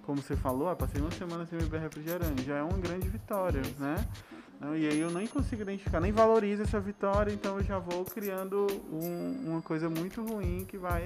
como 0.02 0.20
você 0.20 0.34
falou, 0.34 0.68
ah, 0.68 0.74
passei 0.74 1.00
uma 1.00 1.12
semana 1.12 1.46
sem 1.46 1.56
beber 1.56 1.82
refrigerante, 1.82 2.42
já 2.42 2.56
é 2.56 2.62
uma 2.62 2.78
grande 2.78 3.08
vitória, 3.08 3.62
né? 3.78 3.94
E 4.60 4.88
aí 4.88 4.98
eu 5.00 5.10
nem 5.10 5.26
consigo 5.26 5.62
identificar, 5.62 6.00
nem 6.00 6.12
valorizo 6.12 6.62
essa 6.62 6.80
vitória, 6.80 7.32
então 7.32 7.58
eu 7.58 7.64
já 7.64 7.78
vou 7.78 8.04
criando 8.04 8.66
um- 8.90 9.50
uma 9.50 9.62
coisa 9.62 9.88
muito 9.88 10.24
ruim 10.24 10.64
que 10.66 10.76
vai. 10.78 11.04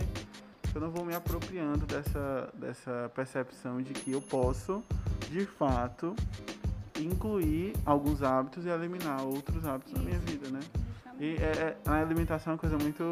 Eu 0.75 0.81
não 0.81 0.91
vou 0.91 1.05
me 1.05 1.15
apropriando 1.15 1.85
dessa, 1.85 2.49
dessa 2.55 3.11
percepção 3.15 3.83
de 3.83 3.93
que 3.93 4.13
eu 4.13 4.23
posso, 4.23 4.83
de 5.29 5.45
fato, 5.45 6.15
incluir 6.99 7.75
alguns 7.85 8.23
hábitos 8.23 8.65
e 8.65 8.69
eliminar 8.69 9.23
outros 9.25 9.65
hábitos 9.67 9.93
na 9.95 10.01
minha 10.01 10.17
Isso. 10.17 10.27
vida, 10.27 10.49
né? 10.51 10.61
E 11.19 11.35
é, 11.37 11.51
é, 11.51 11.77
a 11.87 12.01
alimentação 12.01 12.53
é 12.53 12.55
uma 12.55 12.59
coisa 12.61 12.79
muito 12.79 13.05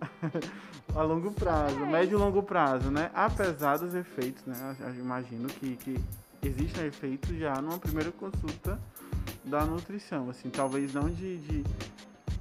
a 0.94 1.02
longo 1.02 1.30
prazo, 1.32 1.78
É. 1.82 1.86
médio 1.86 2.18
e 2.18 2.20
longo 2.20 2.42
prazo, 2.42 2.90
né? 2.90 3.10
Apesar 3.14 3.78
dos 3.78 3.94
efeitos, 3.94 4.44
né? 4.44 4.76
Eu 4.80 4.94
imagino 4.96 5.46
que, 5.48 5.76
que 5.76 5.98
existem 6.42 6.86
efeitos 6.86 7.36
já 7.38 7.54
numa 7.62 7.78
primeira 7.78 8.10
consulta 8.12 8.78
da 9.46 9.64
nutrição, 9.64 10.28
assim, 10.28 10.50
talvez 10.50 10.92
não 10.92 11.08
de, 11.08 11.38
de, 11.38 11.64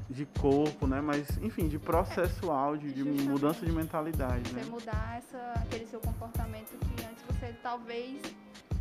de 0.10 0.26
corpo, 0.40 0.88
né? 0.88 1.00
Mas, 1.02 1.38
enfim, 1.42 1.68
de 1.68 1.78
processual, 1.80 2.76
de, 2.76 2.92
de 2.92 3.04
mudança 3.04 3.66
de 3.66 3.72
mentalidade, 3.72 4.52
né? 4.54 4.64
Você 4.64 4.70
mudar 4.70 5.18
essa, 5.18 5.54
aquele 5.62 5.86
seu 5.86 6.00
comportamento 6.00 6.72
que 6.80 7.06
antes 7.06 7.24
você 7.30 7.54
talvez 7.62 8.20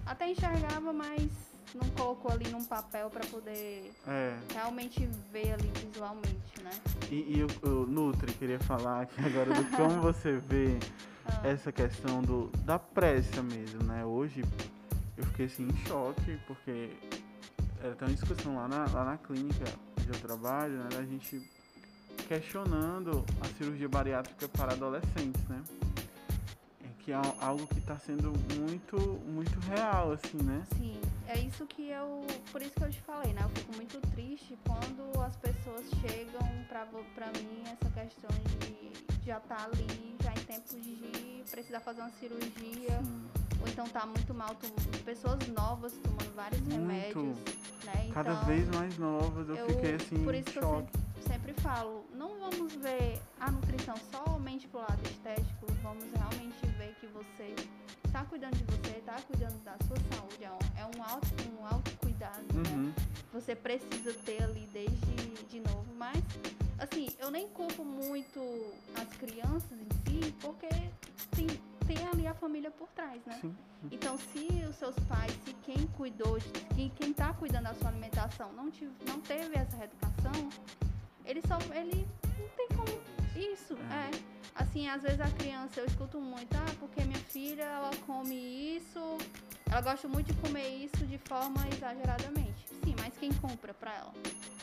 até 0.06 0.30
enxergava, 0.30 0.92
mas 0.92 1.30
não 1.74 1.88
colocou 1.90 2.30
ali 2.30 2.48
num 2.50 2.64
papel 2.64 3.10
para 3.10 3.24
poder 3.26 3.92
É. 4.06 4.38
realmente 4.52 5.06
ver 5.32 5.52
ali 5.52 5.70
visualmente, 5.86 6.62
né? 6.62 6.70
E, 7.10 7.40
e 7.40 7.46
Nutri, 7.88 8.32
queria 8.32 8.60
falar 8.60 9.02
aqui 9.02 9.20
agora 9.24 9.52
do 9.52 9.64
como 9.76 10.00
você 10.00 10.32
vê 10.38 10.78
Ah, 11.26 11.48
essa 11.48 11.72
questão 11.72 12.22
do, 12.22 12.46
da 12.64 12.78
pressa 12.78 13.42
mesmo, 13.42 13.82
né? 13.82 14.04
Hoje 14.04 14.44
eu 15.16 15.24
fiquei 15.26 15.46
assim 15.46 15.66
em 15.68 15.76
choque, 15.86 16.38
porque 16.46 16.90
era 17.84 17.94
tem 17.94 18.08
uma 18.08 18.14
discussão 18.14 18.56
lá 18.56 18.66
na, 18.66 18.86
lá 18.86 19.04
na 19.04 19.18
clínica 19.18 19.64
onde 20.00 20.08
eu 20.08 20.18
trabalho, 20.20 20.74
né? 20.78 20.88
A 20.98 21.04
gente 21.04 21.42
questionando 22.26 23.24
a 23.42 23.46
cirurgia 23.58 23.88
bariátrica 23.88 24.48
para 24.48 24.72
adolescentes, 24.72 25.42
né? 25.48 25.62
É 26.82 26.88
que 27.00 27.12
é 27.12 27.14
al- 27.14 27.36
algo 27.40 27.66
que 27.66 27.78
está 27.78 27.98
sendo 27.98 28.32
muito, 28.58 28.96
muito 29.26 29.58
real, 29.68 30.12
assim, 30.12 30.42
né? 30.42 30.64
Sim, 30.74 30.98
é 31.28 31.38
isso 31.40 31.66
que 31.66 31.90
eu. 31.90 32.26
Por 32.50 32.62
isso 32.62 32.72
que 32.72 32.84
eu 32.84 32.90
te 32.90 33.02
falei, 33.02 33.34
né? 33.34 33.42
Eu 33.44 33.50
fico 33.50 33.76
muito 33.76 34.00
triste 34.12 34.58
quando 34.66 35.20
as 35.20 35.36
pessoas 35.36 35.84
chegam 36.00 36.40
pra, 36.66 36.86
mim 36.86 37.62
essa 37.66 37.90
questão 37.90 38.30
de 38.60 39.26
já 39.26 39.36
estar 39.36 39.64
ali, 39.64 40.16
já 40.22 40.32
em 40.32 40.44
tempo 40.46 40.80
de 40.80 41.44
precisar 41.50 41.80
fazer 41.80 42.00
uma 42.00 42.10
cirurgia, 42.12 42.98
Sim. 43.02 43.28
Ou 43.64 43.68
então 43.70 43.86
tá 43.88 44.04
muito 44.04 44.34
mal, 44.34 44.54
tom- 44.56 44.68
pessoas 45.04 45.38
novas 45.48 45.92
tomando 45.94 46.34
vários 46.34 46.60
Muito. 46.60 46.74
remédios, 46.74 47.36
né? 47.84 48.10
Cada 48.12 48.32
Então, 48.34 48.44
vez 48.44 48.68
mais 48.68 48.98
novas, 48.98 49.48
eu, 49.48 49.56
eu- 49.56 49.68
fiquei 49.68 49.94
assim 49.94 50.22
por 50.22 50.34
isso 50.34 50.50
que 50.50 50.58
eu 50.58 50.62
choque. 50.62 50.92
sempre 51.26 51.54
falo, 51.54 52.04
não 52.12 52.38
vamos 52.38 52.74
ver 52.74 53.18
a 53.40 53.50
nutrição 53.50 53.94
somente 54.12 54.68
pro 54.68 54.80
lado 54.80 55.00
estético, 55.10 55.66
vamos 55.82 56.04
realmente 56.14 56.66
ver 56.78 56.94
que 57.00 57.06
você 57.06 57.54
está 58.04 58.22
cuidando 58.24 58.54
de 58.56 58.64
você, 58.64 58.98
está 58.98 59.14
cuidando 59.22 59.58
da 59.64 59.76
sua 59.86 59.96
saúde, 60.14 60.44
é 60.44 60.50
um, 60.50 60.80
é 60.82 60.98
um 60.98 61.02
auto, 61.02 61.28
um 61.58 61.66
autocuidado, 61.66 62.42
né? 62.52 62.70
Uhum. 62.70 62.92
Você 63.32 63.56
precisa 63.56 64.12
ter 64.26 64.42
ali 64.42 64.68
desde 64.72 65.14
de 65.48 65.60
novo, 65.60 65.86
mas 65.96 66.18
assim, 66.78 67.08
eu 67.18 67.30
nem 67.30 67.48
culpo 67.48 67.82
muito 67.84 68.40
as 68.94 69.08
crianças 69.16 69.72
em 69.72 69.88
si, 70.20 70.32
porque 70.40 70.68
tem, 71.30 71.46
tem 71.86 72.06
ali 72.08 72.26
a 72.26 72.34
família 72.34 72.70
por 72.70 72.88
trás, 72.88 73.24
né? 73.26 73.38
Sim. 73.40 73.54
Então, 73.90 74.16
se 74.18 74.46
os 74.68 74.76
seus 74.76 74.94
pais, 75.00 75.32
se 75.44 75.52
quem 75.64 75.86
cuidou, 75.96 76.38
de, 76.38 76.48
quem, 76.74 76.88
quem 76.90 77.12
tá 77.12 77.32
cuidando 77.34 77.64
da 77.64 77.74
sua 77.74 77.88
alimentação 77.88 78.52
não, 78.52 78.70
tive, 78.70 78.92
não 79.06 79.20
teve 79.20 79.54
essa 79.56 79.76
reeducação, 79.76 80.48
ele 81.24 81.40
só, 81.46 81.58
ele 81.74 82.06
não 82.38 82.48
tem 82.56 82.68
como, 82.68 83.13
isso, 83.36 83.74
É. 83.90 84.10
é. 84.16 84.34
Assim, 84.56 84.88
às 84.88 85.02
vezes 85.02 85.20
a 85.20 85.28
criança, 85.30 85.80
eu 85.80 85.86
escuto 85.86 86.20
muito, 86.20 86.54
ah, 86.56 86.74
porque 86.78 87.02
minha 87.02 87.18
filha, 87.18 87.64
ela 87.64 87.90
come 88.06 88.76
isso, 88.76 89.18
ela 89.68 89.80
gosta 89.80 90.06
muito 90.06 90.32
de 90.32 90.40
comer 90.40 90.68
isso 90.84 91.04
de 91.06 91.18
forma 91.18 91.56
exageradamente. 91.72 92.54
Sim, 92.84 92.94
mas 93.00 93.12
quem 93.18 93.32
compra 93.34 93.74
pra 93.74 93.92
ela? 93.94 94.12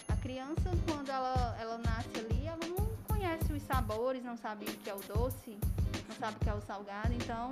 A 0.07 0.15
criança, 0.15 0.71
quando 0.87 1.09
ela, 1.09 1.57
ela 1.59 1.77
nasce 1.77 2.09
ali, 2.17 2.45
ela 2.47 2.59
não 2.67 2.87
conhece 3.07 3.51
os 3.51 3.61
sabores, 3.63 4.23
não 4.23 4.37
sabe 4.37 4.63
o 4.63 4.67
que 4.77 4.89
é 4.89 4.93
o 4.95 4.99
doce, 4.99 5.57
não 6.07 6.15
sabe 6.17 6.37
o 6.37 6.39
que 6.39 6.49
é 6.49 6.53
o 6.53 6.61
salgado, 6.61 7.11
então 7.13 7.49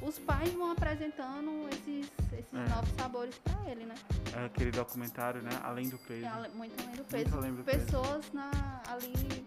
os 0.00 0.16
pais 0.20 0.52
vão 0.52 0.70
apresentando 0.70 1.68
esses, 1.72 2.08
esses 2.32 2.54
É. 2.54 2.68
novos 2.68 2.90
sabores 2.96 3.34
pra 3.38 3.68
ele, 3.68 3.84
né? 3.84 3.94
É 4.36 4.44
aquele 4.44 4.70
documentário, 4.70 5.42
né? 5.42 5.50
Além 5.64 5.88
do 5.88 5.98
peso. 5.98 6.24
É 6.24 6.48
muito 6.50 6.80
além 6.84 6.94
do 6.94 7.04
peso. 7.04 7.36
além 7.36 7.54
do 7.54 7.64
peso. 7.64 7.84
Pessoas 7.84 8.32
na, 8.32 8.50
ali, 8.88 9.44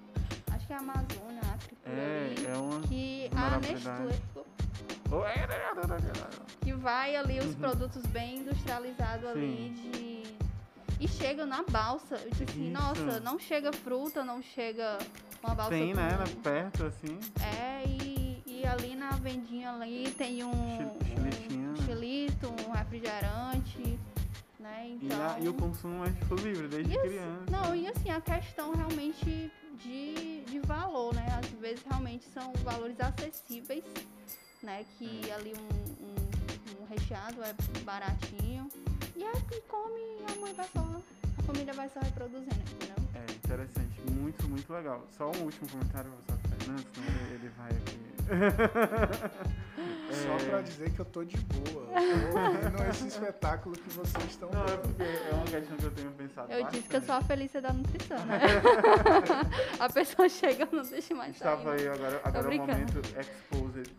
acho 0.63 0.67
que 0.67 0.73
é 0.73 0.75
a 0.75 0.79
Amazônia, 0.79 1.41
por 1.83 1.91
É, 1.91 2.25
ali, 2.31 2.45
é 2.45 2.57
uma. 2.57 2.79
que 2.81 3.29
a. 3.35 3.59
Nestlé, 3.59 4.19
é, 5.27 6.65
que 6.65 6.73
vai 6.73 7.15
ali 7.15 7.39
os 7.39 7.45
Uhum. 7.47 7.53
produtos 7.55 8.03
bem 8.07 8.37
industrializados 8.39 9.25
ali 9.29 9.69
de. 9.69 10.23
E 10.99 11.07
chega 11.07 11.45
na 11.45 11.63
balsa. 11.63 12.15
Eu 12.15 12.29
disse 12.29 12.43
assim, 12.43 12.71
Isso. 12.71 12.73
nossa, 12.81 13.19
não 13.19 13.37
chega 13.37 13.73
fruta, 13.73 14.23
não 14.23 14.41
chega 14.41 14.97
uma 15.43 15.53
balsa. 15.53 15.71
Tem, 15.71 15.93
né? 15.93 16.17
na- 16.17 16.41
Perto, 16.41 16.85
assim. 16.85 17.19
É, 17.41 17.83
e, 17.85 18.41
e 18.45 18.65
ali 18.65 18.95
na 18.95 19.09
vendinha 19.11 19.73
ali 19.73 20.09
tem 20.11 20.43
um, 20.45 20.49
um 20.49 21.21
né? 21.21 21.75
chilito, 21.85 22.47
um 22.67 22.71
refrigerante, 22.71 23.99
né? 24.59 24.87
E, 25.01 25.05
Então. 25.05 25.21
a- 25.29 25.39
e 25.41 25.47
o 25.49 25.53
consumo 25.53 26.05
é 26.05 26.09
tipo 26.11 26.35
livre, 26.35 26.67
desde 26.69 26.93
E 26.93 26.97
assim- 26.97 27.07
criança. 27.09 27.43
Não, 27.51 27.75
e 27.75 27.87
assim, 27.87 28.09
a 28.09 28.21
questão 28.21 28.73
realmente 28.73 29.51
de, 29.73 30.41
de 30.45 30.59
valor, 30.59 31.13
né? 31.15 31.25
Às 31.39 31.49
vezes 31.59 31.83
realmente 31.89 32.25
são 32.33 32.51
valores 32.63 32.99
acessíveis, 32.99 33.83
né? 34.61 34.85
Que 34.97 35.29
É. 35.29 35.33
ali 35.33 35.53
um, 35.53 36.05
um, 36.05 36.83
um 36.83 36.85
recheado 36.85 37.41
é 37.43 37.53
baratinho. 37.83 38.67
E 39.15 39.23
aí 39.23 39.41
quem 39.49 39.61
come 39.61 40.01
a 40.31 40.39
mãe 40.39 40.53
vai 40.53 40.67
só. 40.73 40.79
A 41.39 41.43
família 41.43 41.73
vai 41.73 41.89
só 41.89 41.99
reproduzindo, 41.99 42.55
entendeu? 42.55 43.02
É 43.27 43.31
interessante, 43.31 44.01
muito, 44.11 44.47
muito 44.49 44.71
legal. 44.73 45.05
Só 45.17 45.27
um 45.31 45.43
último 45.43 45.69
comentário 45.69 46.11
para 46.27 46.35
o 46.35 46.39
Fernando, 46.57 46.85
senão 46.93 47.31
ele, 47.31 47.49
vai 47.57 47.69
aqui. 47.69 47.99
Só 50.13 50.33
É, 50.37 50.49
pra 50.49 50.61
dizer 50.61 50.91
que 50.91 50.99
eu 50.99 51.05
tô 51.05 51.23
de 51.23 51.37
boa. 51.37 51.87
Eu 51.99 52.31
tô 52.31 52.39
ouvindo 52.39 52.89
esse 52.89 53.07
espetáculo 53.07 53.75
que 53.75 53.89
vocês 53.89 54.25
estão 54.25 54.49
Não, 54.51 54.61
é 54.63 54.65
dando. 54.67 54.81
porque 54.81 55.03
é 55.03 55.33
uma 55.33 55.43
questão 55.45 55.77
que 55.77 55.83
eu 55.83 55.91
tenho 55.91 56.11
pensado 56.11 56.51
Eu 56.53 56.63
disse 56.67 56.87
que 56.87 56.95
eu 56.95 57.01
sou 57.01 57.15
a 57.15 57.19
bastante. 57.19 57.27
Felícia 57.39 57.61
da 57.61 57.73
nutrição, 57.73 58.25
né? 58.25 58.39
a 59.79 59.89
pessoa 59.89 60.29
chega, 60.29 60.63
eu 60.63 60.69
não 60.71 60.83
deixa 60.83 61.15
mais 61.15 61.37
sair. 61.37 61.49
Estava 61.53 61.73
aí, 61.73 61.87
agora, 61.87 62.21
agora 62.23 62.45
é 62.45 62.57
o 62.57 62.57
momento 62.61 63.01
exposed 63.19 63.91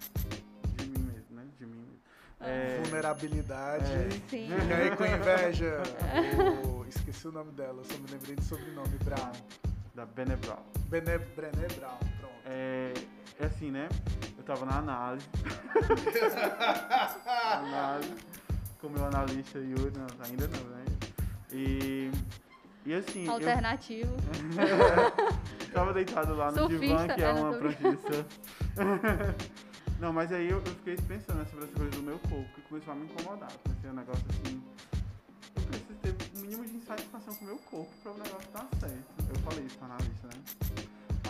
É, 2.47 2.81
Vulnerabilidade. 2.85 3.85
É. 3.93 4.09
Sim. 4.29 4.49
Fica 4.61 4.77
aí 4.77 4.97
com 4.97 5.05
inveja. 5.05 5.83
O- 6.67 6.85
Esqueci 6.89 7.27
o 7.29 7.33
nome 7.33 7.51
dela, 7.53 7.83
só 7.85 7.95
me 7.99 8.07
lembrei 8.11 8.37
do 8.37 8.43
sobrenome. 8.43 8.97
Brown. 9.05 9.33
da 9.95 10.05
Benebral. 10.07 10.65
Bené, 10.89 11.19
Brené 11.19 11.67
Brown. 11.79 11.97
Pronto. 12.21 12.35
É, 12.47 12.93
é 13.41 13.47
assim, 13.47 13.71
né? 13.71 13.89
Eu 14.37 14.45
tava 14.45 14.65
na 14.67 14.79
análise. 14.79 15.27
análise 17.53 18.15
com 18.81 18.89
o 18.89 18.91
meu 18.91 19.05
analista 19.07 19.59
Yuri, 19.59 19.93
não, 19.97 20.07
ainda 20.29 20.47
não, 20.49 20.65
né? 20.71 20.85
E, 21.53 22.11
e 22.85 22.95
assim, 22.95 23.25
eu 23.27 23.33
Alternativo. 23.33 24.15
tava 25.73 25.93
deitado 25.95 26.35
lá 26.37 26.51
no 26.53 26.69
divã, 26.69 26.87
Surfista, 26.99 27.15
que 27.15 27.23
é 27.23 27.25
é, 27.25 27.33
não 27.33 27.43
uma 27.51 27.59
prancha 27.59 27.91
de 27.91 27.97
surf. 28.03 28.27
Não, 29.99 30.13
mas 30.13 30.33
aí 30.33 30.51
eu, 30.51 30.59
eu 30.59 30.75
fiquei 30.77 30.97
pensando 30.97 31.39
né, 31.39 31.47
sobre 31.47 31.65
essa 31.65 31.75
coisa 31.75 31.91
do 31.93 32.03
meu 32.03 32.19
corpo, 32.19 32.49
que 32.55 32.63
começou 32.63 32.93
a 32.93 32.97
me 32.97 33.05
incomodar. 33.07 33.53
Comecei 33.63 33.91
um 33.91 33.95
negócio 33.95 34.25
assim. 34.31 34.63
Eu 35.57 35.63
preciso 35.63 35.95
ter 36.01 36.11
o 36.11 36.41
mínimo 36.41 36.65
de 36.65 36.77
insatisfação 36.77 37.35
com 37.35 37.45
o 37.45 37.49
meu 37.49 37.59
corpo 37.59 37.93
pra 38.03 38.13
o 38.13 38.19
negócio 38.19 38.51
dar 38.53 38.69
certo. 38.81 39.05
Eu 39.29 39.41
falei 39.41 39.65
isso 39.65 39.79
pra 39.79 39.87
analista, 39.87 40.27
né? 40.27 40.43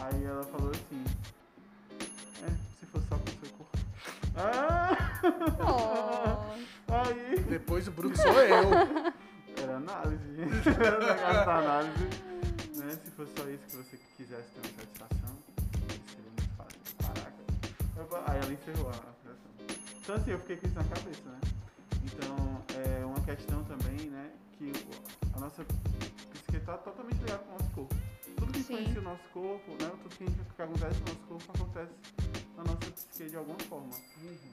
Aí 0.00 0.24
ela 0.24 0.42
falou 0.44 0.70
assim. 0.70 1.04
É, 2.42 2.50
se 2.80 2.86
fosse 2.86 3.06
só 3.08 3.16
com 3.16 3.24
o 3.24 3.46
seu 3.46 3.50
corpo. 3.56 3.78
Ah! 4.36 4.96
Oh. 5.60 6.54
Aí. 6.92 7.40
Depois 7.48 7.88
o 7.88 7.92
bruto 7.92 8.16
sou 8.16 8.32
eu. 8.32 9.14
Era 9.56 9.76
análise. 9.76 10.24
Era 10.66 10.96
o 10.96 11.06
negócio 11.06 11.46
da 11.46 11.58
análise. 11.58 12.04
Né? 12.76 12.98
Se 13.04 13.10
fosse 13.12 13.32
só 13.36 13.48
isso 13.48 13.64
que 13.66 13.76
você 13.76 13.98
quisesse 14.16 14.50
ter 14.50 14.60
uma 14.60 14.80
satisfação, 14.80 15.38
Aí 18.26 18.38
ela 18.38 18.52
encerrou 18.52 18.86
a 18.88 18.94
operação. 18.96 19.34
Então 20.00 20.14
assim, 20.16 20.30
eu 20.32 20.38
fiquei 20.40 20.56
com 20.56 20.66
isso 20.66 20.76
na 20.76 20.84
cabeça, 20.84 21.28
né? 21.30 21.40
Então, 22.04 22.62
é 23.00 23.04
uma 23.04 23.20
questão 23.20 23.64
também, 23.64 24.10
né? 24.10 24.30
Que 24.58 24.72
a 25.34 25.40
nossa 25.40 25.64
psique 25.64 26.56
está 26.56 26.76
totalmente 26.78 27.18
ligada 27.18 27.38
com 27.44 27.50
o 27.50 27.52
nosso 27.58 27.70
corpo. 27.70 27.94
Tudo 28.36 28.52
que 28.52 28.62
Sim. 28.62 28.74
influencia 28.74 29.00
o 29.00 29.04
nosso 29.04 29.22
corpo, 29.32 29.70
né? 29.72 29.90
Tudo 30.02 30.16
que, 30.16 30.24
que 30.26 30.62
acontece 30.62 31.00
no 31.00 31.06
nosso 31.06 31.26
corpo 31.28 31.52
acontece 31.54 31.92
na 32.56 32.64
nossa 32.64 32.90
psique 32.90 33.30
de 33.30 33.36
alguma 33.36 33.58
forma. 33.60 33.94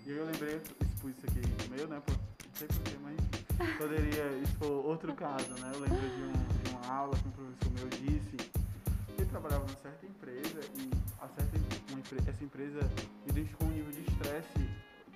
E 0.06 0.12
aí 0.12 0.18
eu 0.18 0.26
lembrei, 0.26 0.56
eu 0.56 0.62
expus 0.88 1.18
isso 1.18 1.26
aqui 1.28 1.42
no 1.42 1.76
meio, 1.76 1.88
né? 1.88 2.02
Pô, 2.06 2.14
não 2.14 2.56
sei 2.56 2.68
porquê, 2.68 2.98
mas 3.02 3.78
poderia 3.78 4.38
expor 4.44 4.86
outro 4.86 5.14
caso, 5.16 5.50
né? 5.60 5.72
Eu 5.74 5.80
lembro 5.82 5.98
de, 6.00 6.24
um- 6.24 6.64
de 6.64 6.70
uma 6.72 6.94
aula 6.94 7.16
que 7.18 7.28
um 7.28 7.32
professor 7.32 7.72
meu 7.74 7.88
disse 7.90 8.38
trabalhava 9.32 9.66
numa 9.66 9.78
certa 9.78 10.06
empresa 10.06 10.60
e 10.76 10.92
a 11.20 11.28
certa, 11.30 11.58
uma 11.90 12.00
empre- 12.00 12.20
essa 12.28 12.44
empresa 12.44 12.80
identificou 13.28 13.68
um 13.68 13.72
nível 13.72 13.92
de 13.92 14.02
estresse 14.02 14.70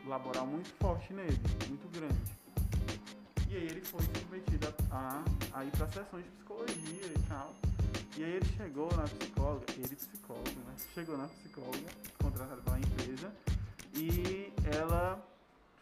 laboral 0.08 0.48
muito 0.48 0.70
forte 0.80 1.14
nele, 1.14 1.38
muito 1.68 1.88
grande. 1.92 2.16
E 3.50 3.58
aí 3.58 3.68
ele 3.68 3.82
foi 3.82 4.02
submetido 4.02 4.74
a, 4.90 5.24
a, 5.54 5.66
ir 5.66 5.72
para 5.72 5.88
sessões 5.88 6.24
de 6.24 6.32
psicologia 6.32 7.06
e 7.06 7.20
tal. 7.28 7.54
E 8.18 8.24
aí 8.24 8.32
ele 8.34 8.46
chegou 8.58 8.90
na 8.96 9.04
psicóloga, 9.04 9.66
ele 9.74 9.96
psicólogo, 9.96 10.60
né? 10.66 10.76
Chegou 10.94 11.18
na 11.18 11.28
psicóloga, 11.28 11.90
contratado 12.22 12.62
pela 12.62 12.80
empresa, 12.80 13.32
e 13.94 14.54
ela 14.74 15.22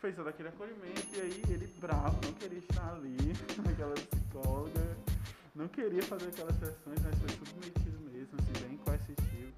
fez 0.01 0.15
todo 0.15 0.27
aquele 0.27 0.49
acolhimento, 0.49 1.07
e 1.15 1.21
aí 1.21 1.43
ele 1.49 1.67
bravo, 1.79 2.19
não 2.25 2.33
queria 2.33 2.59
estar 2.59 2.93
ali, 2.93 3.17
aquela 3.71 3.93
psicóloga, 3.93 4.97
não 5.55 5.67
queria 5.67 6.01
fazer 6.01 6.27
aquelas 6.29 6.55
sessões, 6.55 6.99
mas 7.03 7.19
foi 7.19 7.43
tudo 8.33 8.43
metido 8.43 8.53
mesmo, 8.53 8.53
assim, 8.57 8.67
bem 8.67 8.77
coercitivo. 8.77 9.53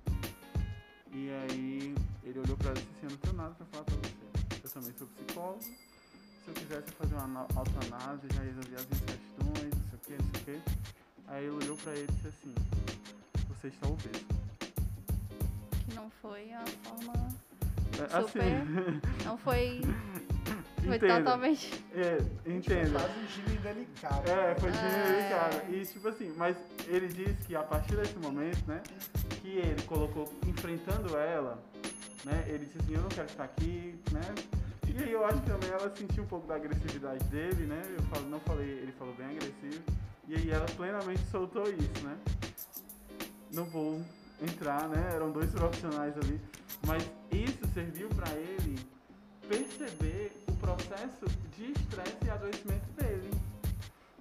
E 1.11 1.29
aí 1.29 1.95
ele 2.23 2.39
olhou 2.39 2.57
pra 2.57 2.69
ela 2.71 2.79
e 2.79 2.81
disse 2.81 2.93
assim, 2.97 3.05
eu 3.05 3.09
não 3.11 3.17
tenho 3.17 3.35
nada 3.35 3.55
pra 3.55 3.65
falar 3.67 3.83
pra 3.85 3.95
você. 3.95 4.15
Eu 4.63 4.69
também 4.69 4.93
sou 4.97 5.07
psicólogo. 5.07 5.61
Se 5.61 6.47
eu 6.47 6.53
quisesse 6.53 6.91
fazer 6.91 7.15
uma 7.15 7.47
autoanálise, 7.55 8.27
já 8.33 8.41
resolvi 8.41 8.75
as 8.75 8.85
minhas 8.85 8.99
questões, 8.99 9.73
não 9.73 9.89
sei 9.89 9.95
o 9.95 9.99
que, 9.99 10.23
não 10.23 10.43
sei 10.43 10.55
o 10.57 10.61
que. 10.61 10.71
Aí 11.27 11.43
ele 11.45 11.55
olhou 11.55 11.77
pra 11.77 11.93
ele 11.93 12.03
e 12.03 12.11
disse 12.13 12.27
assim, 12.27 12.55
você 13.49 13.67
está 13.67 13.87
obeso. 13.87 14.25
Que 15.85 15.95
não 15.95 16.09
foi 16.21 16.51
a 16.53 16.63
forma 16.83 17.13
É, 17.93 18.21
super. 18.21 18.41
Assim, 18.43 19.01
Não 19.25 19.37
foi. 19.37 19.81
Foi 20.85 20.97
entenda. 20.97 21.17
totalmente. 21.17 21.85
É, 21.93 22.17
entenda. 22.49 22.99
Quase 22.99 23.19
um 23.19 23.27
gímio 23.27 23.61
delicado. 23.61 24.29
É, 24.29 24.55
foi 24.55 24.71
de 24.71 24.77
É. 24.77 25.29
cara. 25.29 25.65
E 25.69 25.85
tipo 25.85 26.07
assim, 26.07 26.33
mas 26.37 26.55
ele 26.87 27.07
disse 27.07 27.47
que 27.47 27.55
a 27.55 27.63
partir 27.63 27.95
desse 27.95 28.17
momento, 28.19 28.63
né, 28.67 28.81
que 29.41 29.57
ele 29.57 29.81
colocou 29.83 30.31
enfrentando 30.45 31.17
ela, 31.17 31.63
né, 32.23 32.43
ele 32.47 32.65
disse 32.65 32.77
assim, 32.79 32.93
eu 32.93 33.01
não 33.01 33.09
quero 33.09 33.27
estar 33.27 33.43
aqui, 33.43 33.99
né? 34.11 34.21
E 34.87 35.03
aí 35.03 35.11
eu 35.11 35.25
acho 35.25 35.41
que 35.41 35.49
também 35.49 35.69
ela 35.69 35.93
sentiu 35.95 36.23
um 36.23 36.27
pouco 36.27 36.47
da 36.47 36.55
agressividade 36.55 37.23
dele, 37.25 37.65
né? 37.65 37.81
Eu 37.97 38.03
falo, 38.03 38.29
não 38.29 38.39
falei, 38.41 38.69
ele 38.69 38.91
falou 38.93 39.13
bem 39.15 39.25
agressivo. 39.25 39.83
E 40.27 40.35
aí 40.35 40.51
ela 40.51 40.65
plenamente 40.77 41.21
soltou 41.31 41.63
isso, 41.63 42.03
né? 42.05 42.15
Não 43.51 43.65
vou 43.65 44.01
entrar, 44.41 44.87
né? 44.87 45.11
Eram 45.15 45.31
dois 45.31 45.51
profissionais 45.51 46.15
ali, 46.17 46.39
mas 46.85 47.03
isso 47.31 47.59
serviu 47.73 48.07
pra 48.09 48.31
ele 48.33 48.75
perceber 49.47 50.31
o 50.47 50.53
processo 50.53 51.25
de 51.57 51.71
estresse 51.71 52.17
e 52.25 52.29
adoecimento 52.29 52.85
dele. 52.97 53.29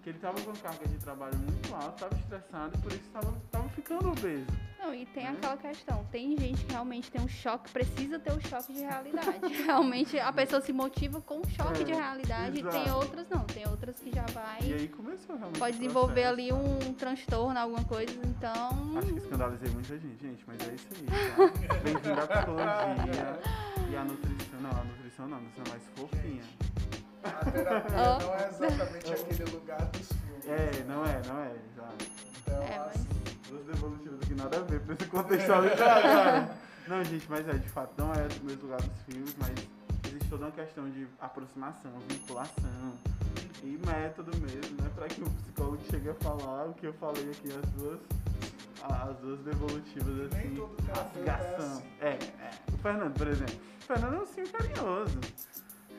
Que 0.03 0.11
ele 0.11 0.19
estava 0.19 0.39
com 0.43 0.53
carga 0.53 0.87
de 0.87 0.99
trabalho 0.99 1.39
muito 1.39 1.75
alta, 1.75 1.95
estava 2.07 2.15
estressado 2.17 2.77
e 2.77 2.79
por 2.83 2.93
isso 2.93 3.01
estava 3.07 3.69
ficando 3.71 4.11
obeso. 4.11 4.45
Não, 4.79 4.95
e 4.95 5.07
tem 5.07 5.25
Né? 5.25 5.31
aquela 5.31 5.57
questão. 5.57 6.05
Tem 6.13 6.37
gente 6.37 6.63
que 6.67 6.73
realmente 6.73 7.11
tem 7.11 7.23
um 7.23 7.29
choque, 7.29 7.71
precisa 7.71 8.19
ter 8.19 8.31
um 8.35 8.41
choque 8.41 8.75
de 8.75 8.81
realidade. 8.81 9.39
realmente 9.65 10.19
a 10.21 10.31
pessoa 10.31 10.61
se 10.61 10.75
motiva 10.75 11.23
com 11.23 11.39
um 11.39 11.45
choque 11.49 11.81
É, 11.81 11.85
de 11.85 11.93
realidade. 11.95 12.61
exato. 12.61 12.85
Tem 12.85 12.93
outras 12.93 13.27
não. 13.31 13.45
Tem 13.45 13.67
outras 13.67 13.99
que 13.99 14.13
já 14.15 14.27
vai. 14.27 14.59
E 14.61 14.75
aí 14.75 14.89
começou 14.89 15.37
realmente. 15.39 15.59
Pode 15.59 15.79
desenvolver 15.79 16.13
processo, 16.27 16.33
ali 16.35 16.53
um 16.53 16.93
transtorno, 16.93 17.59
alguma 17.59 17.85
coisa. 17.85 18.13
Então. 18.27 18.99
Acho 18.99 19.07
que 19.11 19.19
escandalizei 19.21 19.71
muita 19.73 19.99
gente, 19.99 20.21
gente, 20.21 20.45
mas 20.47 20.69
é 20.69 20.75
isso 20.75 20.89
aí, 20.93 21.07
tá? 21.07 21.79
Bem-vindo 21.83 22.21
à 22.21 22.27
psicologia 22.27 23.41
e 23.91 23.97
à 23.97 24.05
nutrição. 24.05 24.34
Nutrição 25.17 25.29
não, 25.29 25.41
nutrição 25.41 25.65
é 25.67 25.71
mais 25.71 25.83
fofinha. 25.95 26.45
A 27.23 27.51
terapia 27.51 27.97
não 27.97 28.35
é 28.35 28.49
exatamente 28.49 29.13
aquele 29.13 29.51
lugar 29.53 29.87
dos 29.87 30.09
filmes. 30.09 30.47
É, 30.49 30.85
não 30.89 31.05
é, 31.07 31.23
não 31.27 31.41
é, 31.41 31.53
exato. 31.73 32.05
Então, 32.43 32.63
É, 32.63 32.79
mas- 32.79 32.89
assim, 32.97 33.09
Duas 33.49 33.65
devolutivas 33.67 34.21
aqui 34.23 34.35
nada 34.35 34.57
a 34.57 34.61
ver 34.63 34.81
pra 34.81 34.95
esse 34.95 35.05
contextualizar 35.07 35.99
agora. 36.05 36.59
Não, 36.89 37.05
gente, 37.05 37.27
mas 37.31 37.49
é, 37.49 37.53
de 37.53 37.69
fato, 37.69 37.93
não 37.97 38.13
é 38.13 38.27
o 38.27 38.45
mesmo 38.45 38.63
lugar 38.63 38.81
dos 38.83 39.03
filmes, 39.03 39.37
mas 39.39 39.55
existe 40.09 40.29
toda 40.29 40.47
uma 40.47 40.51
questão 40.53 40.91
de 40.91 41.07
aproximação, 41.21 41.93
vinculação 42.09 42.93
e 43.63 43.79
método 43.87 44.37
mesmo, 44.39 44.83
né? 44.83 44.91
Pra 44.97 45.07
que 45.07 45.23
o 45.23 45.31
psicólogo 45.31 45.79
chegue 45.89 46.11
a 46.11 46.15
falar 46.15 46.67
o 46.67 46.75
que 46.75 46.87
eu 46.87 46.93
falei 46.95 47.31
aqui, 47.31 47.49
as 47.49 47.71
duas, 47.73 48.01
as 48.87 49.17
duas 49.19 49.41
devolutivas, 49.41 50.31
Nem 50.33 50.41
assim, 50.41 50.55
todo 50.57 50.77
terapeuta 50.77 51.31
é 51.31 51.31
rasgação. 51.31 51.67
assim. 51.79 51.85
É, 52.01 52.09
é. 52.09 52.19
O 52.73 52.79
Fernando, 52.79 53.15
por 53.19 53.29
exemplo. 53.29 53.55
O 53.81 53.83
Fernando 53.85 54.15
é 54.15 54.19
um 54.21 54.27
sim 54.27 54.45
carinhoso. 54.47 55.21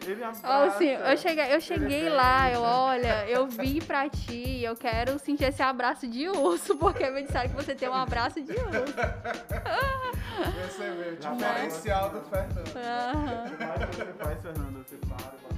Ele 0.05 0.23
abraça. 0.23 0.63
assim, 0.65 0.89
eu 0.89 1.17
cheguei, 1.17 1.55
eu 1.55 1.61
cheguei 1.61 2.09
lá, 2.09 2.51
eu, 2.51 2.61
né? 2.61 2.67
olha, 2.67 3.27
eu 3.27 3.47
vim 3.47 3.79
pra 3.79 4.07
ti, 4.07 4.61
eu 4.61 4.75
quero 4.75 5.17
sentir 5.17 5.45
esse 5.45 5.63
abraço 5.63 6.07
de 6.07 6.27
urso, 6.29 6.75
porque 6.77 7.09
me 7.09 7.23
disseram 7.23 7.49
que 7.49 7.55
você 7.55 7.73
tem 7.73 7.89
um 7.89 7.93
abraço 7.93 8.39
de 8.41 8.51
urso. 8.51 8.93
Você 10.67 10.91
vê 10.91 11.09
o 11.09 11.15
diferencial 11.35 12.09
do 12.11 12.21
Fernando. 12.21 12.73
Mais 13.57 13.95
você 13.95 14.05
faz, 14.13 14.41
Fernando? 14.41 14.85
Você 14.85 14.97
para 14.97 15.33
e 15.33 15.39
bota 15.41 15.55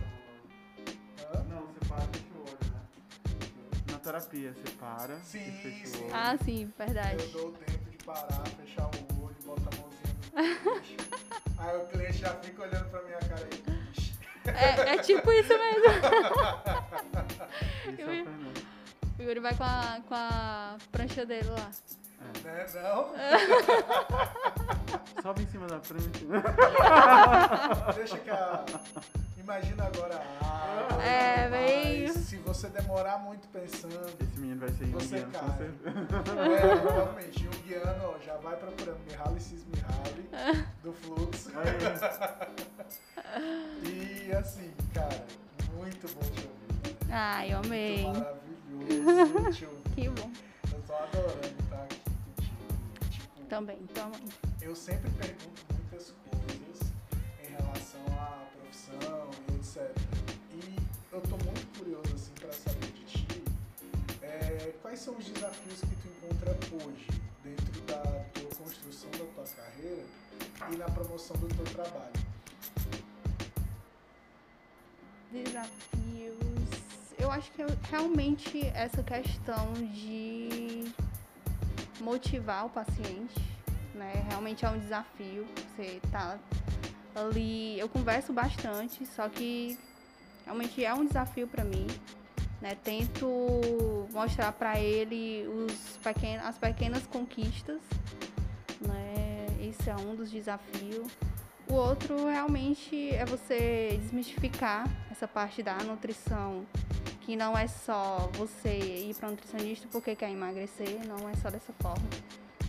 a 1.33 1.43
mão 1.43 1.43
Não, 1.49 1.61
você 1.67 1.79
para 1.89 2.03
e 2.03 2.26
terapia, 4.11 4.53
você 4.53 4.71
para 4.75 5.17
Sim, 5.19 5.39
e 5.39 5.51
fecha 5.51 5.85
sim. 5.87 5.97
o 5.97 6.05
olho. 6.05 6.15
Ah, 6.15 6.37
sim, 6.37 6.61
Eu 6.79 6.85
verdade. 6.85 7.25
dou 7.27 7.49
o 7.49 7.51
tempo 7.51 7.89
de 7.89 7.97
parar, 8.05 8.43
fechar 8.57 8.85
o 8.85 9.23
olho, 9.25 9.35
botar 9.45 9.69
a 9.75 9.81
mãozinha 9.81 10.13
no. 10.63 11.57
Aí 11.61 11.77
o 11.77 11.85
cliente 11.87 12.17
já 12.19 12.33
fica 12.35 12.61
olhando 12.61 12.89
pra 12.89 13.01
minha 13.03 13.17
cara 13.19 13.47
e. 13.51 13.67
É, 14.49 14.95
é 14.95 14.97
tipo 14.99 15.29
isso 15.33 15.49
mesmo. 15.49 15.91
Esse 17.91 18.01
é 18.01 18.03
Eu 18.03 18.07
o 18.07 18.11
Fernando. 18.23 18.65
O 19.19 19.23
Yuri 19.23 19.39
vai 19.41 19.53
com 19.55 19.63
a, 19.63 19.99
com 20.07 20.13
a 20.15 20.77
prancha 20.91 21.25
dele 21.25 21.49
lá. 21.49 21.69
Né, 22.43 22.65
não? 22.75 23.13
Sobe 25.21 25.43
em 25.43 25.47
cima 25.47 25.67
da 25.67 25.79
frente. 25.79 26.25
Deixa 27.95 28.17
que 28.17 28.29
a. 28.29 28.65
Imagina 29.37 29.85
agora 29.85 30.21
a 30.41 30.45
água. 30.45 31.01
É, 31.03 31.47
mas 31.49 31.85
meio- 31.85 32.13
Se 32.13 32.37
você 32.37 32.67
demorar 32.69 33.17
muito 33.19 33.47
pensando. 33.49 34.09
Esse 34.19 34.39
menino 34.39 34.59
vai 34.59 34.69
ser 34.69 34.85
Você 34.87 35.17
indiano, 35.19 35.31
com 35.31 35.39
cai. 35.39 35.71
É, 36.53 36.75
realmente, 36.91 37.47
o 37.47 37.51
guiano, 37.63 38.15
ó, 38.15 38.19
já 38.25 38.35
vai 38.37 38.55
procurando 38.57 38.99
Mihaly 39.09 39.39
Csikszentmihalyi 39.39 40.29
do 40.83 40.91
fluxo. 40.93 41.51
Aí, 41.55 41.77
E 44.27 44.31
assim, 44.33 44.73
cara, 44.93 45.23
muito 45.75 46.07
bom 46.13 46.21
te 46.31 46.47
ouvir. 46.47 46.97
Ai, 47.09 47.53
eu 47.53 47.59
amei. 47.59 48.03
Muito 48.05 48.19
maravilhoso 48.19 49.51
te 49.53 49.65
ouvir. 49.65 49.81
Que 49.95 50.09
bom. 50.09 50.29
Eu 50.73 50.81
tô 50.85 50.93
adorando 50.93 51.47
estar 51.63 51.83
aqui 51.83 52.06
Também, 53.49 53.77
também. 53.93 54.21
eu 54.61 54.75
sempre 54.75 55.09
pergunto 55.11 55.61
muitas 55.73 56.13
coisas 56.29 56.91
em 57.43 57.51
relação 57.51 58.01
à 58.11 58.45
profissão 58.57 59.29
e 59.49 59.55
etc. 59.55 59.97
E 60.53 60.75
eu 61.13 61.21
tô 61.21 61.37
muito 61.37 61.79
curioso 61.79 62.13
assim 62.13 62.31
para 62.33 62.51
saber 62.51 62.91
de 62.91 63.05
ti 63.05 63.43
é, 64.21 64.73
quais 64.81 64.99
são 64.99 65.15
os 65.15 65.25
desafios 65.25 65.79
que 65.79 65.95
tu 65.95 66.07
encontra 66.09 66.57
hoje 66.85 67.07
dentro 67.43 67.81
da 67.83 68.01
tua 68.33 68.49
construção 68.57 69.09
da 69.11 69.17
tua 69.33 69.45
carreira 69.55 70.03
e 70.71 70.75
na 70.75 70.85
promoção 70.85 71.37
do 71.37 71.47
teu 71.47 71.63
trabalho. 71.65 72.13
Desafios. 75.31 76.37
Eu 77.17 77.31
acho 77.31 77.51
que 77.51 77.61
eu- 77.61 77.67
realmente 77.89 78.65
essa 78.67 79.01
questão 79.03 79.73
de 79.93 80.91
motivar 82.07 82.65
o 82.65 82.69
paciente, 82.69 83.37
né? 83.93 84.23
Realmente 84.29 84.63
é 84.63 84.69
um 84.69 84.79
desafio. 84.79 85.45
Você 85.75 85.99
tá 86.09 86.39
ali. 87.13 87.77
Eu 87.77 87.89
converso 87.89 88.31
bastante, 88.31 89.05
só 89.05 89.27
que 89.27 89.77
realmente 90.45 90.83
é 90.85 90.93
um 90.93 91.05
desafio 91.05 91.47
para 91.47 91.65
mim. 91.65 91.85
Né? 92.61 92.75
Tento 92.81 93.27
mostrar 94.11 94.53
para 94.53 94.79
ele 94.79 95.45
os 95.47 95.99
as 96.43 96.57
pequenas 96.57 97.05
conquistas. 97.07 97.81
Né? 98.79 99.45
Esse 99.59 99.89
é 99.89 99.95
um 99.95 100.15
dos 100.15 100.31
desafios. 100.31 101.11
O 101.69 101.73
outro 101.73 102.27
realmente 102.27 103.09
é 103.09 103.25
você 103.25 103.99
desmistificar 104.01 104.87
essa 105.11 105.27
parte 105.27 105.61
da 105.61 105.75
nutrição, 105.83 106.65
que 107.27 107.35
não 107.35 107.57
é 107.57 107.67
só 107.67 108.29
você 108.37 108.77
ir 109.09 109.13
para 109.15 109.27
um 109.27 109.31
nutricionista 109.31 109.85
porque 109.91 110.15
quer 110.15 110.31
emagrecer, 110.31 111.05
não 111.05 111.27
é 111.27 111.35
só 111.35 111.49
dessa 111.49 111.73
forma. 111.73 112.07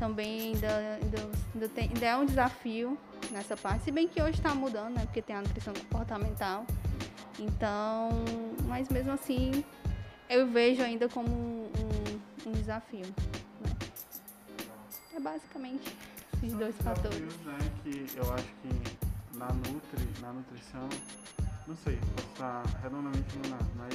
Também 0.00 0.40
ainda, 0.52 0.98
ainda, 1.00 1.28
ainda, 1.54 1.68
tem- 1.68 1.84
ainda 1.94 2.04
é 2.06 2.16
um 2.16 2.26
desafio 2.26 2.98
nessa 3.30 3.56
parte, 3.56 3.84
se 3.84 3.92
bem 3.92 4.08
que 4.08 4.20
hoje 4.20 4.38
está 4.38 4.56
mudando, 4.56 4.94
né? 4.96 5.04
Porque 5.04 5.22
tem 5.22 5.36
a 5.36 5.42
nutrição 5.42 5.72
comportamental. 5.72 6.66
Então, 7.38 8.08
mas 8.66 8.88
mesmo 8.88 9.12
assim, 9.12 9.64
eu 10.28 10.48
vejo 10.48 10.82
ainda 10.82 11.08
como 11.08 11.28
um, 11.28 11.70
um- 12.46 12.48
um 12.48 12.52
desafio. 12.52 13.06
né? 13.60 13.70
É 15.14 15.20
basicamente 15.20 15.94
esses 16.34 16.50
São 16.50 16.58
dois 16.58 16.74
fatores. 16.78 17.16
desafios, 17.20 17.46
né, 17.46 17.58
que 17.84 18.16
eu 18.16 18.34
acho 18.34 18.48
que 18.62 19.36
na, 19.38 19.46
nutri, 19.52 20.08
na 20.20 20.32
nutrição, 20.32 20.88
não 21.68 21.76
sei, 21.76 21.96
posso 22.16 22.28
estar 22.32 22.62
redondamente 22.82 23.36
enganado, 23.38 23.70
mas 23.76 23.94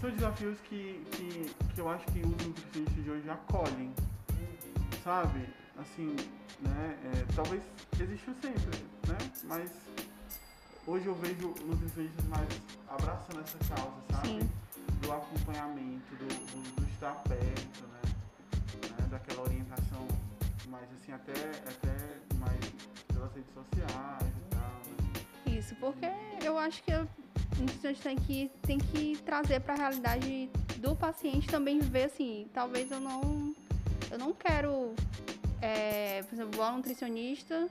são 0.00 0.10
desafios 0.10 0.58
que, 0.68 1.02
que, 1.12 1.54
que 1.74 1.80
eu 1.80 1.88
acho 1.88 2.04
que 2.06 2.20
os 2.20 2.46
nutricionistas 2.46 3.04
de 3.04 3.10
hoje 3.10 3.30
acolhem, 3.30 3.92
sabe? 5.02 5.48
Assim, 5.78 6.14
né, 6.60 6.98
é, 7.04 7.34
talvez 7.34 7.62
existiu 7.98 8.34
sempre, 8.40 8.78
né, 9.08 9.18
mas 9.44 9.70
hoje 10.86 11.06
eu 11.06 11.14
vejo 11.14 11.54
nutricionistas 11.64 12.24
mais 12.26 12.48
abraçando 12.88 13.40
essa 13.40 13.58
causa, 13.74 13.96
sabe? 14.10 14.28
Sim. 14.28 14.50
Do 15.00 15.12
acompanhamento, 15.12 16.14
do, 16.16 16.26
do, 16.26 16.76
do 16.76 16.88
estar 16.90 17.14
perto, 17.24 17.86
né? 17.86 18.00
né, 19.10 19.16
aquela 19.16 19.42
orientação 19.42 20.06
mais 20.68 20.88
assim, 20.92 21.12
até, 21.12 21.32
até 21.32 22.36
mais 22.38 22.60
pelas 23.08 23.32
redes 23.34 23.52
sociais 23.52 24.32
e 24.36 24.50
tal, 24.50 24.82
né? 24.86 25.58
Isso, 25.58 25.74
porque 25.76 26.06
eu 26.42 26.58
acho 26.58 26.82
que 26.82 26.92
nutricionista 27.62 28.02
tem 28.02 28.16
que, 28.16 28.50
tem 28.62 28.78
que 28.78 29.16
trazer 29.24 29.60
para 29.60 29.74
a 29.74 29.76
realidade 29.76 30.50
do 30.78 30.94
paciente 30.94 31.46
também 31.46 31.78
ver 31.78 32.04
assim, 32.04 32.46
talvez 32.52 32.90
eu 32.90 33.00
não 33.00 33.54
eu 34.10 34.18
não 34.18 34.32
quero, 34.32 34.94
é, 35.60 36.22
por 36.22 36.34
exemplo, 36.34 36.56
vou 36.56 36.64
ao 36.64 36.76
nutricionista 36.76 37.68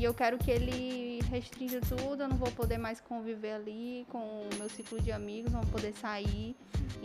e 0.00 0.04
eu 0.04 0.14
quero 0.14 0.38
que 0.38 0.50
ele 0.50 1.20
restrinja 1.30 1.78
tudo, 1.82 2.22
eu 2.22 2.28
não 2.28 2.38
vou 2.38 2.50
poder 2.52 2.78
mais 2.78 3.02
conviver 3.02 3.52
ali 3.52 4.06
com 4.08 4.18
o 4.18 4.48
meu 4.56 4.66
ciclo 4.70 4.98
de 4.98 5.12
amigos, 5.12 5.52
não 5.52 5.60
vou 5.60 5.72
poder 5.72 5.92
sair. 5.92 6.56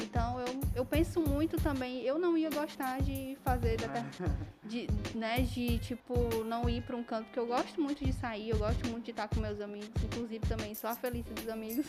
Então 0.02 0.40
eu, 0.40 0.62
eu 0.74 0.86
penso 0.86 1.20
muito 1.20 1.58
também, 1.58 2.04
eu 2.04 2.18
não 2.18 2.38
ia 2.38 2.50
gostar 2.50 3.02
de 3.02 3.38
fazer 3.44 3.76
de, 4.64 4.88
né, 5.14 5.42
de 5.42 5.78
tipo 5.80 6.16
não 6.46 6.70
ir 6.70 6.84
para 6.84 6.96
um 6.96 7.04
canto 7.04 7.26
porque 7.26 7.40
eu 7.40 7.48
gosto 7.48 7.82
muito 7.82 8.06
de 8.06 8.14
sair, 8.14 8.52
eu 8.52 8.58
gosto 8.58 8.88
muito 8.88 9.04
de 9.04 9.12
estar 9.12 9.28
com 9.28 9.42
meus 9.42 9.60
amigos, 9.60 10.02
inclusive 10.02 10.48
também 10.48 10.74
sou 10.74 10.90
a 10.90 10.96
feliz 10.96 11.26
dos 11.26 11.50
amigos. 11.50 11.88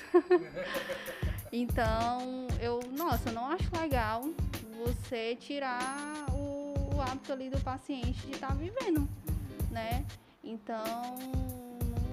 então, 1.52 2.48
eu, 2.60 2.80
nossa, 2.98 3.28
eu 3.28 3.32
não 3.32 3.46
acho 3.46 3.70
legal 3.80 4.24
você 4.84 5.36
tirar 5.36 6.26
o, 6.32 6.96
o 6.96 7.00
hábito 7.00 7.32
ali 7.32 7.48
do 7.48 7.60
paciente 7.60 8.26
de 8.26 8.32
estar 8.32 8.52
vivendo, 8.56 9.08
né? 9.70 10.04
Então, 10.46 10.84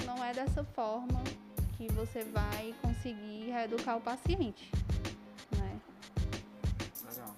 não 0.07 0.25
é 0.25 0.33
dessa 0.33 0.63
forma 0.63 1.23
que 1.77 1.87
você 1.89 2.23
vai 2.23 2.73
conseguir 2.81 3.51
reeducar 3.51 3.97
o 3.97 4.01
paciente, 4.01 4.71
né? 5.55 5.79
Legal. 7.07 7.35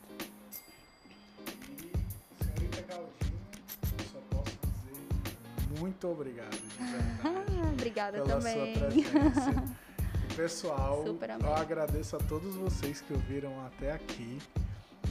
E, 1.69 2.43
senhorita 2.43 2.81
Galdino, 2.83 3.39
eu 3.99 4.05
só 4.05 4.19
posso 4.29 4.57
dizer 4.71 5.79
muito 5.81 6.07
obrigado, 6.07 6.51
de 6.51 6.83
verdade. 6.85 7.55
Obrigada 7.75 8.21
pela 8.21 8.39
também. 8.39 8.75
sua 8.75 8.87
presença. 8.87 9.63
Pessoal, 10.33 11.03
eu 11.05 11.53
agradeço 11.53 12.15
a 12.15 12.19
todos 12.19 12.55
vocês 12.55 13.01
que 13.01 13.11
ouviram 13.11 13.65
até 13.65 13.91
aqui. 13.91 14.39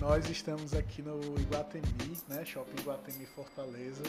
Nós 0.00 0.28
estamos 0.30 0.72
aqui 0.72 1.02
no 1.02 1.20
Iguatemi, 1.38 2.16
né? 2.28 2.42
Shopping 2.44 2.80
Iguatemi 2.80 3.26
Fortaleza, 3.26 4.02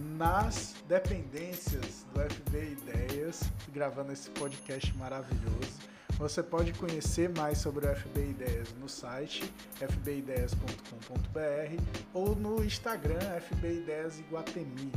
nas 0.00 0.74
dependências 0.88 2.06
do 2.14 2.20
FB 2.20 2.72
Ideias, 2.72 3.42
gravando 3.72 4.12
esse 4.12 4.30
podcast 4.30 4.96
maravilhoso. 4.96 5.90
Você 6.18 6.42
pode 6.42 6.72
conhecer 6.74 7.30
mais 7.30 7.58
sobre 7.58 7.86
o 7.86 7.96
FB 7.96 8.30
Ideias 8.30 8.74
no 8.80 8.88
site 8.88 9.52
fbideias.com.br 9.76 11.82
ou 12.12 12.34
no 12.34 12.64
Instagram 12.64 13.20
FB 13.40 13.82
Ideias 13.82 14.18
Iguatemi, 14.18 14.92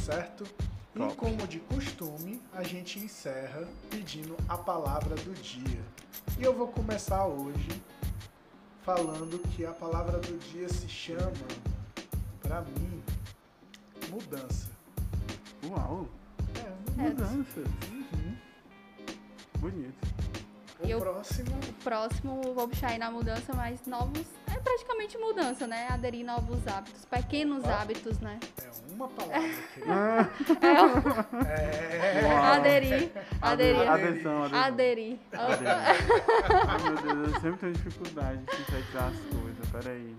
certo? 0.00 0.44
E 0.94 1.14
como 1.14 1.46
de 1.46 1.60
costume, 1.60 2.42
a 2.52 2.64
gente 2.64 2.98
encerra 2.98 3.68
pedindo 3.88 4.36
a 4.48 4.56
palavra 4.56 5.14
do 5.14 5.32
dia. 5.42 5.80
E 6.38 6.42
eu 6.42 6.52
vou 6.52 6.68
começar 6.68 7.26
hoje 7.26 7.68
falando 8.82 9.38
que 9.50 9.64
a 9.64 9.72
palavra 9.72 10.18
do 10.18 10.38
dia 10.50 10.68
se 10.68 10.88
chama, 10.88 11.30
pra 12.40 12.62
mim, 12.62 12.97
mudança. 14.10 14.68
Uau! 15.64 16.08
É, 16.56 17.00
É. 17.00 17.02
Mudança. 17.08 17.60
Uhum. 17.92 18.36
Bonito. 19.58 20.08
O 20.80 20.86
Eu- 20.86 21.00
próximo, 21.00 21.50
O 21.58 21.72
próximo, 21.82 22.40
vou 22.54 22.68
puxar 22.68 22.90
aí 22.90 22.98
na 22.98 23.10
mudança, 23.10 23.52
mas 23.52 23.84
novos. 23.86 24.24
É 24.46 24.58
praticamente 24.60 25.18
mudança, 25.18 25.66
né? 25.66 25.88
Aderir 25.90 26.24
novos 26.24 26.66
hábitos, 26.68 27.04
pequenos 27.04 27.64
hábitos, 27.64 28.18
né? 28.20 28.38
é 28.62 28.94
uma 28.94 29.08
palavra, 29.08 29.40
É. 31.50 32.24
Uau. 32.24 32.42
Aderir, 32.54 33.10
aderir, 33.42 33.88
Atenção, 33.90 34.42
atenção. 34.44 34.60
aderir. 34.62 35.18
Aderir. 35.32 35.68
Ai 36.68 36.82
meu 36.82 36.96
Deus, 37.02 37.34
eu 37.34 37.40
sempre 37.40 37.58
tenho 37.58 37.72
dificuldade 37.72 38.38
de 38.44 38.56
sintetizar 38.56 39.08
as 39.08 39.18
coisas. 39.18 39.68
Peraí. 39.72 40.16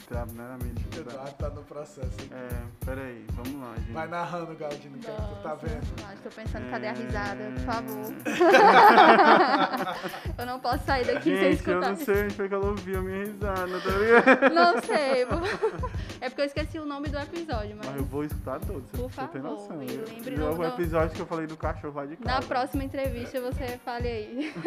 Minha 0.00 0.74
dificuldade. 0.74 1.16
Eduardo 1.16 1.34
tá 1.38 1.48
no 1.50 1.62
processo. 1.62 2.08
aqui. 2.18 2.30
É, 2.32 2.48
peraí, 2.84 3.24
vamos 3.30 3.60
lá, 3.60 3.74
gente. 3.76 3.92
Vai 3.92 4.08
narrando, 4.08 4.54
Galdino, 4.56 4.98
que 4.98 5.10
é 5.10 5.14
que 5.14 5.20
tu 5.22 5.36
tá 5.42 5.54
vendo. 5.54 5.86
Tô 6.22 6.28
pensando, 6.30 6.70
cadê 6.70 6.86
a 6.86 6.90
É. 6.90 6.94
risada? 6.94 7.44
Por 7.54 7.64
favor. 7.64 8.12
eu 10.38 10.46
não 10.46 10.60
posso 10.60 10.84
sair 10.84 11.06
daqui 11.06 11.30
sem 11.30 11.36
Gente, 11.36 11.46
eu 11.46 11.52
escutar. 11.78 11.88
não 11.88 11.96
sei 11.96 12.24
onde 12.24 12.34
foi 12.34 12.48
que 12.48 12.54
ela 12.54 12.66
ouviu 12.66 12.98
a 12.98 13.02
minha 13.02 13.24
risada, 13.24 13.80
tá 13.80 13.90
ligado? 13.90 14.54
Não 14.54 14.82
sei. 14.82 15.26
É 16.18 16.30
porque 16.30 16.40
eu 16.40 16.46
esqueci 16.46 16.78
o 16.78 16.86
nome 16.86 17.08
do 17.08 17.18
episódio, 17.18 17.76
mas. 17.76 17.86
Mas 17.88 17.96
eu 17.96 18.04
vou 18.04 18.24
escutar 18.24 18.58
todos, 18.60 18.90
Por 18.90 19.10
você 19.10 19.20
tem 19.28 19.42
favor, 19.42 19.50
noção. 19.58 19.82
e 19.82 19.94
Eu- 19.94 20.04
lembre 20.08 20.40
o 20.42 20.64
episódio 20.64 21.14
que 21.14 21.20
eu 21.20 21.26
falei 21.26 21.46
do 21.46 21.56
cachorro 21.58 21.94
lá 21.94 22.06
de 22.06 22.16
casa. 22.16 22.40
Na 22.40 22.46
próxima 22.46 22.84
entrevista 22.84 23.38
você 23.40 23.78
fale 23.84 24.08
aí. 24.08 24.54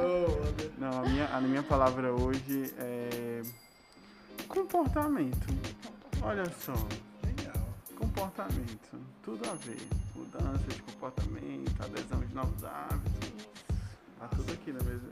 Oh. 0.00 0.44
Não, 0.78 1.02
a 1.02 1.08
minha, 1.08 1.26
a 1.34 1.40
minha 1.40 1.62
palavra 1.62 2.12
hoje 2.12 2.72
é. 2.78 3.42
Comportamento. 4.48 5.46
Olha 6.22 6.44
só. 6.60 6.74
Comportamento. 7.98 8.98
Tudo 9.22 9.48
a 9.48 9.54
ver. 9.54 9.78
Mudança 10.14 10.66
de 10.68 10.82
comportamento, 10.82 11.82
adesão 11.82 12.20
de 12.20 12.34
novos 12.34 12.62
hábitos. 12.64 13.30
Tá 14.18 14.28
tudo 14.28 14.52
aqui 14.52 14.72
na 14.72 14.82
mesa. 14.84 15.08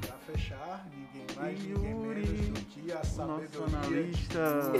Pra 0.00 0.14
fechar, 0.34 0.86
ninguém 0.90 1.26
mais, 1.36 1.58
E 1.58 1.62
ninguém 1.68 1.90
Yuri, 1.90 2.26
menos 2.26 2.48
do 2.60 2.66
que 2.66 2.92
a 2.92 3.02
nosso 3.24 3.64
analista. 3.64 4.72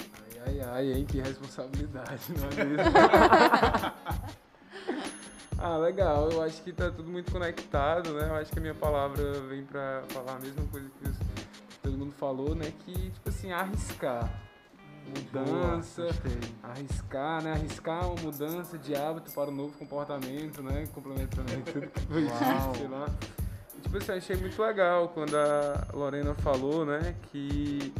Ai, 0.00 0.40
ai, 0.46 0.60
ai, 0.60 0.92
hein? 0.92 1.04
Que 1.06 1.20
responsabilidade, 1.20 2.20
não 2.38 2.48
é 2.48 2.64
mesmo? 2.64 2.92
ah, 5.58 5.76
legal. 5.78 6.30
Eu 6.30 6.42
acho 6.42 6.62
que 6.62 6.72
tá 6.72 6.90
tudo 6.90 7.10
muito 7.10 7.32
conectado, 7.32 8.12
né? 8.14 8.28
Eu 8.28 8.34
acho 8.36 8.52
que 8.52 8.58
a 8.58 8.62
minha 8.62 8.74
palavra 8.74 9.40
vem 9.48 9.64
pra 9.64 10.02
falar 10.10 10.36
a 10.36 10.40
mesma 10.40 10.64
coisa 10.66 10.88
que 11.02 11.08
os- 11.08 11.25
todo 11.82 11.96
mundo 11.96 12.12
falou, 12.12 12.54
né? 12.54 12.72
Que, 12.84 13.10
tipo 13.10 13.28
assim, 13.28 13.52
arriscar. 13.52 14.42
Mudança. 15.06 16.02
Boa. 16.02 16.72
Arriscar, 16.72 17.42
né? 17.42 17.52
Arriscar 17.52 18.06
uma 18.06 18.22
mudança 18.22 18.76
de 18.76 18.94
hábito 18.94 19.30
para 19.32 19.50
um 19.50 19.54
novo 19.54 19.78
comportamento, 19.78 20.62
né? 20.62 20.88
Complementando 20.92 21.52
aí 21.52 21.62
tudo 21.62 21.86
que 21.86 22.00
foi 22.00 22.22
dito, 22.22 22.76
sei 22.76 22.88
lá. 22.88 23.06
E, 23.76 23.80
tipo 23.80 23.96
assim, 23.98 24.12
achei 24.12 24.36
muito 24.36 24.60
legal 24.60 25.08
quando 25.10 25.36
a 25.36 25.86
Lorena 25.92 26.34
falou, 26.34 26.84
né? 26.84 27.14
Que 27.30 27.92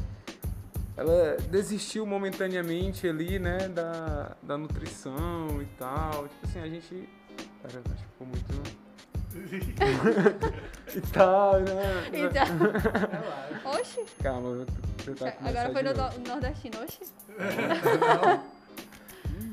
ela 0.97 1.37
desistiu 1.49 2.05
momentaneamente 2.05 3.07
ali, 3.07 3.39
né? 3.39 3.69
Da, 3.69 4.37
da 4.43 4.59
nutrição 4.59 5.63
e 5.63 5.67
tal. 5.79 6.27
Tipo 6.27 6.47
assim, 6.47 6.59
a 6.59 6.69
gente... 6.69 7.09
Acho 7.63 7.79
que 7.79 8.05
ficou 8.05 8.27
muito... 8.27 8.86
e 10.95 11.01
tal, 11.13 11.61
né? 11.61 12.09
Então, 12.13 12.45
Relaxa. 13.63 13.81
oxe, 13.81 14.05
Calma, 14.23 14.49
eu 14.51 14.57
vou 14.57 14.67
tentar 15.05 15.33
começar 15.33 15.61
agora 15.61 15.73
foi 15.73 15.83
no 15.83 15.95
do- 15.95 16.29
nordestino, 16.29 16.79
oxe. 16.83 17.01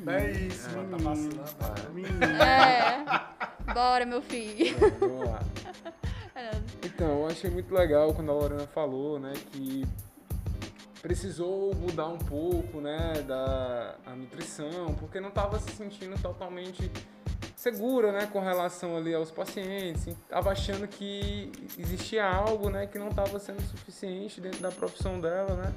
Não 0.03 0.13
é 0.13 0.31
isso, 0.31 0.69
É, 0.69 0.73
mano. 0.75 0.97
Tá 0.97 0.97
vacilando. 1.09 1.93
Menino. 1.93 2.23
É, 2.25 3.73
bora 3.73 4.05
meu 4.05 4.21
filho. 4.21 4.75
Vamos 4.99 5.25
lá. 5.29 5.39
É, 6.35 6.51
Então, 6.85 7.19
eu 7.21 7.27
achei 7.27 7.49
muito 7.49 7.73
legal 7.73 8.13
quando 8.13 8.31
a 8.31 8.33
Lorena 8.33 8.67
falou, 8.67 9.19
né, 9.19 9.33
que 9.51 9.85
precisou 11.01 11.75
mudar 11.75 12.07
um 12.07 12.17
pouco, 12.17 12.79
né, 12.79 13.21
da 13.27 13.95
a 14.05 14.11
nutrição, 14.15 14.95
porque 14.99 15.19
não 15.19 15.29
estava 15.29 15.59
se 15.59 15.69
sentindo 15.71 16.17
totalmente 16.21 16.89
segura, 17.63 18.11
né, 18.11 18.27
com 18.29 18.41
relação 18.41 18.97
ali 18.97 19.15
aos 19.15 19.31
pacientes, 19.31 20.05
estava 20.05 20.51
achando 20.51 20.85
que 20.85 21.49
existia 21.79 22.27
algo, 22.27 22.69
né, 22.69 22.85
que 22.87 22.99
não 22.99 23.07
estava 23.07 23.39
sendo 23.39 23.61
suficiente 23.61 24.41
dentro 24.41 24.59
da 24.59 24.69
profissão 24.69 25.21
dela, 25.21 25.55
né, 25.55 25.73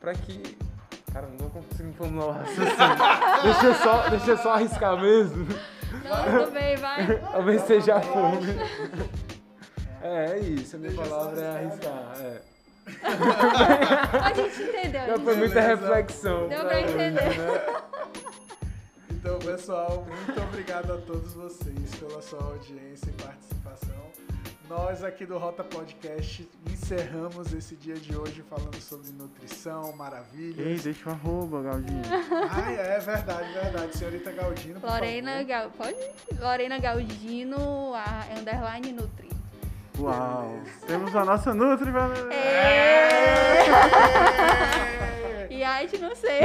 para 0.00 0.14
que 0.14 0.56
Cara, 1.12 1.26
não 1.26 1.36
tô 1.36 1.44
conseguindo 1.50 1.94
formular 1.94 2.26
o 2.26 2.30
raciocínio. 2.30 2.68
deixa, 3.44 3.66
eu 3.66 3.74
só, 3.74 4.08
deixa 4.08 4.30
eu 4.30 4.38
só 4.38 4.54
arriscar 4.54 4.98
mesmo. 4.98 5.46
Não, 6.02 6.38
tudo 6.40 6.52
bem, 6.52 6.74
vai. 6.76 7.18
Talvez 7.18 7.60
seja 7.62 8.00
fome. 8.00 8.56
É, 10.00 10.30
é 10.30 10.38
isso. 10.38 10.76
A 10.76 10.78
minha 10.78 10.90
Deixa 10.90 11.10
palavra 11.10 11.40
é 11.42 11.48
arriscar. 11.48 12.14
É. 12.18 12.40
A 14.22 14.32
gente 14.32 14.62
entendeu. 14.62 15.06
Já 15.06 15.18
foi 15.18 15.36
muita 15.36 15.60
reflexão. 15.60 16.48
Deu 16.48 16.60
pra 16.60 16.68
pra 16.68 16.78
hoje, 16.78 16.88
entender. 16.88 17.38
né? 17.38 17.82
Então, 19.22 19.38
pessoal, 19.38 20.04
muito 20.04 20.40
obrigado 20.42 20.92
a 20.94 20.98
todos 20.98 21.32
vocês 21.34 21.94
pela 21.94 22.20
sua 22.20 22.42
audiência 22.42 23.08
e 23.08 23.22
participação. 23.22 24.10
Nós 24.68 25.04
aqui 25.04 25.24
do 25.24 25.38
Rota 25.38 25.62
Podcast 25.62 26.48
encerramos 26.68 27.52
esse 27.52 27.76
dia 27.76 27.94
de 27.94 28.16
hoje 28.16 28.42
falando 28.50 28.80
sobre 28.80 29.12
nutrição, 29.12 29.90
Ei, 29.90 29.94
maravilhas. 29.94 30.82
deixa 30.82 31.08
o 31.08 31.12
arroba, 31.12 31.62
Galdinho. 31.62 32.02
Ai, 32.50 32.74
é 32.74 32.98
verdade, 32.98 33.52
verdade. 33.52 33.96
Senhorita 33.96 34.32
Galdino, 34.32 34.80
por 34.80 34.90
Lorena 34.90 35.32
favor. 35.34 35.46
Gal... 35.46 35.70
Pode? 35.70 36.40
Lorena 36.40 36.78
Galdino, 36.80 37.94
a 37.94 38.26
underline 38.36 38.92
Nutri. 38.92 39.30
Uau! 40.02 40.60
Temos 40.84 41.14
a 41.14 41.24
nossa 41.24 41.54
Nutri, 41.54 41.92
velho. 41.92 42.32
É. 42.32 43.58
E 45.48 45.62
aí, 45.62 45.88
não 46.00 46.14
sei. 46.16 46.40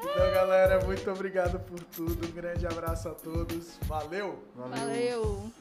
Então, 0.00 0.32
galera, 0.32 0.80
muito 0.84 1.10
obrigado 1.10 1.60
por 1.60 1.80
tudo. 1.80 2.26
Um 2.26 2.32
grande 2.32 2.66
abraço 2.66 3.10
a 3.10 3.14
todos. 3.14 3.78
Valeu! 3.82 4.42
Valeu. 4.56 5.52